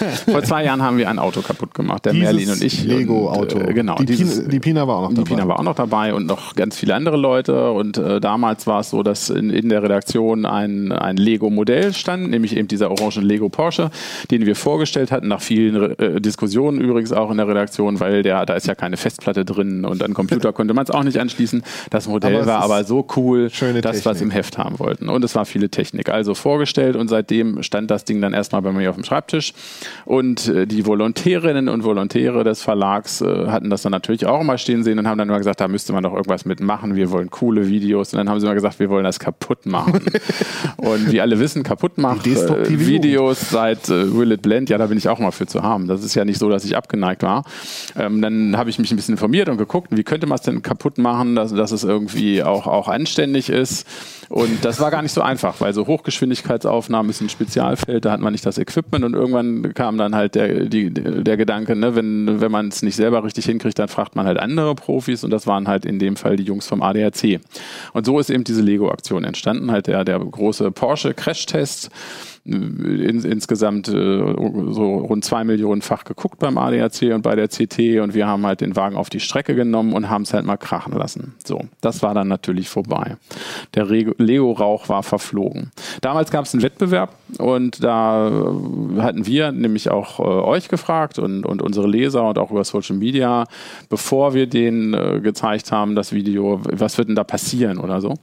vor 0.30 0.42
zwei 0.42 0.64
Jahren 0.64 0.82
haben 0.82 0.98
wir 0.98 1.08
ein 1.08 1.18
Auto 1.18 1.42
kaputt 1.42 1.74
gemacht, 1.74 2.04
der 2.04 2.12
Dieses 2.12 2.32
Merlin 2.32 2.50
und 2.50 2.62
ich. 2.62 2.84
Lego-Auto. 2.84 3.58
Äh, 3.58 3.74
genau. 3.74 3.96
Die, 3.96 4.06
dieses, 4.06 4.38
Pina, 4.40 4.48
die 4.48 4.60
Pina 4.60 4.88
war 4.88 4.96
auch 4.96 5.02
noch 5.02 5.08
die 5.10 5.14
dabei. 5.16 5.28
Pina 5.28 5.48
war 5.48 5.58
auch 5.58 5.64
noch 5.64 5.74
dabei 5.74 6.14
und 6.14 6.26
noch 6.26 6.54
ganz 6.54 6.76
viele 6.76 6.94
andere 6.94 7.16
Leute. 7.16 7.72
Und 7.72 7.98
äh, 7.98 8.20
damals 8.20 8.66
war 8.66 8.80
es 8.80 8.90
so, 8.90 9.02
dass 9.02 9.30
in, 9.30 9.50
in 9.50 9.68
der 9.68 9.82
Redaktion 9.82 10.46
ein, 10.46 10.92
ein 10.92 11.16
Lego-Modell 11.16 11.92
stand, 11.92 12.30
nämlich 12.30 12.56
eben 12.56 12.68
dieser 12.68 12.90
orange 12.90 13.20
Lego 13.20 13.48
Porsche, 13.48 13.90
den 14.30 14.46
wir 14.46 14.56
vorgestellt 14.56 15.10
hatten, 15.12 15.28
nach 15.28 15.40
vielen 15.40 15.98
äh, 15.98 16.20
Diskussionen 16.20 16.80
übrigens 16.80 17.12
auch 17.12 17.30
in 17.30 17.36
der 17.36 17.48
Redaktion, 17.48 18.00
weil 18.00 18.22
der, 18.22 18.46
da 18.46 18.54
ist 18.54 18.66
ja 18.66 18.74
keine 18.74 18.96
Festplatte 18.96 19.44
drin 19.44 19.84
und 19.84 20.02
an 20.02 20.14
Computer 20.14 20.52
konnte 20.60 20.74
man 20.74 20.84
es 20.84 20.90
auch 20.90 21.04
nicht 21.04 21.18
anschließen. 21.18 21.62
Das 21.90 22.08
Modell 22.08 22.36
Aber 22.36 22.46
war 22.46 22.62
aber 22.62 22.84
so 22.84 23.06
cool, 23.16 23.50
dass 23.82 24.04
wir 24.04 24.12
es 24.12 24.20
im 24.20 24.30
Heft 24.30 24.58
haben 24.58 24.78
wollten. 24.78 25.08
Und 25.08 25.24
es 25.24 25.34
war 25.34 25.44
viele 25.44 25.68
Technik. 25.68 26.08
Also 26.08 26.34
vorgestellt 26.34 26.96
und 26.96 27.08
seitdem 27.08 27.62
stand 27.62 27.90
das 27.90 28.04
Ding 28.04 28.20
dann 28.20 28.32
erstmal 28.32 28.62
bei 28.62 28.72
mir 28.72 28.90
auf 28.90 28.96
dem 28.96 29.04
Schreibtisch. 29.04 29.52
Und 30.04 30.48
äh, 30.48 30.66
die 30.66 30.86
Volontärinnen 30.86 31.68
und 31.68 31.84
Volontäre 31.84 32.44
des 32.44 32.62
Verlags 32.62 33.20
äh, 33.20 33.46
hatten 33.48 33.70
das 33.70 33.82
dann 33.82 33.92
natürlich 33.92 34.26
auch 34.26 34.42
mal 34.42 34.58
stehen 34.58 34.82
sehen 34.82 34.98
und 34.98 35.06
haben 35.06 35.18
dann 35.18 35.28
immer 35.28 35.38
gesagt, 35.38 35.60
da 35.60 35.68
müsste 35.68 35.92
man 35.92 36.02
doch 36.02 36.12
irgendwas 36.12 36.44
mitmachen. 36.44 36.96
Wir 36.96 37.10
wollen 37.10 37.30
coole 37.30 37.68
Videos. 37.68 38.12
Und 38.12 38.18
dann 38.18 38.28
haben 38.28 38.40
sie 38.40 38.46
immer 38.46 38.54
gesagt, 38.54 38.78
wir 38.78 38.90
wollen 38.90 39.04
das 39.04 39.18
kaputt 39.18 39.66
machen. 39.66 40.00
und 40.76 41.12
wie 41.12 41.20
alle 41.20 41.38
wissen, 41.38 41.62
kaputt 41.62 41.98
machen 41.98 42.20
äh, 42.24 42.78
Videos 42.78 43.50
seit 43.50 43.88
äh, 43.88 44.14
Will 44.14 44.32
It 44.32 44.42
Blend, 44.42 44.70
ja, 44.70 44.78
da 44.78 44.86
bin 44.86 44.98
ich 44.98 45.08
auch 45.08 45.18
mal 45.18 45.30
für 45.30 45.46
zu 45.46 45.62
haben. 45.62 45.86
Das 45.86 46.04
ist 46.04 46.14
ja 46.14 46.24
nicht 46.24 46.38
so, 46.38 46.48
dass 46.48 46.64
ich 46.64 46.76
abgeneigt 46.76 47.22
war. 47.22 47.44
Ähm, 47.96 48.22
dann 48.22 48.56
habe 48.56 48.70
ich 48.70 48.78
mich 48.78 48.90
ein 48.90 48.96
bisschen 48.96 49.14
informiert 49.14 49.48
und 49.48 49.58
geguckt, 49.58 49.88
wie 49.90 50.04
könnte 50.04 50.26
man 50.26 50.36
es 50.36 50.42
denn 50.42 50.62
kaputt 50.62 50.98
machen, 50.98 51.36
dass, 51.36 51.52
dass 51.52 51.72
es 51.72 51.84
irgendwie 51.84 52.42
auch, 52.42 52.66
auch 52.66 52.88
anständig 52.88 53.50
ist. 53.50 53.86
Und 54.28 54.64
das 54.64 54.78
war 54.80 54.90
gar 54.92 55.02
nicht 55.02 55.12
so 55.12 55.22
einfach, 55.22 55.60
weil 55.60 55.74
so 55.74 55.86
Hochgeschwindigkeitsaufnahmen 55.86 57.10
ist 57.10 57.20
ein 57.20 57.28
Spezialfeld, 57.28 58.04
da 58.04 58.12
hat 58.12 58.20
man 58.20 58.32
nicht 58.32 58.46
das 58.46 58.58
Equipment 58.58 59.04
und 59.04 59.14
irgendwann 59.14 59.72
kam 59.80 59.96
dann 59.96 60.14
halt 60.14 60.34
der, 60.34 60.66
die, 60.66 60.90
der 60.92 61.38
Gedanke, 61.38 61.74
ne, 61.74 61.96
wenn, 61.96 62.42
wenn 62.42 62.52
man 62.52 62.68
es 62.68 62.82
nicht 62.82 62.96
selber 62.96 63.24
richtig 63.24 63.46
hinkriegt, 63.46 63.78
dann 63.78 63.88
fragt 63.88 64.14
man 64.14 64.26
halt 64.26 64.38
andere 64.38 64.74
Profis 64.74 65.24
und 65.24 65.30
das 65.30 65.46
waren 65.46 65.68
halt 65.68 65.86
in 65.86 65.98
dem 65.98 66.16
Fall 66.16 66.36
die 66.36 66.42
Jungs 66.42 66.66
vom 66.66 66.82
ADAC. 66.82 67.40
Und 67.94 68.04
so 68.04 68.18
ist 68.18 68.28
eben 68.28 68.44
diese 68.44 68.60
Lego-Aktion 68.60 69.24
entstanden, 69.24 69.70
halt 69.70 69.86
der, 69.86 70.04
der 70.04 70.18
große 70.18 70.70
Porsche 70.70 71.14
Crash-Test 71.14 71.88
in, 72.44 73.22
insgesamt 73.24 73.88
äh, 73.88 73.92
so 73.92 74.94
rund 74.96 75.24
zwei 75.24 75.44
Millionen 75.44 75.82
Fach 75.82 76.04
geguckt 76.04 76.38
beim 76.38 76.56
ADAC 76.56 77.14
und 77.14 77.22
bei 77.22 77.34
der 77.34 77.48
CT 77.48 78.00
und 78.02 78.14
wir 78.14 78.26
haben 78.26 78.46
halt 78.46 78.60
den 78.60 78.76
Wagen 78.76 78.96
auf 78.96 79.10
die 79.10 79.20
Strecke 79.20 79.54
genommen 79.54 79.92
und 79.92 80.08
haben 80.08 80.22
es 80.22 80.32
halt 80.32 80.46
mal 80.46 80.56
krachen 80.56 80.94
lassen. 80.94 81.34
So, 81.44 81.60
das 81.80 82.02
war 82.02 82.14
dann 82.14 82.28
natürlich 82.28 82.68
vorbei. 82.68 83.16
Der 83.74 83.84
Lego-Rauch 83.84 84.88
war 84.88 85.02
verflogen. 85.02 85.70
Damals 86.00 86.30
gab 86.30 86.46
es 86.46 86.54
einen 86.54 86.62
Wettbewerb 86.62 87.14
und 87.38 87.84
da 87.84 88.28
äh, 88.28 89.00
hatten 89.00 89.26
wir 89.26 89.52
nämlich 89.52 89.90
auch 89.90 90.18
äh, 90.18 90.22
euch 90.22 90.68
gefragt 90.68 91.18
und, 91.18 91.44
und 91.44 91.60
unsere 91.62 91.88
Leser 91.88 92.28
und 92.28 92.38
auch 92.38 92.50
über 92.50 92.64
Social 92.64 92.96
Media, 92.96 93.44
bevor 93.88 94.34
wir 94.34 94.46
den 94.46 94.94
äh, 94.94 95.20
gezeigt 95.20 95.72
haben, 95.72 95.94
das 95.94 96.12
Video, 96.12 96.60
was 96.64 96.96
wird 96.96 97.08
denn 97.08 97.16
da 97.16 97.24
passieren 97.24 97.78
oder 97.78 98.00
so. 98.00 98.14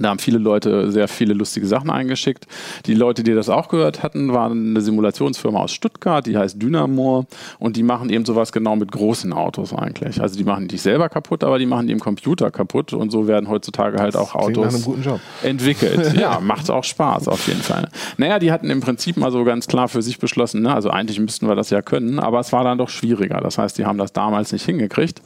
Da 0.00 0.10
haben 0.10 0.18
viele 0.18 0.38
Leute 0.38 0.90
sehr 0.90 1.08
viele 1.08 1.34
lustige 1.34 1.66
Sachen 1.66 1.90
eingeschickt. 1.90 2.46
Die 2.86 2.94
Leute, 2.94 3.22
die 3.22 3.34
das 3.34 3.48
auch 3.48 3.68
gehört 3.68 4.02
hatten, 4.02 4.32
waren 4.32 4.70
eine 4.70 4.80
Simulationsfirma 4.80 5.60
aus 5.60 5.72
Stuttgart, 5.72 6.26
die 6.26 6.36
heißt 6.36 6.60
Dynamo 6.60 7.26
und 7.58 7.76
die 7.76 7.82
machen 7.82 8.10
eben 8.10 8.24
sowas 8.24 8.52
genau 8.52 8.76
mit 8.76 8.92
großen 8.92 9.32
Autos 9.32 9.72
eigentlich. 9.72 10.20
Also 10.20 10.36
die 10.36 10.44
machen 10.44 10.68
die 10.68 10.78
selber 10.78 11.08
kaputt, 11.08 11.44
aber 11.44 11.58
die 11.58 11.66
machen 11.66 11.86
die 11.86 11.92
im 11.92 12.00
Computer 12.00 12.50
kaputt 12.50 12.92
und 12.92 13.10
so 13.10 13.26
werden 13.26 13.48
heutzutage 13.48 13.98
halt 13.98 14.16
auch 14.16 14.34
Autos 14.34 14.88
entwickelt. 15.42 16.14
Ja, 16.20 16.38
macht 16.40 16.70
auch 16.70 16.84
Spaß 16.84 17.28
auf 17.28 17.46
jeden 17.46 17.62
Fall. 17.62 17.88
Naja, 18.18 18.38
die 18.38 18.52
hatten 18.52 18.68
im 18.68 18.80
Prinzip 18.80 19.16
mal 19.16 19.30
so 19.30 19.44
ganz 19.44 19.68
klar 19.68 19.88
für 19.88 20.02
sich 20.02 20.18
beschlossen, 20.18 20.62
ne? 20.62 20.74
also 20.74 20.90
eigentlich 20.90 21.18
müssten 21.18 21.46
wir 21.46 21.54
das 21.54 21.70
ja 21.70 21.82
können, 21.82 22.18
aber 22.18 22.40
es 22.40 22.52
war 22.52 22.64
dann 22.64 22.76
doch 22.78 22.88
schwieriger. 22.88 23.40
Das 23.40 23.56
heißt, 23.56 23.78
die 23.78 23.86
haben 23.86 23.96
das 23.96 24.12
damals 24.12 24.52
nicht 24.52 24.64
hingekriegt. 24.64 25.22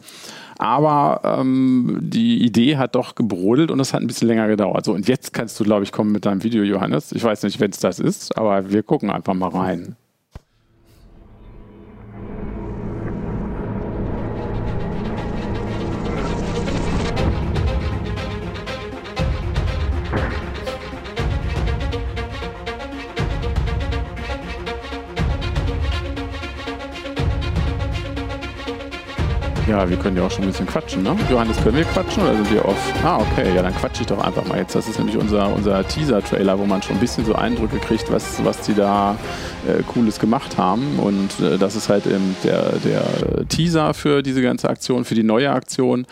Aber 0.59 1.21
ähm, 1.25 1.99
die 2.01 2.45
Idee 2.45 2.77
hat 2.77 2.95
doch 2.95 3.15
gebrodelt 3.15 3.71
und 3.71 3.81
es 3.81 3.93
hat 3.93 4.01
ein 4.01 4.07
bisschen 4.07 4.29
länger 4.29 4.49
gedauert. 4.49 4.85
So, 4.85 4.93
und 4.93 5.09
jetzt 5.09 5.33
kannst 5.33 5.59
du, 5.59 5.65
glaube 5.65 5.85
ich, 5.85 5.93
kommen 5.93 6.13
mit 6.13 6.27
deinem 6.27 6.43
Video, 6.43 6.63
Johannes. 6.63 7.13
Ich 7.13 7.25
weiß 7.25 7.43
nicht, 7.43 7.61
wenn 7.61 7.71
es 7.71 7.81
das 7.81 7.99
ist, 7.99 8.37
aber 8.37 8.71
wir 8.71 8.83
gucken 8.83 9.11
einfach 9.11 9.35
mal 9.35 9.49
rein. 9.49 9.97
Ja, 29.67 29.89
wir 29.89 29.97
können 29.97 30.15
ja 30.19 30.25
auch 30.25 30.31
schon 30.31 30.43
ein 30.45 30.49
bisschen 30.49 30.67
quatschen, 30.67 31.03
ne? 31.03 31.17
Johannes, 31.31 31.57
können 31.63 31.79
wir 31.79 31.85
quatschen 31.85 32.23
oder 32.23 32.35
sind 32.35 32.53
wir 32.53 32.67
off? 32.67 32.77
Ah, 33.03 33.17
okay, 33.17 33.55
ja, 33.55 33.63
dann 33.63 33.75
quatsche 33.75 34.03
ich 34.03 34.07
doch 34.07 34.23
einfach 34.23 34.45
mal 34.45 34.59
jetzt. 34.59 34.75
Das 34.75 34.87
ist 34.87 34.99
nämlich 34.99 35.17
unser, 35.17 35.55
unser 35.55 35.89
Teaser-Trailer, 35.89 36.59
wo 36.59 36.67
man 36.67 36.83
schon 36.83 36.97
ein 36.97 37.01
bisschen 37.01 37.25
so 37.25 37.35
Eindrücke 37.35 37.79
kriegt, 37.79 38.13
was, 38.13 38.45
was 38.45 38.61
die 38.61 38.75
da 38.75 39.17
äh, 39.67 39.83
Cooles 39.85 40.21
gemacht 40.21 40.59
haben. 40.59 40.99
Und 40.99 41.41
äh, 41.41 41.57
das 41.57 41.77
ist 41.77 41.89
halt 41.89 42.05
ähm, 42.05 42.37
der, 42.45 42.73
der 42.85 43.49
Teaser 43.49 43.95
für 43.95 44.23
diese 44.23 44.43
ganze 44.43 44.69
Aktion, 44.69 45.07
für 45.07 45.15
die 45.15 45.23
neue 45.23 45.51
Aktion. 45.51 46.07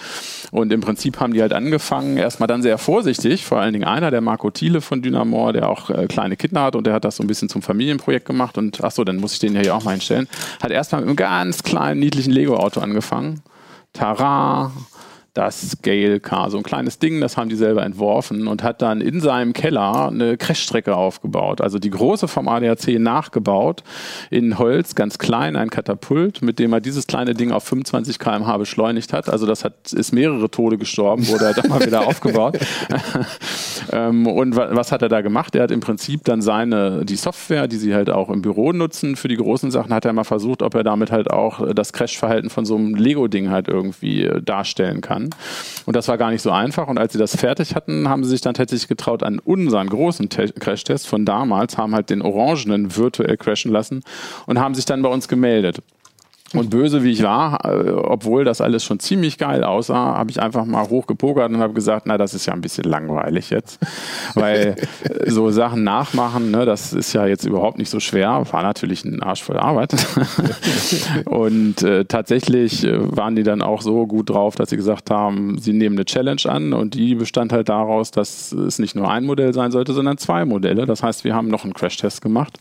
Und 0.52 0.70
im 0.70 0.82
Prinzip 0.82 1.18
haben 1.18 1.32
die 1.32 1.40
halt 1.40 1.54
angefangen, 1.54 2.18
erstmal 2.18 2.46
dann 2.46 2.60
sehr 2.60 2.76
vorsichtig, 2.76 3.46
vor 3.46 3.58
allen 3.58 3.72
Dingen 3.72 3.86
einer, 3.86 4.10
der 4.10 4.20
Marco 4.20 4.50
Thiele 4.50 4.82
von 4.82 5.00
Dynamor, 5.00 5.54
der 5.54 5.70
auch 5.70 5.88
äh, 5.88 6.06
kleine 6.06 6.36
Kinder 6.36 6.60
hat 6.62 6.76
und 6.76 6.86
der 6.86 6.92
hat 6.92 7.06
das 7.06 7.16
so 7.16 7.24
ein 7.24 7.26
bisschen 7.26 7.48
zum 7.48 7.62
Familienprojekt 7.62 8.26
gemacht. 8.26 8.58
Und 8.58 8.84
ach 8.84 8.90
so, 8.90 9.02
dann 9.02 9.16
muss 9.16 9.32
ich 9.32 9.38
den 9.38 9.58
hier 9.58 9.74
auch 9.74 9.82
mal 9.84 9.92
hinstellen. 9.92 10.28
Hat 10.62 10.70
erstmal 10.70 11.00
mit 11.00 11.08
einem 11.08 11.16
ganz 11.16 11.62
kleinen, 11.62 12.00
niedlichen 12.00 12.32
Lego-Auto 12.32 12.80
angefangen. 12.80 13.40
Tara, 13.94 14.72
das 15.34 15.70
Scale 15.70 16.20
Car, 16.20 16.50
so 16.50 16.58
ein 16.58 16.62
kleines 16.62 16.98
Ding, 16.98 17.20
das 17.20 17.38
haben 17.38 17.48
die 17.48 17.56
selber 17.56 17.82
entworfen 17.84 18.46
und 18.48 18.62
hat 18.62 18.82
dann 18.82 19.00
in 19.00 19.20
seinem 19.20 19.54
Keller 19.54 20.08
eine 20.08 20.36
Crashstrecke 20.36 20.94
aufgebaut. 20.94 21.62
Also 21.62 21.78
die 21.78 21.88
große 21.88 22.28
vom 22.28 22.48
ADAC 22.48 22.98
nachgebaut, 22.98 23.82
in 24.28 24.58
Holz, 24.58 24.94
ganz 24.94 25.16
klein, 25.16 25.56
ein 25.56 25.70
Katapult, 25.70 26.42
mit 26.42 26.58
dem 26.58 26.74
er 26.74 26.82
dieses 26.82 27.06
kleine 27.06 27.32
Ding 27.32 27.50
auf 27.50 27.64
25 27.64 28.18
km/h 28.18 28.58
beschleunigt 28.58 29.14
hat. 29.14 29.30
Also 29.30 29.46
das 29.46 29.64
hat, 29.64 29.92
ist 29.94 30.12
mehrere 30.12 30.50
Tode 30.50 30.76
gestorben, 30.76 31.26
wurde 31.28 31.46
er 31.46 31.54
dann 31.54 31.70
mal 31.70 31.84
wieder 31.84 32.06
aufgebaut. 32.06 32.58
ähm, 33.92 34.26
und 34.26 34.54
was 34.54 34.92
hat 34.92 35.00
er 35.00 35.08
da 35.08 35.22
gemacht? 35.22 35.54
Er 35.54 35.62
hat 35.62 35.70
im 35.70 35.80
Prinzip 35.80 36.24
dann 36.24 36.42
seine, 36.42 37.06
die 37.06 37.16
Software, 37.16 37.68
die 37.68 37.76
sie 37.76 37.94
halt 37.94 38.10
auch 38.10 38.28
im 38.28 38.42
Büro 38.42 38.72
nutzen 38.72 39.16
für 39.16 39.28
die 39.28 39.36
großen 39.36 39.70
Sachen, 39.70 39.94
hat 39.94 40.04
er 40.04 40.12
mal 40.12 40.24
versucht, 40.24 40.60
ob 40.60 40.74
er 40.74 40.82
damit 40.82 41.10
halt 41.10 41.30
auch 41.30 41.72
das 41.72 41.94
Crashverhalten 41.94 42.50
von 42.50 42.66
so 42.66 42.76
einem 42.76 42.94
Lego-Ding 42.94 43.48
halt 43.48 43.68
irgendwie 43.68 44.24
äh, 44.24 44.42
darstellen 44.42 45.00
kann 45.00 45.21
kann. 45.22 45.40
Und 45.86 45.96
das 45.96 46.08
war 46.08 46.18
gar 46.18 46.30
nicht 46.30 46.42
so 46.42 46.50
einfach. 46.50 46.88
Und 46.88 46.98
als 46.98 47.12
sie 47.12 47.18
das 47.18 47.36
fertig 47.36 47.74
hatten, 47.74 48.08
haben 48.08 48.24
sie 48.24 48.30
sich 48.30 48.40
dann 48.40 48.54
tatsächlich 48.54 48.88
getraut, 48.88 49.22
an 49.22 49.38
unseren 49.38 49.88
großen 49.88 50.28
Crash-Test 50.28 51.06
von 51.06 51.24
damals, 51.24 51.76
haben 51.78 51.94
halt 51.94 52.10
den 52.10 52.22
orangenen 52.22 52.96
virtuell 52.96 53.36
crashen 53.36 53.72
lassen 53.72 54.02
und 54.46 54.58
haben 54.58 54.74
sich 54.74 54.84
dann 54.84 55.02
bei 55.02 55.08
uns 55.08 55.28
gemeldet. 55.28 55.78
Und 56.54 56.70
böse 56.70 57.02
wie 57.02 57.12
ich 57.12 57.22
war, 57.22 57.64
äh, 57.64 57.90
obwohl 57.90 58.44
das 58.44 58.60
alles 58.60 58.84
schon 58.84 59.00
ziemlich 59.00 59.38
geil 59.38 59.64
aussah, 59.64 60.16
habe 60.16 60.30
ich 60.30 60.40
einfach 60.40 60.64
mal 60.64 60.88
hochgepokert 60.88 61.50
und 61.50 61.58
habe 61.58 61.72
gesagt, 61.72 62.06
na, 62.06 62.18
das 62.18 62.34
ist 62.34 62.46
ja 62.46 62.52
ein 62.52 62.60
bisschen 62.60 62.84
langweilig 62.84 63.50
jetzt. 63.50 63.78
Weil 64.34 64.76
äh, 65.04 65.30
so 65.30 65.50
Sachen 65.50 65.84
nachmachen, 65.84 66.50
ne, 66.50 66.66
das 66.66 66.92
ist 66.92 67.12
ja 67.12 67.26
jetzt 67.26 67.44
überhaupt 67.44 67.78
nicht 67.78 67.90
so 67.90 68.00
schwer. 68.00 68.44
War 68.50 68.62
natürlich 68.62 69.04
ein 69.04 69.22
Arsch 69.22 69.42
voll 69.42 69.56
Arbeit. 69.56 69.94
und 71.24 71.82
äh, 71.82 72.04
tatsächlich 72.04 72.84
äh, 72.84 72.98
waren 73.16 73.36
die 73.36 73.42
dann 73.42 73.62
auch 73.62 73.80
so 73.80 74.06
gut 74.06 74.30
drauf, 74.30 74.54
dass 74.54 74.70
sie 74.70 74.76
gesagt 74.76 75.10
haben, 75.10 75.58
sie 75.58 75.72
nehmen 75.72 75.96
eine 75.96 76.04
Challenge 76.04 76.42
an 76.46 76.72
und 76.72 76.94
die 76.94 77.14
bestand 77.14 77.52
halt 77.52 77.68
daraus, 77.68 78.10
dass 78.10 78.52
es 78.52 78.78
nicht 78.78 78.94
nur 78.94 79.10
ein 79.10 79.24
Modell 79.24 79.54
sein 79.54 79.70
sollte, 79.70 79.92
sondern 79.92 80.18
zwei 80.18 80.44
Modelle. 80.44 80.86
Das 80.86 81.02
heißt, 81.02 81.24
wir 81.24 81.34
haben 81.34 81.48
noch 81.48 81.64
einen 81.64 81.74
Crashtest 81.74 82.20
gemacht 82.20 82.58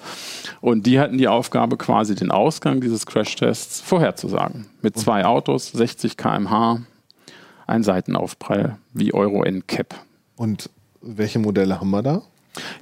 und 0.62 0.86
die 0.86 1.00
hatten 1.00 1.18
die 1.18 1.28
Aufgabe, 1.28 1.78
quasi 1.78 2.16
den 2.16 2.32
Ausgang 2.32 2.82
dieses 2.82 3.06
Crashtests 3.06 3.81
vorherzusagen. 3.82 4.68
Mit 4.82 4.98
zwei 4.98 5.26
Autos, 5.26 5.72
60 5.72 6.18
km/h, 6.18 6.82
ein 7.68 7.84
Seitenaufprall 7.84 8.78
wie 8.94 9.14
Euro 9.14 9.44
NCAP. 9.44 9.96
Und 10.36 10.70
welche 11.02 11.40
Modelle 11.40 11.80
haben 11.80 11.90
wir 11.90 12.02
da? 12.02 12.22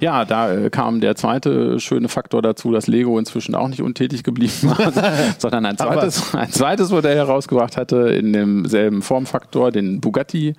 Ja, 0.00 0.24
da 0.24 0.52
äh, 0.52 0.70
kam 0.70 1.00
der 1.00 1.14
zweite 1.14 1.78
schöne 1.78 2.08
Faktor 2.08 2.42
dazu, 2.42 2.72
dass 2.72 2.88
Lego 2.88 3.18
inzwischen 3.18 3.54
auch 3.54 3.68
nicht 3.68 3.82
untätig 3.82 4.24
geblieben 4.24 4.52
war, 4.62 4.92
sondern 5.38 5.64
ein 5.66 5.76
zweites, 5.76 6.34
ein 6.34 6.50
zweites 6.50 6.90
Modell 6.90 7.16
herausgebracht 7.16 7.76
hatte 7.76 8.10
in 8.10 8.32
demselben 8.32 9.02
Formfaktor, 9.02 9.70
den 9.70 10.00
Bugatti. 10.00 10.54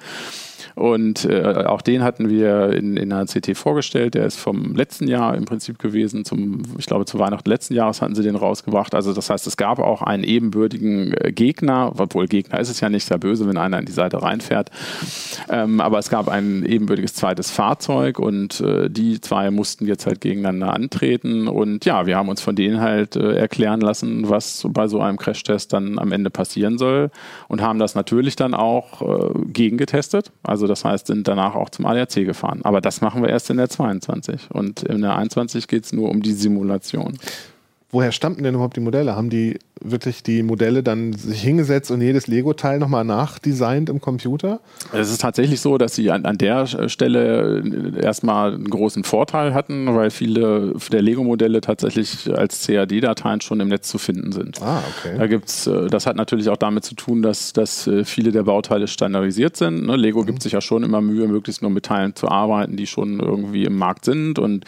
Und 0.76 1.26
äh, 1.26 1.66
auch 1.66 1.82
den 1.82 2.04
hatten 2.04 2.30
wir 2.30 2.74
in, 2.74 2.98
in 2.98 3.12
einer 3.12 3.26
CT 3.26 3.58
vorgestellt. 3.58 4.14
Der 4.14 4.26
ist 4.26 4.38
vom 4.38 4.76
letzten 4.76 5.08
Jahr 5.08 5.36
im 5.36 5.46
Prinzip 5.46 5.80
gewesen. 5.80 6.26
Zum, 6.26 6.62
ich 6.78 6.86
glaube, 6.86 7.06
zu 7.06 7.20
Weihnachten 7.20 7.50
letzten 7.50 7.74
Jahres 7.74 8.02
hatten 8.02 8.16
sie 8.16 8.24
den 8.24 8.36
rausgebracht. 8.36 8.96
Also 8.96 9.14
das 9.14 9.30
heißt, 9.30 9.48
es 9.48 9.58
gab 9.58 9.80
auch 9.80 10.02
einen 10.02 10.24
ebenbürtigen 10.24 11.14
äh, 11.14 11.32
Gegner, 11.32 11.94
obwohl 11.98 12.28
Gegner 12.28 12.60
ist 12.60 12.70
es 12.70 12.80
ja 12.80 12.90
nicht 12.90 13.06
sehr 13.06 13.18
böse, 13.18 13.48
wenn 13.48 13.58
einer 13.58 13.80
in 13.80 13.86
die 13.86 13.92
Seite 13.92 14.22
reinfährt. 14.22 14.70
Ähm, 15.50 15.82
aber 15.82 16.00
es 16.00 16.10
gab 16.10 16.30
ein 16.30 16.66
ebenbürtiges 16.66 17.14
zweites 17.14 17.52
Fahrzeug 17.52 18.20
und 18.20 18.62
äh, 18.62 18.90
die 18.90 19.22
zwei 19.22 19.52
mussten 19.52 19.88
jetzt 19.88 20.06
halt 20.06 20.22
gegeneinander 20.22 20.74
antreten. 20.74 21.48
Und 21.48 21.86
ja, 21.86 22.06
wir 22.06 22.18
haben 22.18 22.30
uns 22.30 22.42
von 22.42 22.56
denen 22.56 22.82
halt 22.82 23.16
äh, 23.16 23.36
erklären 23.36 23.82
lassen, 23.82 24.30
was 24.30 24.68
bei 24.70 24.88
so 24.88 25.02
einem 25.02 25.18
Crashtest 25.18 25.74
dann 25.74 26.00
am 26.00 26.12
Ende 26.12 26.30
passieren 26.30 26.78
soll 26.78 27.12
und 27.48 27.62
haben 27.62 27.80
das 27.80 27.96
natürlich 27.96 28.36
dann 28.36 28.54
auch 28.54 29.02
äh, 29.02 29.40
gegengetestet. 29.48 30.32
Also 30.52 30.68
das 30.68 30.84
heißt, 30.84 31.08
sind 31.08 31.28
danach 31.28 31.56
auch 31.56 31.70
zum 31.70 31.86
ADAC 31.86 32.26
gefahren. 32.26 32.60
Aber 32.64 32.82
das 32.82 33.00
machen 33.00 33.22
wir 33.24 33.30
erst 33.30 33.50
in 33.50 33.58
der 33.58 33.70
22. 33.70 34.52
Und 34.52 34.84
in 34.84 35.02
der 35.02 35.16
21 35.16 35.68
geht 35.68 35.86
es 35.86 35.94
nur 35.94 36.10
um 36.10 36.22
die 36.22 36.34
Simulation. 36.34 37.18
Woher 37.90 38.12
stammten 38.12 38.44
denn 38.44 38.54
überhaupt 38.54 38.76
die 38.76 38.82
Modelle? 38.82 39.16
Haben 39.16 39.30
die 39.30 39.58
wirklich 39.84 40.24
die 40.24 40.44
Modelle 40.44 40.84
dann 40.84 41.14
sich 41.14 41.42
hingesetzt 41.42 41.92
und 41.92 42.02
jedes 42.02 42.28
Lego-Teil 42.28 42.80
nochmal 42.80 43.04
nachdesignt 43.04 43.90
im 43.90 44.00
Computer? 44.00 44.60
Es 44.94 45.12
ist 45.12 45.22
tatsächlich 45.22 45.62
so, 45.62 45.78
dass 45.78 45.96
sie 45.96 46.12
an, 46.12 46.26
an 46.26 46.38
der 46.38 46.66
Stelle 46.88 47.64
erstmal 48.00 48.54
einen 48.54 48.70
großen 48.70 49.04
Vorteil 49.04 49.54
hatten, 49.54 49.94
weil 49.96 50.10
viele 50.12 50.74
der 50.92 51.02
Lego-Modelle 51.02 51.62
tatsächlich 51.62 52.32
als 52.34 52.66
CAD-Dateien 52.66 53.42
schon 53.42 53.60
im 53.60 53.68
Netz 53.68 53.88
zu 53.88 53.98
finden 53.98 54.32
sind. 54.32 54.62
Ah, 54.62 54.82
okay. 54.98 55.18
Da 55.18 55.28
gibt's, 55.28 55.68
äh, 55.68 55.88
das 55.88 56.06
hat 56.06 56.16
natürlich 56.16 56.50
auch 56.50 56.58
damit 56.58 56.84
zu 56.84 56.96
tun, 56.96 57.22
dass, 57.22 57.54
dass 57.54 57.88
äh, 57.88 58.06
viele 58.06 58.32
der 58.32 58.44
Bauteile 58.44 58.88
standardisiert 58.88 59.58
sind. 59.58 59.86
Ne? 59.86 59.96
Lego 59.96 60.22
mhm. 60.22 60.28
gibt 60.28 60.44
sich 60.44 60.54
ja 60.54 60.62
schon 60.62 60.84
immer 60.84 61.02
Mühe, 61.02 61.28
möglichst 61.28 61.62
nur 61.62 61.72
mit 61.72 61.86
Teilen 61.86 62.16
zu 62.16 62.28
arbeiten, 62.28 62.78
die 62.78 62.88
schon 62.88 63.20
irgendwie 63.20 63.66
im 63.66 63.78
Markt 63.78 64.06
sind. 64.06 64.40
Und 64.40 64.66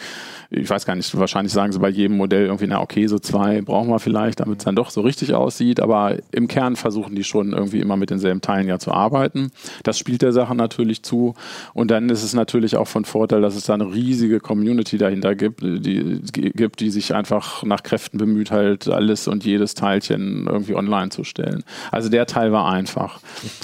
ich 0.50 0.68
weiß 0.68 0.86
gar 0.86 0.94
nicht, 0.94 1.16
wahrscheinlich 1.16 1.52
sagen 1.52 1.72
sie 1.72 1.78
bei 1.78 1.88
jedem 1.88 2.16
Modell 2.16 2.46
irgendwie, 2.46 2.66
na 2.66 2.80
okay, 2.80 3.06
so 3.06 3.18
zwei 3.18 3.62
brauchen 3.62 3.90
wir 3.90 3.98
vielleicht, 3.98 4.40
damit 4.40 4.58
es 4.58 4.64
dann 4.64 4.76
doch 4.76 4.90
so 4.90 5.03
richtig 5.04 5.34
aussieht, 5.34 5.80
aber 5.80 6.16
im 6.32 6.48
Kern 6.48 6.76
versuchen 6.76 7.14
die 7.14 7.24
schon 7.24 7.52
irgendwie 7.52 7.80
immer 7.80 7.96
mit 7.96 8.10
denselben 8.10 8.40
Teilen 8.40 8.68
ja 8.68 8.78
zu 8.78 8.92
arbeiten. 8.92 9.50
Das 9.82 9.98
spielt 9.98 10.22
der 10.22 10.32
Sache 10.32 10.54
natürlich 10.54 11.02
zu. 11.02 11.34
Und 11.72 11.90
dann 11.90 12.08
ist 12.08 12.22
es 12.22 12.34
natürlich 12.34 12.76
auch 12.76 12.88
von 12.88 13.04
Vorteil, 13.04 13.40
dass 13.40 13.56
es 13.56 13.64
da 13.64 13.74
eine 13.74 13.92
riesige 13.92 14.40
Community 14.40 14.98
dahinter 14.98 15.34
gibt, 15.34 15.62
die, 15.62 16.20
gibt, 16.32 16.80
die 16.80 16.90
sich 16.90 17.14
einfach 17.14 17.62
nach 17.62 17.82
Kräften 17.82 18.18
bemüht, 18.18 18.50
halt 18.50 18.88
alles 18.88 19.28
und 19.28 19.44
jedes 19.44 19.74
Teilchen 19.74 20.46
irgendwie 20.46 20.74
online 20.74 21.10
zu 21.10 21.24
stellen. 21.24 21.64
Also 21.90 22.08
der 22.08 22.26
Teil 22.26 22.52
war 22.52 22.70
einfach. 22.70 23.20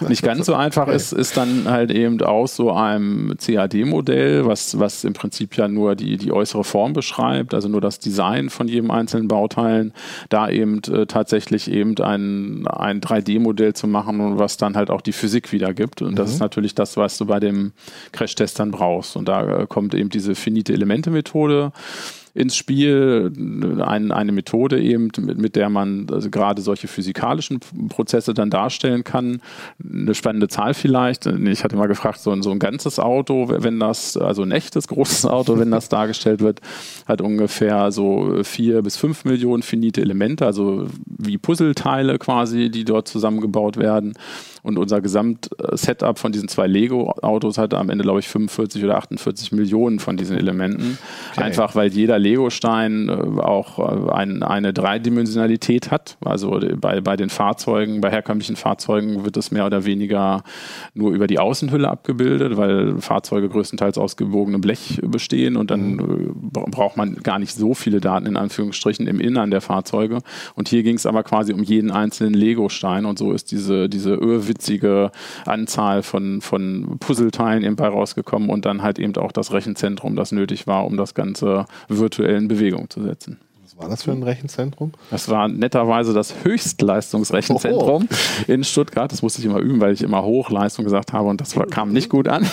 Nicht 0.08 0.22
ganz 0.22 0.46
so 0.46 0.54
einfach 0.54 0.88
ist, 0.88 1.12
ist 1.12 1.36
dann 1.36 1.64
halt 1.68 1.90
eben 1.90 2.20
aus 2.22 2.56
so 2.56 2.72
einem 2.72 3.34
CAD-Modell, 3.38 4.46
was, 4.46 4.78
was 4.78 5.04
im 5.04 5.12
Prinzip 5.12 5.56
ja 5.56 5.68
nur 5.68 5.94
die, 5.94 6.16
die 6.16 6.32
äußere 6.32 6.64
Form 6.64 6.92
beschreibt, 6.92 7.54
also 7.54 7.68
nur 7.68 7.80
das 7.80 7.98
Design 7.98 8.50
von 8.50 8.68
jedem 8.68 8.90
einzelnen 8.90 9.28
Bauteilen, 9.28 9.92
da 10.28 10.48
eben 10.48 10.80
äh, 10.90 11.06
tatsächlich 11.20 11.70
eben 11.70 11.96
ein, 11.98 12.66
ein 12.66 13.00
3D-Modell 13.02 13.74
zu 13.74 13.86
machen 13.86 14.20
und 14.20 14.38
was 14.38 14.56
dann 14.56 14.74
halt 14.74 14.90
auch 14.90 15.02
die 15.02 15.12
Physik 15.12 15.52
wiedergibt. 15.52 16.00
Und 16.00 16.18
das 16.18 16.28
mhm. 16.28 16.34
ist 16.34 16.40
natürlich 16.40 16.74
das, 16.74 16.96
was 16.96 17.18
du 17.18 17.26
bei 17.26 17.40
dem 17.40 17.72
Crash-Test 18.12 18.58
dann 18.58 18.70
brauchst. 18.70 19.16
Und 19.16 19.28
da 19.28 19.60
äh, 19.60 19.66
kommt 19.66 19.94
eben 19.94 20.08
diese 20.08 20.34
finite 20.34 20.72
Elemente-Methode 20.72 21.72
ins 22.34 22.56
Spiel, 22.56 23.32
ein, 23.84 24.12
eine 24.12 24.32
Methode 24.32 24.80
eben, 24.80 25.10
mit, 25.18 25.38
mit 25.38 25.56
der 25.56 25.68
man 25.68 26.06
also 26.10 26.30
gerade 26.30 26.62
solche 26.62 26.88
physikalischen 26.88 27.60
Prozesse 27.88 28.34
dann 28.34 28.50
darstellen 28.50 29.04
kann. 29.04 29.40
Eine 29.82 30.14
spannende 30.14 30.48
Zahl 30.48 30.74
vielleicht. 30.74 31.26
Ich 31.26 31.64
hatte 31.64 31.76
mal 31.76 31.88
gefragt, 31.88 32.20
so 32.20 32.40
so 32.42 32.50
ein 32.50 32.58
ganzes 32.58 32.98
Auto, 32.98 33.46
wenn 33.48 33.80
das, 33.80 34.16
also 34.16 34.42
ein 34.42 34.52
echtes 34.52 34.88
großes 34.88 35.26
Auto, 35.26 35.58
wenn 35.58 35.70
das 35.70 35.88
dargestellt 35.88 36.40
wird, 36.40 36.60
hat 37.06 37.20
ungefähr 37.20 37.90
so 37.92 38.42
vier 38.44 38.82
bis 38.82 38.96
fünf 38.96 39.24
Millionen 39.24 39.62
finite 39.62 40.00
Elemente, 40.00 40.46
also 40.46 40.86
wie 41.06 41.38
Puzzleteile 41.38 42.18
quasi, 42.18 42.70
die 42.70 42.84
dort 42.84 43.08
zusammengebaut 43.08 43.76
werden. 43.76 44.14
Und 44.62 44.78
unser 44.78 45.00
Gesamtsetup 45.00 46.18
von 46.18 46.32
diesen 46.32 46.48
zwei 46.48 46.66
Lego-Autos 46.66 47.58
hatte 47.58 47.78
am 47.78 47.90
Ende, 47.90 48.04
glaube 48.04 48.20
ich, 48.20 48.28
45 48.28 48.84
oder 48.84 48.96
48 48.96 49.52
Millionen 49.52 49.98
von 49.98 50.16
diesen 50.16 50.36
Elementen. 50.36 50.98
Okay. 51.32 51.44
Einfach 51.44 51.74
weil 51.74 51.88
jeder 51.92 52.18
Lego-Stein 52.18 53.08
äh, 53.08 53.40
auch 53.40 53.78
äh, 53.78 54.12
ein, 54.12 54.42
eine 54.42 54.72
Dreidimensionalität 54.72 55.90
hat. 55.90 56.16
Also 56.24 56.60
bei, 56.76 57.00
bei 57.00 57.16
den 57.16 57.30
Fahrzeugen, 57.30 58.00
bei 58.00 58.10
herkömmlichen 58.10 58.56
Fahrzeugen 58.56 59.24
wird 59.24 59.36
es 59.36 59.50
mehr 59.50 59.66
oder 59.66 59.84
weniger 59.84 60.42
nur 60.94 61.12
über 61.12 61.26
die 61.26 61.38
Außenhülle 61.38 61.88
abgebildet, 61.88 62.56
weil 62.56 63.00
Fahrzeuge 63.00 63.48
größtenteils 63.48 63.98
aus 63.98 64.16
gebogenem 64.16 64.60
Blech 64.60 65.00
bestehen 65.02 65.56
und 65.56 65.70
dann 65.70 65.94
mhm. 65.94 66.00
Äh, 66.00 66.70
braucht 66.70 66.96
man 66.96 67.16
gar 67.16 67.38
nicht 67.38 67.54
so 67.54 67.74
viele 67.74 68.00
Daten 68.00 68.26
in 68.26 68.36
Anführungsstrichen 68.36 69.06
im 69.06 69.20
Innern 69.20 69.50
der 69.50 69.60
Fahrzeuge. 69.60 70.18
Und 70.54 70.68
hier 70.68 70.82
ging 70.82 70.96
es 70.96 71.06
aber 71.06 71.22
quasi 71.22 71.52
um 71.52 71.62
jeden 71.62 71.90
einzelnen 71.90 72.34
Lego-Stein 72.34 73.04
und 73.04 73.18
so 73.18 73.32
ist 73.32 73.50
diese, 73.50 73.88
diese 73.88 74.14
witzige 74.50 75.10
Anzahl 75.46 76.02
von, 76.02 76.42
von 76.42 76.98
Puzzleteilen 77.00 77.64
eben 77.64 77.78
rausgekommen 77.78 78.50
und 78.50 78.66
dann 78.66 78.82
halt 78.82 78.98
eben 78.98 79.16
auch 79.16 79.32
das 79.32 79.52
Rechenzentrum, 79.52 80.16
das 80.16 80.32
nötig 80.32 80.66
war, 80.66 80.84
um 80.84 80.98
das 80.98 81.14
Ganze 81.14 81.64
virtuell 81.88 82.36
in 82.36 82.48
Bewegung 82.48 82.90
zu 82.90 83.02
setzen. 83.02 83.38
War 83.80 83.88
das 83.88 84.02
für 84.02 84.12
ein 84.12 84.22
Rechenzentrum? 84.22 84.92
Das 85.10 85.28
war 85.28 85.48
netterweise 85.48 86.12
das 86.12 86.34
Höchstleistungsrechenzentrum 86.44 88.08
oh. 88.10 88.14
in 88.46 88.64
Stuttgart. 88.64 89.10
Das 89.10 89.22
musste 89.22 89.40
ich 89.40 89.46
immer 89.46 89.58
üben, 89.58 89.80
weil 89.80 89.94
ich 89.94 90.02
immer 90.02 90.22
Hochleistung 90.22 90.84
gesagt 90.84 91.12
habe 91.12 91.28
und 91.28 91.40
das 91.40 91.54
kam 91.70 91.92
nicht 91.92 92.10
gut 92.10 92.28
an. 92.28 92.46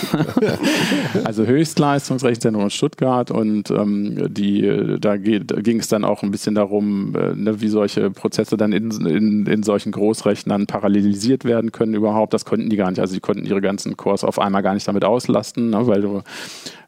also 1.25 1.45
Höchstleistungsrechenzentrum 1.45 2.63
in 2.63 2.69
Stuttgart 2.69 3.31
und 3.31 3.71
ähm, 3.71 4.33
die, 4.33 4.61
da, 4.99 5.17
da 5.17 5.17
ging 5.17 5.79
es 5.79 5.87
dann 5.89 6.05
auch 6.05 6.23
ein 6.23 6.31
bisschen 6.31 6.55
darum, 6.55 7.13
äh, 7.15 7.33
ne, 7.35 7.59
wie 7.59 7.67
solche 7.67 8.09
Prozesse 8.09 8.55
dann 8.55 8.71
in, 8.71 8.91
in, 9.05 9.45
in 9.45 9.63
solchen 9.63 9.91
Großrechnern 9.91 10.67
parallelisiert 10.67 11.43
werden 11.45 11.71
können 11.71 11.93
überhaupt. 11.93 12.33
Das 12.33 12.45
konnten 12.45 12.69
die 12.69 12.77
gar 12.77 12.89
nicht. 12.89 12.99
Also 12.99 13.13
die 13.13 13.19
konnten 13.19 13.45
ihre 13.45 13.61
ganzen 13.61 13.97
Cores 13.97 14.23
auf 14.23 14.39
einmal 14.39 14.63
gar 14.63 14.73
nicht 14.73 14.87
damit 14.87 15.03
auslasten, 15.03 15.71
ne, 15.71 15.87
weil 15.87 16.01
du 16.01 16.21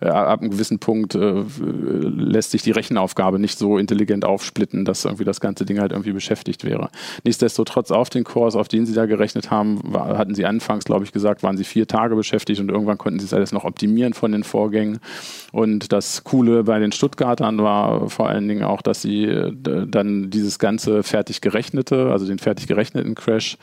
äh, 0.02 0.08
ab 0.08 0.42
einem 0.42 0.52
gewissen 0.52 0.80
Punkt 0.80 1.16
äh, 1.16 1.44
lässt 1.60 2.52
sich 2.52 2.62
die 2.62 2.72
Rechenaufgabe 2.72 3.40
nicht 3.40 3.58
so 3.58 3.78
intelligent 3.78 4.26
aufsplitten, 4.30 4.86
dass 4.86 5.06
irgendwie 5.06 5.26
das 5.26 5.42
ganze 5.42 5.66
Ding 5.66 5.80
halt 5.80 5.92
irgendwie 5.92 6.12
beschäftigt 6.12 6.64
wäre. 6.64 6.90
Nichtsdestotrotz 7.24 7.92
auf 7.92 8.10
den 8.10 8.24
Kurs, 8.24 8.56
auf 8.56 8.68
den 8.68 8.86
sie 8.86 8.94
da 8.94 9.06
gerechnet 9.06 9.52
haben, 9.52 9.82
war, 9.84 10.18
hatten 10.18 10.36
sie 10.36 10.46
anfangs, 10.46 10.86
glaube 10.86 11.06
ich, 11.06 11.12
gesagt, 11.12 11.44
waren 11.44 11.58
sie 11.58 11.64
vier 11.64 11.88
Tage 11.88 12.16
beschäftigt 12.16 12.60
und 12.60 12.70
irgendwann 12.70 12.98
konnten 12.98 13.20
sie 13.20 13.26
es 13.26 13.34
alles 13.34 13.52
noch 13.52 13.66
optimieren 13.66 14.14
von 14.14 14.32
den 14.32 14.44
Vorgängen. 14.44 15.00
Und 15.52 15.92
das 15.92 16.24
Coole 16.24 16.64
bei 16.64 16.80
den 16.80 16.92
Stuttgartern 16.92 17.58
war 17.60 18.10
vor 18.10 18.30
allen 18.30 18.48
Dingen 18.48 18.64
auch, 18.64 18.82
dass 18.82 19.02
sie 19.02 19.26
äh, 19.26 19.54
dann 19.88 20.30
dieses 20.30 20.60
ganze 20.60 21.04
fertig 21.04 21.42
gerechnete, 21.42 22.12
also 22.12 22.26
den 22.26 22.40
fertig 22.40 22.68
gerechneten 22.68 23.16
Crash, 23.16 23.58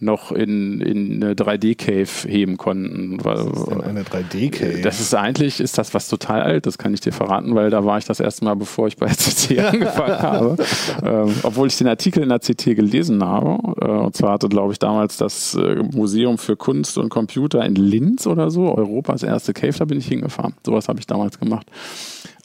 noch 0.00 0.32
in, 0.32 0.80
in 0.80 1.22
eine 1.22 1.34
3D-Cave 1.34 2.28
heben 2.28 2.56
konnten. 2.56 3.18
Was 3.22 3.40
ist 3.40 3.66
denn 3.70 3.80
eine 3.82 4.02
3D-Cave? 4.02 4.82
Das 4.82 5.00
ist 5.00 5.14
eigentlich, 5.14 5.60
ist 5.60 5.78
das 5.78 5.94
was 5.94 6.08
total 6.08 6.42
alt, 6.42 6.66
das 6.66 6.78
kann 6.78 6.94
ich 6.94 7.00
dir 7.00 7.12
verraten, 7.12 7.54
weil 7.54 7.70
da 7.70 7.84
war 7.84 7.98
ich 7.98 8.04
das 8.04 8.20
erste 8.20 8.44
Mal, 8.44 8.56
bevor 8.56 8.88
ich 8.88 8.96
bei 8.96 9.06
CT 9.06 9.58
angefangen 9.72 10.22
habe. 10.22 10.56
Ähm, 11.02 11.34
obwohl 11.42 11.68
ich 11.68 11.76
den 11.76 11.88
Artikel 11.88 12.22
in 12.22 12.30
der 12.30 12.38
CT 12.38 12.76
gelesen 12.76 13.24
habe. 13.24 13.74
Äh, 13.80 13.90
und 13.90 14.16
zwar 14.16 14.32
hatte, 14.32 14.48
glaube 14.48 14.72
ich, 14.72 14.78
damals 14.78 15.16
das 15.16 15.54
äh, 15.54 15.82
Museum 15.94 16.38
für 16.38 16.56
Kunst 16.56 16.98
und 16.98 17.08
Computer 17.08 17.64
in 17.64 17.74
Linz 17.74 18.26
oder 18.26 18.50
so, 18.50 18.74
Europas 18.74 19.22
erste 19.22 19.52
Cave, 19.52 19.74
da 19.78 19.84
bin 19.84 19.98
ich 19.98 20.06
hingefahren. 20.06 20.54
Sowas 20.64 20.88
habe 20.88 20.98
ich 20.98 21.06
damals 21.06 21.38
gemacht. 21.38 21.66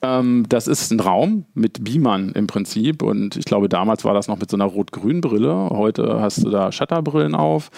Ähm, 0.05 0.45
das 0.47 0.67
ist 0.67 0.91
ein 0.91 0.99
Raum 0.99 1.45
mit 1.53 1.83
Beamern 1.83 2.31
im 2.33 2.47
Prinzip 2.47 3.01
und 3.01 3.37
ich 3.37 3.45
glaube, 3.45 3.69
damals 3.69 4.05
war 4.05 4.13
das 4.13 4.27
noch 4.27 4.37
mit 4.37 4.51
so 4.51 4.57
einer 4.57 4.65
Rot-Grün-Brille. 4.65 5.69
Heute 5.71 6.19
hast 6.21 6.43
du 6.43 6.49
da 6.49 6.71
Shutterbrillen 6.71 7.33
auf. 7.33 7.71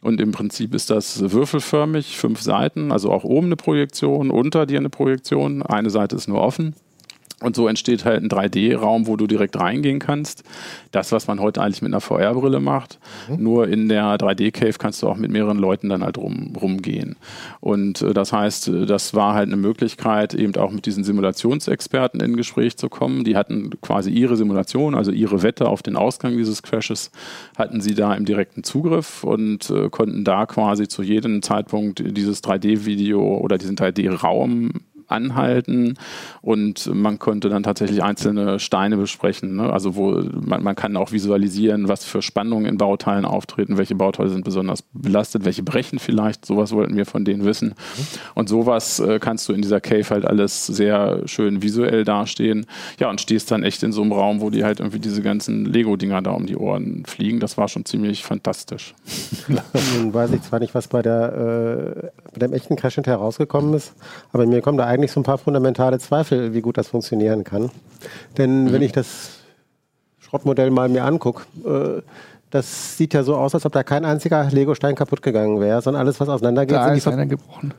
Und 0.00 0.20
im 0.20 0.32
Prinzip 0.32 0.74
ist 0.74 0.90
das 0.90 1.32
würfelförmig, 1.32 2.18
fünf 2.18 2.42
Seiten, 2.42 2.92
also 2.92 3.10
auch 3.10 3.24
oben 3.24 3.46
eine 3.46 3.56
Projektion, 3.56 4.30
unter 4.30 4.66
dir 4.66 4.78
eine 4.78 4.90
Projektion. 4.90 5.62
Eine 5.62 5.88
Seite 5.88 6.16
ist 6.16 6.28
nur 6.28 6.42
offen. 6.42 6.74
Und 7.40 7.56
so 7.56 7.66
entsteht 7.66 8.04
halt 8.04 8.22
ein 8.22 8.28
3D-Raum, 8.28 9.06
wo 9.06 9.16
du 9.16 9.26
direkt 9.26 9.58
reingehen 9.58 9.98
kannst. 9.98 10.44
Das, 10.92 11.10
was 11.10 11.26
man 11.26 11.40
heute 11.40 11.60
eigentlich 11.60 11.82
mit 11.82 11.92
einer 11.92 12.00
VR-Brille 12.00 12.60
macht. 12.60 13.00
Mhm. 13.28 13.42
Nur 13.42 13.68
in 13.68 13.88
der 13.88 14.16
3D-Cave 14.16 14.74
kannst 14.78 15.02
du 15.02 15.08
auch 15.08 15.16
mit 15.16 15.30
mehreren 15.30 15.58
Leuten 15.58 15.88
dann 15.88 16.04
halt 16.04 16.16
rum, 16.16 16.54
rumgehen. 16.60 17.16
Und 17.60 18.02
äh, 18.02 18.14
das 18.14 18.32
heißt, 18.32 18.68
äh, 18.68 18.86
das 18.86 19.14
war 19.14 19.34
halt 19.34 19.48
eine 19.48 19.56
Möglichkeit, 19.56 20.32
eben 20.32 20.54
auch 20.56 20.70
mit 20.70 20.86
diesen 20.86 21.02
Simulationsexperten 21.02 22.20
in 22.20 22.36
Gespräch 22.36 22.76
zu 22.76 22.88
kommen. 22.88 23.24
Die 23.24 23.36
hatten 23.36 23.70
quasi 23.80 24.10
ihre 24.10 24.36
Simulation, 24.36 24.94
also 24.94 25.10
ihre 25.10 25.42
Wette 25.42 25.68
auf 25.68 25.82
den 25.82 25.96
Ausgang 25.96 26.36
dieses 26.36 26.62
Crashes, 26.62 27.10
hatten 27.58 27.80
sie 27.80 27.94
da 27.94 28.14
im 28.14 28.24
direkten 28.24 28.62
Zugriff 28.62 29.24
und 29.24 29.70
äh, 29.70 29.90
konnten 29.90 30.24
da 30.24 30.46
quasi 30.46 30.86
zu 30.86 31.02
jedem 31.02 31.42
Zeitpunkt 31.42 32.02
dieses 32.16 32.44
3D-Video 32.44 33.38
oder 33.38 33.58
diesen 33.58 33.76
3D-Raum 33.76 34.70
anhalten 35.08 35.94
und 36.42 36.92
man 36.94 37.18
konnte 37.18 37.48
dann 37.48 37.62
tatsächlich 37.62 38.02
einzelne 38.02 38.58
Steine 38.58 38.96
besprechen. 38.96 39.56
Ne? 39.56 39.72
Also 39.72 39.96
wo 39.96 40.22
man, 40.40 40.62
man 40.62 40.74
kann 40.74 40.96
auch 40.96 41.12
visualisieren, 41.12 41.88
was 41.88 42.04
für 42.04 42.22
Spannungen 42.22 42.66
in 42.66 42.78
Bauteilen 42.78 43.24
auftreten, 43.24 43.78
welche 43.78 43.94
Bauteile 43.94 44.30
sind 44.30 44.44
besonders 44.44 44.82
belastet, 44.92 45.44
welche 45.44 45.62
brechen 45.62 45.98
vielleicht. 45.98 46.46
Sowas 46.46 46.72
wollten 46.72 46.96
wir 46.96 47.06
von 47.06 47.24
denen 47.24 47.44
wissen. 47.44 47.74
Und 48.34 48.48
sowas 48.48 49.00
äh, 49.00 49.18
kannst 49.18 49.48
du 49.48 49.52
in 49.52 49.62
dieser 49.62 49.80
Cave 49.80 50.08
halt 50.10 50.24
alles 50.24 50.66
sehr 50.66 51.22
schön 51.26 51.62
visuell 51.62 52.04
dastehen. 52.04 52.66
Ja, 52.98 53.10
und 53.10 53.20
stehst 53.20 53.50
dann 53.50 53.62
echt 53.62 53.82
in 53.82 53.92
so 53.92 54.02
einem 54.02 54.12
Raum, 54.12 54.40
wo 54.40 54.50
die 54.50 54.64
halt 54.64 54.80
irgendwie 54.80 54.98
diese 54.98 55.22
ganzen 55.22 55.64
Lego-Dinger 55.64 56.22
da 56.22 56.32
um 56.32 56.46
die 56.46 56.56
Ohren 56.56 57.04
fliegen. 57.06 57.40
Das 57.40 57.56
war 57.56 57.68
schon 57.68 57.84
ziemlich 57.84 58.24
fantastisch. 58.24 58.94
Nun 59.98 60.12
weiß 60.12 60.32
ich 60.32 60.42
zwar 60.42 60.60
nicht, 60.60 60.74
was 60.74 60.88
bei, 60.88 61.02
der, 61.02 62.12
äh, 62.12 62.23
bei 62.34 62.46
dem 62.46 62.52
echten 62.52 62.76
Crash 62.76 62.96
hinterher 62.96 63.18
rausgekommen 63.18 63.74
ist, 63.74 63.94
aber 64.32 64.46
mir 64.46 64.60
kommen 64.60 64.78
da 64.78 64.84
eigentlich 64.84 65.12
so 65.12 65.20
ein 65.20 65.24
paar 65.24 65.38
fundamentale 65.38 65.98
Zweifel, 65.98 66.52
wie 66.54 66.60
gut 66.60 66.76
das 66.76 66.88
funktionieren 66.88 67.44
kann. 67.44 67.70
Denn 68.36 68.64
mhm. 68.64 68.72
wenn 68.72 68.82
ich 68.82 68.92
das 68.92 69.30
Schrottmodell 70.20 70.70
mal 70.70 70.88
mir 70.88 71.04
angucke, 71.04 71.44
äh, 71.64 72.02
das 72.50 72.96
sieht 72.96 73.14
ja 73.14 73.24
so 73.24 73.34
aus, 73.36 73.54
als 73.54 73.66
ob 73.66 73.72
da 73.72 73.82
kein 73.82 74.04
einziger 74.04 74.44
Lego-Stein 74.44 74.94
kaputt 74.94 75.22
gegangen 75.22 75.60
wäre, 75.60 75.82
sondern 75.82 76.02
alles, 76.02 76.20
was 76.20 76.28
auseinandergeht, 76.28 76.76
da 76.76 76.92
ist 76.92 77.08
einer 77.08 77.26
gebrochen. 77.26 77.74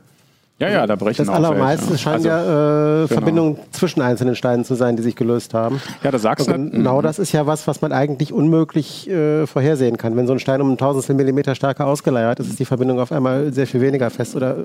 Ja, 0.58 0.70
ja, 0.70 0.86
da 0.86 0.96
brechen 0.96 1.26
Das 1.26 1.34
allermeiste 1.34 1.90
welche. 1.90 2.02
scheinen 2.02 2.14
also, 2.14 2.28
ja 2.28 2.42
äh, 2.42 2.46
genau. 2.46 3.06
Verbindungen 3.08 3.58
zwischen 3.72 4.00
einzelnen 4.00 4.34
Steinen 4.36 4.64
zu 4.64 4.74
sein, 4.74 4.96
die 4.96 5.02
sich 5.02 5.14
gelöst 5.14 5.52
haben. 5.52 5.82
Ja, 6.02 6.10
da 6.10 6.18
sagst 6.18 6.48
du. 6.48 6.52
Genau, 6.52 7.02
das 7.02 7.18
ist 7.18 7.32
ja 7.32 7.46
was, 7.46 7.66
was 7.66 7.82
man 7.82 7.92
eigentlich 7.92 8.32
unmöglich 8.32 9.06
äh, 9.10 9.46
vorhersehen 9.46 9.98
kann. 9.98 10.16
Wenn 10.16 10.26
so 10.26 10.32
ein 10.32 10.38
Stein 10.38 10.62
um 10.62 10.72
ein 10.72 10.78
Tausendstel 10.78 11.14
Millimeter 11.14 11.54
stärker 11.54 11.86
ausgeleiert 11.86 12.40
ist, 12.40 12.48
ist 12.48 12.58
die 12.58 12.64
Verbindung 12.64 13.00
auf 13.00 13.12
einmal 13.12 13.52
sehr 13.52 13.66
viel 13.66 13.82
weniger 13.82 14.08
fest 14.08 14.34
oder 14.34 14.56
äh, 14.56 14.64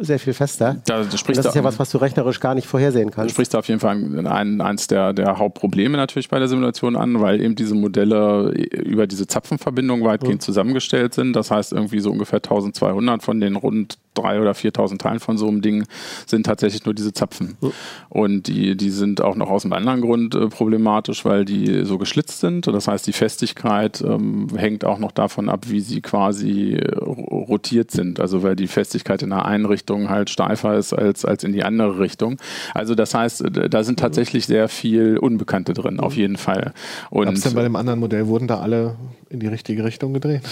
sehr 0.00 0.18
viel 0.18 0.34
fester. 0.34 0.76
Da, 0.84 1.04
das 1.04 1.14
ist 1.14 1.54
ja 1.54 1.64
was, 1.64 1.78
was 1.78 1.88
du 1.88 1.96
rechnerisch 1.96 2.38
gar 2.38 2.54
nicht 2.54 2.66
vorhersehen 2.66 3.10
kannst. 3.10 3.30
Du 3.30 3.34
sprichst 3.34 3.54
da 3.54 3.60
auf 3.60 3.68
jeden 3.68 3.80
Fall 3.80 3.96
ein, 4.26 4.60
eins 4.60 4.88
der, 4.88 5.14
der 5.14 5.38
Hauptprobleme 5.38 5.96
natürlich 5.96 6.28
bei 6.28 6.38
der 6.38 6.48
Simulation 6.48 6.96
an, 6.96 7.18
weil 7.22 7.40
eben 7.40 7.54
diese 7.54 7.74
Modelle 7.74 8.50
über 8.50 9.06
diese 9.06 9.26
Zapfenverbindung 9.26 10.04
weitgehend 10.04 10.42
mhm. 10.42 10.44
zusammengestellt 10.44 11.14
sind. 11.14 11.32
Das 11.32 11.50
heißt, 11.50 11.72
irgendwie 11.72 12.00
so 12.00 12.10
ungefähr 12.10 12.38
1200 12.38 13.22
von 13.22 13.40
den 13.40 13.56
rund 13.56 13.96
3.000 14.16 14.40
oder 14.40 14.52
4.000 14.52 14.98
Teilen 14.98 15.20
von 15.20 15.29
so 15.38 15.48
einem 15.48 15.62
Ding 15.62 15.84
sind 16.26 16.46
tatsächlich 16.46 16.84
nur 16.84 16.94
diese 16.94 17.12
Zapfen. 17.12 17.56
Mhm. 17.60 17.72
Und 18.08 18.48
die, 18.48 18.76
die 18.76 18.90
sind 18.90 19.20
auch 19.20 19.36
noch 19.36 19.50
aus 19.50 19.64
einem 19.64 19.72
anderen 19.72 20.00
Grund 20.00 20.34
äh, 20.34 20.48
problematisch, 20.48 21.24
weil 21.24 21.44
die 21.44 21.84
so 21.84 21.98
geschlitzt 21.98 22.40
sind. 22.40 22.66
Das 22.66 22.88
heißt, 22.88 23.06
die 23.06 23.12
Festigkeit 23.12 24.02
ähm, 24.02 24.48
hängt 24.56 24.84
auch 24.84 24.98
noch 24.98 25.12
davon 25.12 25.48
ab, 25.48 25.66
wie 25.68 25.80
sie 25.80 26.00
quasi 26.00 26.74
äh, 26.74 26.94
rotiert 26.96 27.90
sind. 27.90 28.20
Also 28.20 28.42
weil 28.42 28.56
die 28.56 28.66
Festigkeit 28.66 29.22
in 29.22 29.30
der 29.30 29.44
einen 29.44 29.66
Richtung 29.66 30.10
halt 30.10 30.30
steifer 30.30 30.76
ist 30.76 30.92
als, 30.92 31.24
als 31.24 31.44
in 31.44 31.52
die 31.52 31.64
andere 31.64 31.98
Richtung. 31.98 32.36
Also 32.74 32.94
das 32.94 33.14
heißt, 33.14 33.42
äh, 33.42 33.68
da 33.68 33.84
sind 33.84 33.98
tatsächlich 33.98 34.46
sehr 34.46 34.68
viel 34.68 35.18
Unbekannte 35.18 35.74
drin, 35.74 36.00
auf 36.00 36.16
jeden 36.16 36.36
Fall. 36.36 36.72
Und 37.10 37.26
Gab 37.26 37.34
es 37.34 37.42
denn 37.42 37.54
bei 37.54 37.62
dem 37.62 37.76
anderen 37.76 38.00
Modell, 38.00 38.26
wurden 38.26 38.46
da 38.46 38.60
alle 38.60 38.96
in 39.28 39.40
die 39.40 39.46
richtige 39.46 39.84
Richtung 39.84 40.12
gedreht? 40.12 40.42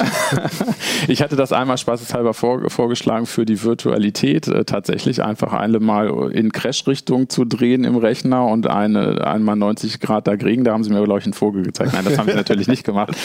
ich 1.09 1.23
hatte 1.23 1.37
das 1.37 1.53
einmal 1.53 1.79
spaßeshalber 1.79 2.35
vor, 2.35 2.71
vorgeschlagen 2.71 3.27
für 3.27 3.45
die 3.45 3.63
Virtualität, 3.63 4.49
äh, 4.49 4.65
tatsächlich 4.69 5.23
einfach 5.23 5.53
eine 5.53 5.81
mal 5.81 6.31
in 6.33 6.53
Crash-Richtung 6.53 7.29
zu 7.29 7.45
drehen 7.45 7.85
im 7.85 7.97
Rechner 7.97 8.47
und 8.47 8.67
eine 8.69 9.27
einmal 9.27 9.57
90 9.57 10.01
Grad 10.01 10.29
dagegen. 10.29 10.65
Da 10.65 10.73
haben 10.73 10.85
sie 10.85 10.91
mir, 10.91 11.03
glaube 11.03 11.19
ich, 11.19 11.27
einen 11.27 11.33
Vogel 11.33 11.65
gezeigt. 11.65 11.93
Nein, 11.93 12.05
das 12.05 12.19
haben 12.19 12.29
sie 12.29 12.37
natürlich 12.37 12.69
nicht 12.69 12.85
gemacht. 12.85 13.17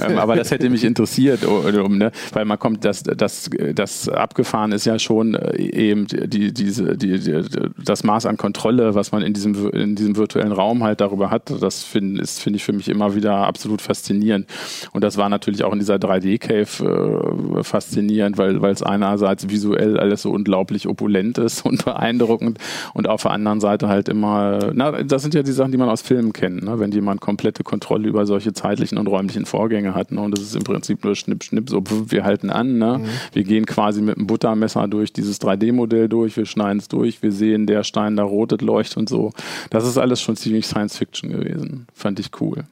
Ähm, 0.00 0.18
aber 0.18 0.36
das 0.36 0.50
hätte 0.50 0.70
mich 0.70 0.84
interessiert, 0.84 1.44
um, 1.44 1.98
ne? 1.98 2.12
weil 2.32 2.44
man 2.46 2.58
kommt, 2.58 2.84
das, 2.84 3.02
das, 3.02 3.50
das 3.74 4.08
Abgefahren 4.08 4.72
ist 4.72 4.86
ja 4.86 4.98
schon 4.98 5.34
äh, 5.34 5.56
eben 5.58 6.06
die, 6.06 6.52
diese, 6.54 6.96
die, 6.96 7.18
die, 7.18 7.42
das 7.84 8.02
Maß 8.02 8.24
an 8.24 8.38
Kontrolle, 8.38 8.94
was 8.94 9.12
man 9.12 9.22
in 9.22 9.34
diesem, 9.34 9.70
in 9.70 9.94
diesem 9.94 10.16
virtuellen 10.16 10.52
Raum 10.52 10.82
halt 10.82 11.02
darüber 11.02 11.30
hat. 11.30 11.52
Das 11.60 11.84
finde 11.84 12.24
find 12.24 12.56
ich 12.56 12.64
für 12.64 12.72
mich 12.72 12.88
immer 12.88 13.14
wieder 13.14 13.34
absolut 13.34 13.82
faszinierend. 13.82 14.46
Und 14.92 15.02
und 15.02 15.06
das 15.06 15.16
war 15.16 15.28
natürlich 15.28 15.64
auch 15.64 15.72
in 15.72 15.80
dieser 15.80 15.96
3D-Cave 15.96 17.58
äh, 17.58 17.64
faszinierend, 17.64 18.38
weil 18.38 18.64
es 18.66 18.84
einerseits 18.84 19.48
visuell 19.48 19.98
alles 19.98 20.22
so 20.22 20.30
unglaublich 20.30 20.86
opulent 20.92 21.38
ist 21.38 21.64
und 21.64 21.84
beeindruckend 21.84 22.58
und 22.94 23.08
auf 23.08 23.22
der 23.22 23.32
anderen 23.32 23.60
Seite 23.60 23.88
halt 23.88 24.08
immer, 24.08 24.70
na, 24.74 25.02
das 25.02 25.22
sind 25.22 25.34
ja 25.34 25.42
die 25.42 25.52
Sachen, 25.52 25.72
die 25.72 25.78
man 25.78 25.88
aus 25.88 26.02
Filmen 26.02 26.32
kennt, 26.32 26.62
ne? 26.62 26.78
wenn 26.78 26.92
jemand 26.92 27.20
komplette 27.20 27.64
Kontrolle 27.64 28.08
über 28.08 28.26
solche 28.26 28.52
zeitlichen 28.52 28.98
und 28.98 29.06
räumlichen 29.06 29.46
Vorgänge 29.46 29.94
hat. 29.94 30.12
Ne? 30.12 30.20
Und 30.20 30.36
das 30.36 30.42
ist 30.42 30.54
im 30.54 30.64
Prinzip 30.64 31.04
nur 31.04 31.16
Schnipp, 31.16 31.44
Schnipp, 31.44 31.68
so 31.68 31.82
wir 32.08 32.24
halten 32.24 32.50
an. 32.50 32.78
Ne? 32.78 32.98
Mhm. 32.98 33.04
Wir 33.32 33.44
gehen 33.44 33.66
quasi 33.66 34.02
mit 34.02 34.16
einem 34.16 34.26
Buttermesser 34.26 34.86
durch 34.88 35.12
dieses 35.12 35.40
3D-Modell 35.40 36.08
durch, 36.08 36.36
wir 36.36 36.46
schneiden 36.46 36.78
es 36.78 36.88
durch, 36.88 37.22
wir 37.22 37.32
sehen, 37.32 37.66
der 37.66 37.84
Stein 37.84 38.16
da 38.16 38.22
rotet, 38.22 38.62
leuchtet 38.62 38.98
und 38.98 39.08
so. 39.08 39.32
Das 39.70 39.86
ist 39.86 39.98
alles 39.98 40.20
schon 40.20 40.36
ziemlich 40.36 40.66
Science 40.66 40.96
Fiction 40.96 41.30
gewesen. 41.30 41.86
Fand 41.94 42.20
ich 42.20 42.30
cool. 42.40 42.64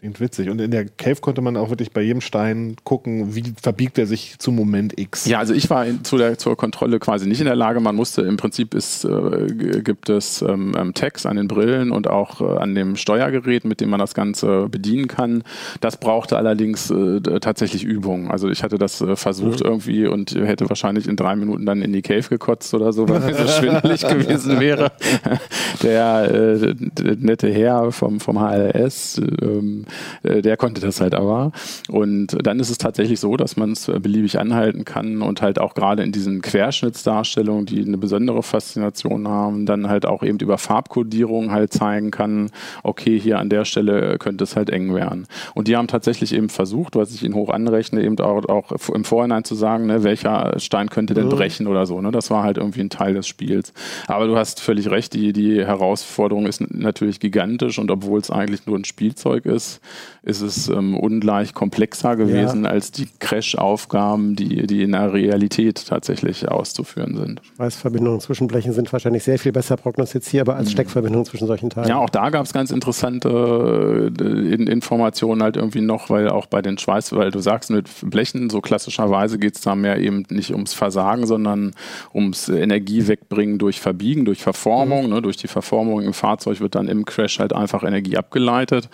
Klingt 0.00 0.18
witzig. 0.18 0.48
Und 0.48 0.62
in 0.62 0.70
der 0.70 0.86
Cave 0.86 1.16
konnte 1.16 1.42
man 1.42 1.58
auch 1.58 1.68
wirklich 1.68 1.92
bei 1.92 2.00
jedem 2.00 2.22
Stein 2.22 2.74
gucken, 2.84 3.34
wie 3.34 3.52
verbiegt 3.60 3.98
er 3.98 4.06
sich 4.06 4.38
zum 4.38 4.56
Moment 4.56 4.98
X. 4.98 5.26
Ja, 5.26 5.38
also 5.38 5.52
ich 5.52 5.68
war 5.68 5.84
in, 5.84 6.04
zu 6.04 6.16
der, 6.16 6.38
zur 6.38 6.56
Kontrolle 6.56 6.98
quasi 6.98 7.28
nicht 7.28 7.40
in 7.40 7.44
der 7.44 7.54
Lage. 7.54 7.80
Man 7.80 7.96
musste 7.96 8.22
im 8.22 8.38
Prinzip 8.38 8.72
ist, 8.72 9.04
äh, 9.04 9.48
gibt 9.84 10.08
es 10.08 10.40
ähm, 10.40 10.74
ähm, 10.74 10.94
Tags 10.94 11.26
an 11.26 11.36
den 11.36 11.48
Brillen 11.48 11.90
und 11.90 12.08
auch 12.08 12.40
äh, 12.40 12.44
an 12.44 12.74
dem 12.74 12.96
Steuergerät, 12.96 13.66
mit 13.66 13.82
dem 13.82 13.90
man 13.90 14.00
das 14.00 14.14
Ganze 14.14 14.70
bedienen 14.70 15.06
kann. 15.06 15.42
Das 15.82 15.98
brauchte 15.98 16.38
allerdings 16.38 16.90
äh, 16.90 17.20
tatsächlich 17.20 17.84
Übung. 17.84 18.30
Also 18.30 18.48
ich 18.48 18.62
hatte 18.62 18.78
das 18.78 19.02
äh, 19.02 19.16
versucht 19.16 19.60
mhm. 19.60 19.66
irgendwie 19.66 20.06
und 20.06 20.34
hätte 20.34 20.66
wahrscheinlich 20.70 21.08
in 21.08 21.16
drei 21.16 21.36
Minuten 21.36 21.66
dann 21.66 21.82
in 21.82 21.92
die 21.92 22.00
Cave 22.00 22.26
gekotzt 22.26 22.72
oder 22.72 22.94
so, 22.94 23.06
weil 23.06 23.20
mir 23.20 23.34
so 23.34 23.46
schwindelig 23.46 24.00
gewesen 24.00 24.60
wäre. 24.60 24.92
Der, 25.82 26.30
äh, 26.34 26.74
der, 26.74 27.16
nette 27.16 27.50
Herr 27.50 27.90
vom, 27.92 28.20
vom 28.20 28.38
HLS, 28.38 29.20
ähm, 29.40 29.86
äh, 30.22 30.42
der 30.42 30.56
konnte 30.56 30.80
das 30.80 31.00
halt 31.00 31.14
aber. 31.14 31.52
Und 31.88 32.36
dann 32.42 32.60
ist 32.60 32.70
es 32.70 32.78
tatsächlich 32.78 33.20
so, 33.20 33.36
dass 33.36 33.56
man 33.56 33.72
es 33.72 33.88
äh, 33.88 33.98
beliebig 33.98 34.38
anhalten 34.38 34.84
kann 34.84 35.22
und 35.22 35.42
halt 35.42 35.60
auch 35.60 35.74
gerade 35.74 36.02
in 36.02 36.12
diesen 36.12 36.42
Querschnittsdarstellungen, 36.42 37.66
die 37.66 37.82
eine 37.82 37.98
besondere 37.98 38.42
Faszination 38.42 39.28
haben, 39.28 39.66
dann 39.66 39.88
halt 39.88 40.06
auch 40.06 40.22
eben 40.22 40.38
über 40.38 40.58
Farbkodierung 40.58 41.50
halt 41.50 41.72
zeigen 41.72 42.10
kann, 42.10 42.50
okay, 42.82 43.18
hier 43.18 43.38
an 43.38 43.48
der 43.48 43.64
Stelle 43.64 44.18
könnte 44.18 44.44
es 44.44 44.56
halt 44.56 44.70
eng 44.70 44.94
werden. 44.94 45.26
Und 45.54 45.68
die 45.68 45.76
haben 45.76 45.86
tatsächlich 45.86 46.34
eben 46.34 46.48
versucht, 46.48 46.96
was 46.96 47.12
ich 47.14 47.22
ihnen 47.22 47.34
hoch 47.34 47.50
anrechne, 47.50 48.02
eben 48.02 48.18
auch, 48.20 48.44
auch 48.48 48.72
im 48.94 49.04
Vorhinein 49.04 49.44
zu 49.44 49.54
sagen, 49.54 49.86
ne, 49.86 50.04
welcher 50.04 50.58
Stein 50.58 50.90
könnte 50.90 51.14
denn 51.14 51.26
mhm. 51.26 51.30
brechen 51.30 51.66
oder 51.66 51.86
so. 51.86 52.00
Ne? 52.00 52.10
Das 52.10 52.30
war 52.30 52.42
halt 52.42 52.58
irgendwie 52.58 52.80
ein 52.80 52.90
Teil 52.90 53.14
des 53.14 53.26
Spiels. 53.26 53.72
Aber 54.06 54.26
du 54.26 54.36
hast 54.36 54.60
völlig 54.60 54.90
recht, 54.90 55.14
die, 55.14 55.32
die 55.32 55.64
Herausforderung 55.64 56.46
ist 56.46 56.60
natürlich 56.72 57.20
gigantisch 57.20 57.78
und 57.78 57.90
obwohl 57.90 58.20
es 58.20 58.30
eigentlich 58.30 58.66
nur 58.66 58.76
ein 58.76 58.84
Spielzeug 58.84 59.46
ist, 59.46 59.79
ist 60.22 60.40
es 60.40 60.68
ähm, 60.68 60.96
ungleich 60.96 61.54
komplexer 61.54 62.16
gewesen 62.16 62.64
ja. 62.64 62.70
als 62.70 62.92
die 62.92 63.08
Crash-Aufgaben, 63.18 64.36
die, 64.36 64.66
die 64.66 64.82
in 64.82 64.92
der 64.92 65.12
Realität 65.12 65.86
tatsächlich 65.86 66.48
auszuführen 66.48 67.16
sind. 67.16 67.40
Schweißverbindungen 67.56 68.20
zwischen 68.20 68.46
Blechen 68.46 68.72
sind 68.72 68.92
wahrscheinlich 68.92 69.24
sehr 69.24 69.38
viel 69.38 69.52
besser 69.52 69.76
prognostizierbar 69.76 70.56
als 70.56 70.68
mhm. 70.68 70.72
Steckverbindungen 70.72 71.26
zwischen 71.26 71.46
solchen 71.46 71.70
Teilen. 71.70 71.88
Ja, 71.88 71.96
auch 71.96 72.10
da 72.10 72.30
gab 72.30 72.44
es 72.44 72.52
ganz 72.52 72.70
interessante 72.70 74.12
äh, 74.20 74.70
Informationen 74.70 75.42
halt 75.42 75.56
irgendwie 75.56 75.80
noch, 75.80 76.10
weil 76.10 76.28
auch 76.28 76.46
bei 76.46 76.62
den 76.62 76.76
Schweiß, 76.76 77.12
weil 77.12 77.30
du 77.30 77.40
sagst, 77.40 77.70
mit 77.70 77.88
Blechen, 78.02 78.50
so 78.50 78.60
klassischerweise 78.60 79.38
geht 79.38 79.56
es 79.56 79.62
da 79.62 79.74
mehr 79.74 79.98
eben 79.98 80.24
nicht 80.30 80.52
ums 80.52 80.74
Versagen, 80.74 81.26
sondern 81.26 81.72
ums 82.14 82.48
Energie 82.48 83.08
wegbringen 83.08 83.58
durch 83.58 83.80
Verbiegen, 83.80 84.24
durch 84.24 84.42
Verformung. 84.42 85.04
Mhm. 85.04 85.10
Ne, 85.10 85.22
durch 85.22 85.36
die 85.36 85.48
Verformung 85.48 86.02
im 86.02 86.12
Fahrzeug 86.12 86.60
wird 86.60 86.74
dann 86.74 86.88
im 86.88 87.04
Crash 87.04 87.38
halt 87.38 87.52
einfach 87.52 87.82
Energie 87.82 88.16
abgeleitet. 88.16 88.88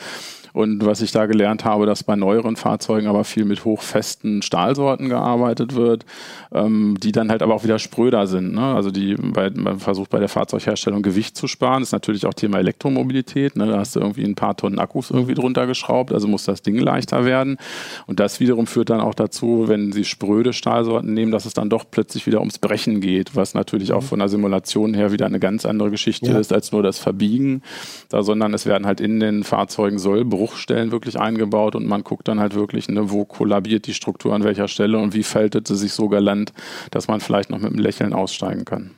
Und 0.57 0.87
was 0.87 1.03
ich 1.03 1.13
da 1.13 1.27
gelernt 1.27 1.67
habe, 1.67 1.85
dass 1.85 2.03
bei 2.03 2.17
neueren 2.17 2.57
Fahrzeugen 2.57 3.09
aber 3.09 3.25
viel 3.25 3.45
mit 3.45 3.67
hochfesten 3.67 4.41
Stahlsorten 4.41 5.11
gearbeitet 5.11 5.75
wird, 5.75 6.07
ähm, 6.51 6.97
die 6.99 7.13
dann 7.13 7.29
halt 7.29 7.43
aber 7.43 7.55
auch 7.55 7.63
wieder 7.63 7.79
spröder 7.79 8.27
sind. 8.27 8.55
Ne? 8.55 8.63
Also 8.63 8.91
die 8.91 9.17
bei, 9.17 9.51
man 9.51 9.81
versucht 9.81 10.09
bei 10.09 10.19
der 10.19 10.31
Fahrzeugherstellung 10.31 11.03
Gewicht 11.03 11.37
zu 11.37 11.47
sparen. 11.47 11.83
Das 11.83 11.91
ist 11.91 11.93
natürlich 11.93 12.25
auch 12.25 12.33
Thema 12.33 12.59
Elektromobilität. 12.59 13.55
Ne? 13.55 13.67
Da 13.67 13.77
hast 13.77 13.97
du 13.97 14.01
irgendwie 14.01 14.25
ein 14.25 14.35
paar 14.35 14.57
Tonnen 14.57 14.79
Akkus 14.79 15.11
irgendwie 15.11 15.35
drunter 15.35 15.67
geschraubt, 15.67 16.11
also 16.11 16.27
muss 16.27 16.47
das 16.47 16.63
Ding 16.63 16.79
leichter 16.79 17.27
werden. 17.27 17.59
Und 18.07 18.19
das 18.19 18.41
wiederum 18.41 18.67
führt 18.67 18.89
dann 18.89 19.03
auch 19.03 19.15
dazu, 19.15 19.65
wenn 19.67 19.93
sie 19.93 20.05
spröde 20.05 20.55
Stahlsorten 20.55 21.13
nehmen, 21.13 21.33
dass 21.33 21.45
es 21.45 21.53
dann 21.53 21.69
doch 21.69 21.85
plötzlich 21.91 22.27
wieder 22.27 22.41
ums 22.41 22.59
Brechen 22.59 23.03
geht, 23.03 23.37
was 23.37 23.53
natürlich 23.53 23.93
auch 23.93 24.03
von 24.03 24.21
der 24.21 24.31
Simulation 24.31 24.95
her 24.95 25.13
wieder 25.13 25.27
eine 25.27 25.39
ganz 25.39 25.67
andere 25.67 25.91
Geschichte 25.91 26.31
ja. 26.31 26.39
ist 26.39 26.51
als 26.51 26.73
nur 26.73 26.83
das 26.83 26.99
Verbiegen, 26.99 27.61
da, 28.09 28.23
sondern 28.23 28.55
es 28.55 28.65
werden 28.65 28.87
halt 28.87 29.03
in 29.03 29.21
den 29.21 29.45
Fahrzeugen 29.45 29.99
Sollbruch 29.99 30.46
Bruchstellen 30.47 30.93
wirklich 30.93 31.19
eingebaut 31.19 31.75
und 31.75 31.87
man 31.87 32.05
guckt 32.05 32.29
dann 32.29 32.39
halt 32.39 32.55
wirklich, 32.55 32.89
ne, 32.89 33.11
wo 33.11 33.25
kollabiert 33.25 33.87
die 33.87 33.95
Struktur 33.95 34.33
an 34.33 34.45
welcher 34.45 34.69
Stelle 34.69 34.99
und 34.99 35.13
wie 35.13 35.25
faltet 35.25 35.67
sie 35.67 35.77
sich 35.77 35.93
so 35.93 36.09
galant, 36.09 36.53
dass 36.91 37.09
man 37.09 37.21
vielleicht 37.21 37.51
noch 37.51 37.59
mit 37.59 37.73
einem 37.73 37.81
Lächeln 37.81 38.13
aussteigen 38.13 38.65
kann. 38.65 38.93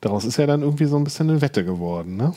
Daraus 0.00 0.24
ist 0.24 0.36
ja 0.36 0.46
dann 0.46 0.62
irgendwie 0.62 0.86
so 0.86 0.96
ein 0.96 1.04
bisschen 1.04 1.30
eine 1.30 1.40
Wette 1.40 1.64
geworden, 1.64 2.16
ne? 2.16 2.32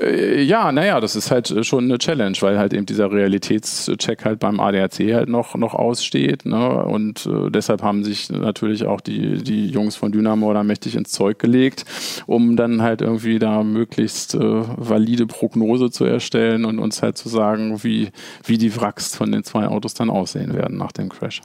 Äh, 0.00 0.42
ja, 0.42 0.72
naja, 0.72 1.00
das 1.00 1.16
ist 1.16 1.30
halt 1.30 1.50
äh, 1.50 1.64
schon 1.64 1.84
eine 1.84 1.98
Challenge, 1.98 2.36
weil 2.40 2.58
halt 2.58 2.72
eben 2.72 2.86
dieser 2.86 3.10
Realitätscheck 3.10 4.24
halt 4.24 4.40
beim 4.40 4.60
ADAC 4.60 5.12
halt 5.12 5.28
noch, 5.28 5.54
noch 5.54 5.74
aussteht. 5.74 6.46
Ne? 6.46 6.84
Und 6.84 7.26
äh, 7.26 7.50
deshalb 7.50 7.82
haben 7.82 8.04
sich 8.04 8.30
natürlich 8.30 8.86
auch 8.86 9.00
die, 9.00 9.42
die 9.42 9.66
Jungs 9.66 9.96
von 9.96 10.12
Dynamo 10.12 10.52
da 10.52 10.62
mächtig 10.62 10.96
ins 10.96 11.12
Zeug 11.12 11.38
gelegt, 11.38 11.84
um 12.26 12.56
dann 12.56 12.82
halt 12.82 13.02
irgendwie 13.02 13.38
da 13.38 13.62
möglichst 13.62 14.34
äh, 14.34 14.38
valide 14.40 15.26
Prognose 15.26 15.90
zu 15.90 16.04
erstellen 16.04 16.64
und 16.64 16.78
uns 16.78 17.02
halt 17.02 17.18
zu 17.18 17.28
sagen, 17.28 17.82
wie, 17.82 18.10
wie 18.44 18.58
die 18.58 18.74
Wracks 18.76 19.14
von 19.14 19.30
den 19.30 19.44
zwei 19.44 19.66
Autos 19.66 19.94
dann 19.94 20.10
aussehen 20.10 20.54
werden 20.54 20.78
nach 20.78 20.92
dem 20.92 21.08
Crash. 21.08 21.42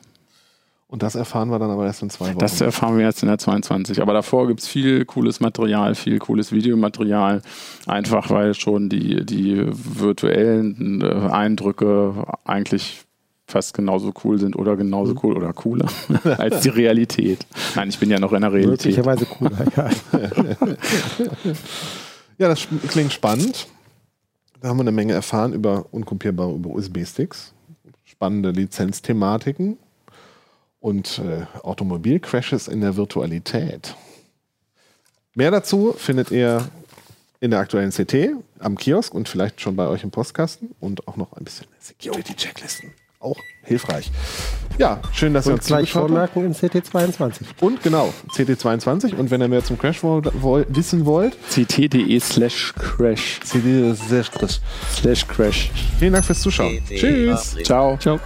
Und 0.89 1.03
das 1.03 1.15
erfahren 1.15 1.49
wir 1.49 1.59
dann 1.59 1.69
aber 1.69 1.85
erst 1.85 2.01
in 2.01 2.09
zwei 2.09 2.27
Wochen. 2.29 2.37
Das 2.37 2.61
erfahren 2.61 2.97
wir 2.97 3.05
jetzt 3.05 3.21
in 3.21 3.27
der 3.27 3.37
22. 3.37 4.01
Aber 4.01 4.13
davor 4.13 4.47
gibt 4.47 4.61
es 4.61 4.67
viel 4.69 5.03
cooles 5.03 5.41
Material, 5.41 5.95
viel 5.95 6.17
cooles 6.17 6.53
Videomaterial. 6.53 7.41
Einfach 7.87 8.29
weil 8.29 8.53
schon 8.53 8.87
die, 8.87 9.25
die 9.25 9.65
virtuellen 9.67 11.01
äh, 11.01 11.29
Eindrücke 11.29 12.25
eigentlich 12.45 13.03
fast 13.47 13.73
genauso 13.73 14.13
cool 14.23 14.39
sind 14.39 14.55
oder 14.55 14.77
genauso 14.77 15.13
cool 15.23 15.35
oder 15.35 15.51
cooler 15.51 15.87
als 16.37 16.61
die 16.61 16.69
Realität. 16.69 17.45
Nein, 17.75 17.89
ich 17.89 17.99
bin 17.99 18.09
ja 18.09 18.19
noch 18.19 18.31
in 18.31 18.41
der 18.41 18.53
Realität. 18.53 18.95
Möglicherweise 18.95 19.25
cooler, 19.25 19.65
ja. 19.75 19.89
ja, 22.37 22.47
das 22.47 22.65
klingt 22.87 23.11
spannend. 23.11 23.67
Da 24.61 24.69
haben 24.69 24.77
wir 24.77 24.81
eine 24.81 24.91
Menge 24.93 25.13
erfahren 25.13 25.53
über 25.53 25.85
unkopierbare 25.91 26.53
über 26.53 26.69
USB-Sticks. 26.69 27.53
Spannende 28.05 28.51
Lizenzthematiken 28.51 29.77
und 30.87 31.19
äh, 31.19 31.45
Automobilcrashes 31.63 32.69
in 32.69 32.79
der 32.79 32.95
Virtualität. 32.95 33.93
Mehr 35.35 35.51
dazu 35.51 35.93
findet 35.97 36.31
ihr 36.31 36.65
in 37.41 37.51
der 37.51 37.59
aktuellen 37.59 37.91
CT 37.91 38.37
am 38.59 38.77
Kiosk 38.77 39.13
und 39.13 39.27
vielleicht 39.27 39.59
schon 39.59 39.75
bei 39.75 39.85
euch 39.87 40.03
im 40.03 40.11
Postkasten 40.11 40.69
und 40.79 41.05
auch 41.09 41.17
noch 41.17 41.33
ein 41.33 41.43
bisschen 41.43 41.67
Security-Checklisten. 41.79 42.93
Auch 43.19 43.35
hilfreich. 43.63 44.09
Ja, 44.77 45.01
schön, 45.11 45.33
dass 45.33 45.45
und 45.47 45.51
ihr 45.51 45.55
uns 45.55 45.65
gleich 45.65 45.91
vormerken 45.91 46.45
in 46.45 46.55
CT22. 46.55 47.41
Und 47.59 47.83
genau, 47.83 48.13
CT22. 48.29 49.15
Und 49.15 49.29
wenn 49.29 49.41
ihr 49.41 49.49
mehr 49.49 49.65
zum 49.65 49.77
Crash 49.77 50.01
wissen 50.03 51.05
wollt, 51.05 51.37
ct.de 51.49 52.19
slash 52.21 52.73
crash. 52.75 53.41
ct 53.41 53.97
slash 54.07 54.31
crash. 54.31 54.61
Slash 54.93 55.27
crash. 55.27 55.71
Vielen 55.99 56.13
Dank 56.13 56.23
fürs 56.23 56.39
Zuschauen. 56.39 56.79
Tschüss. 56.87 57.57
Ciao. 57.63 57.97
Ciao. 57.97 58.21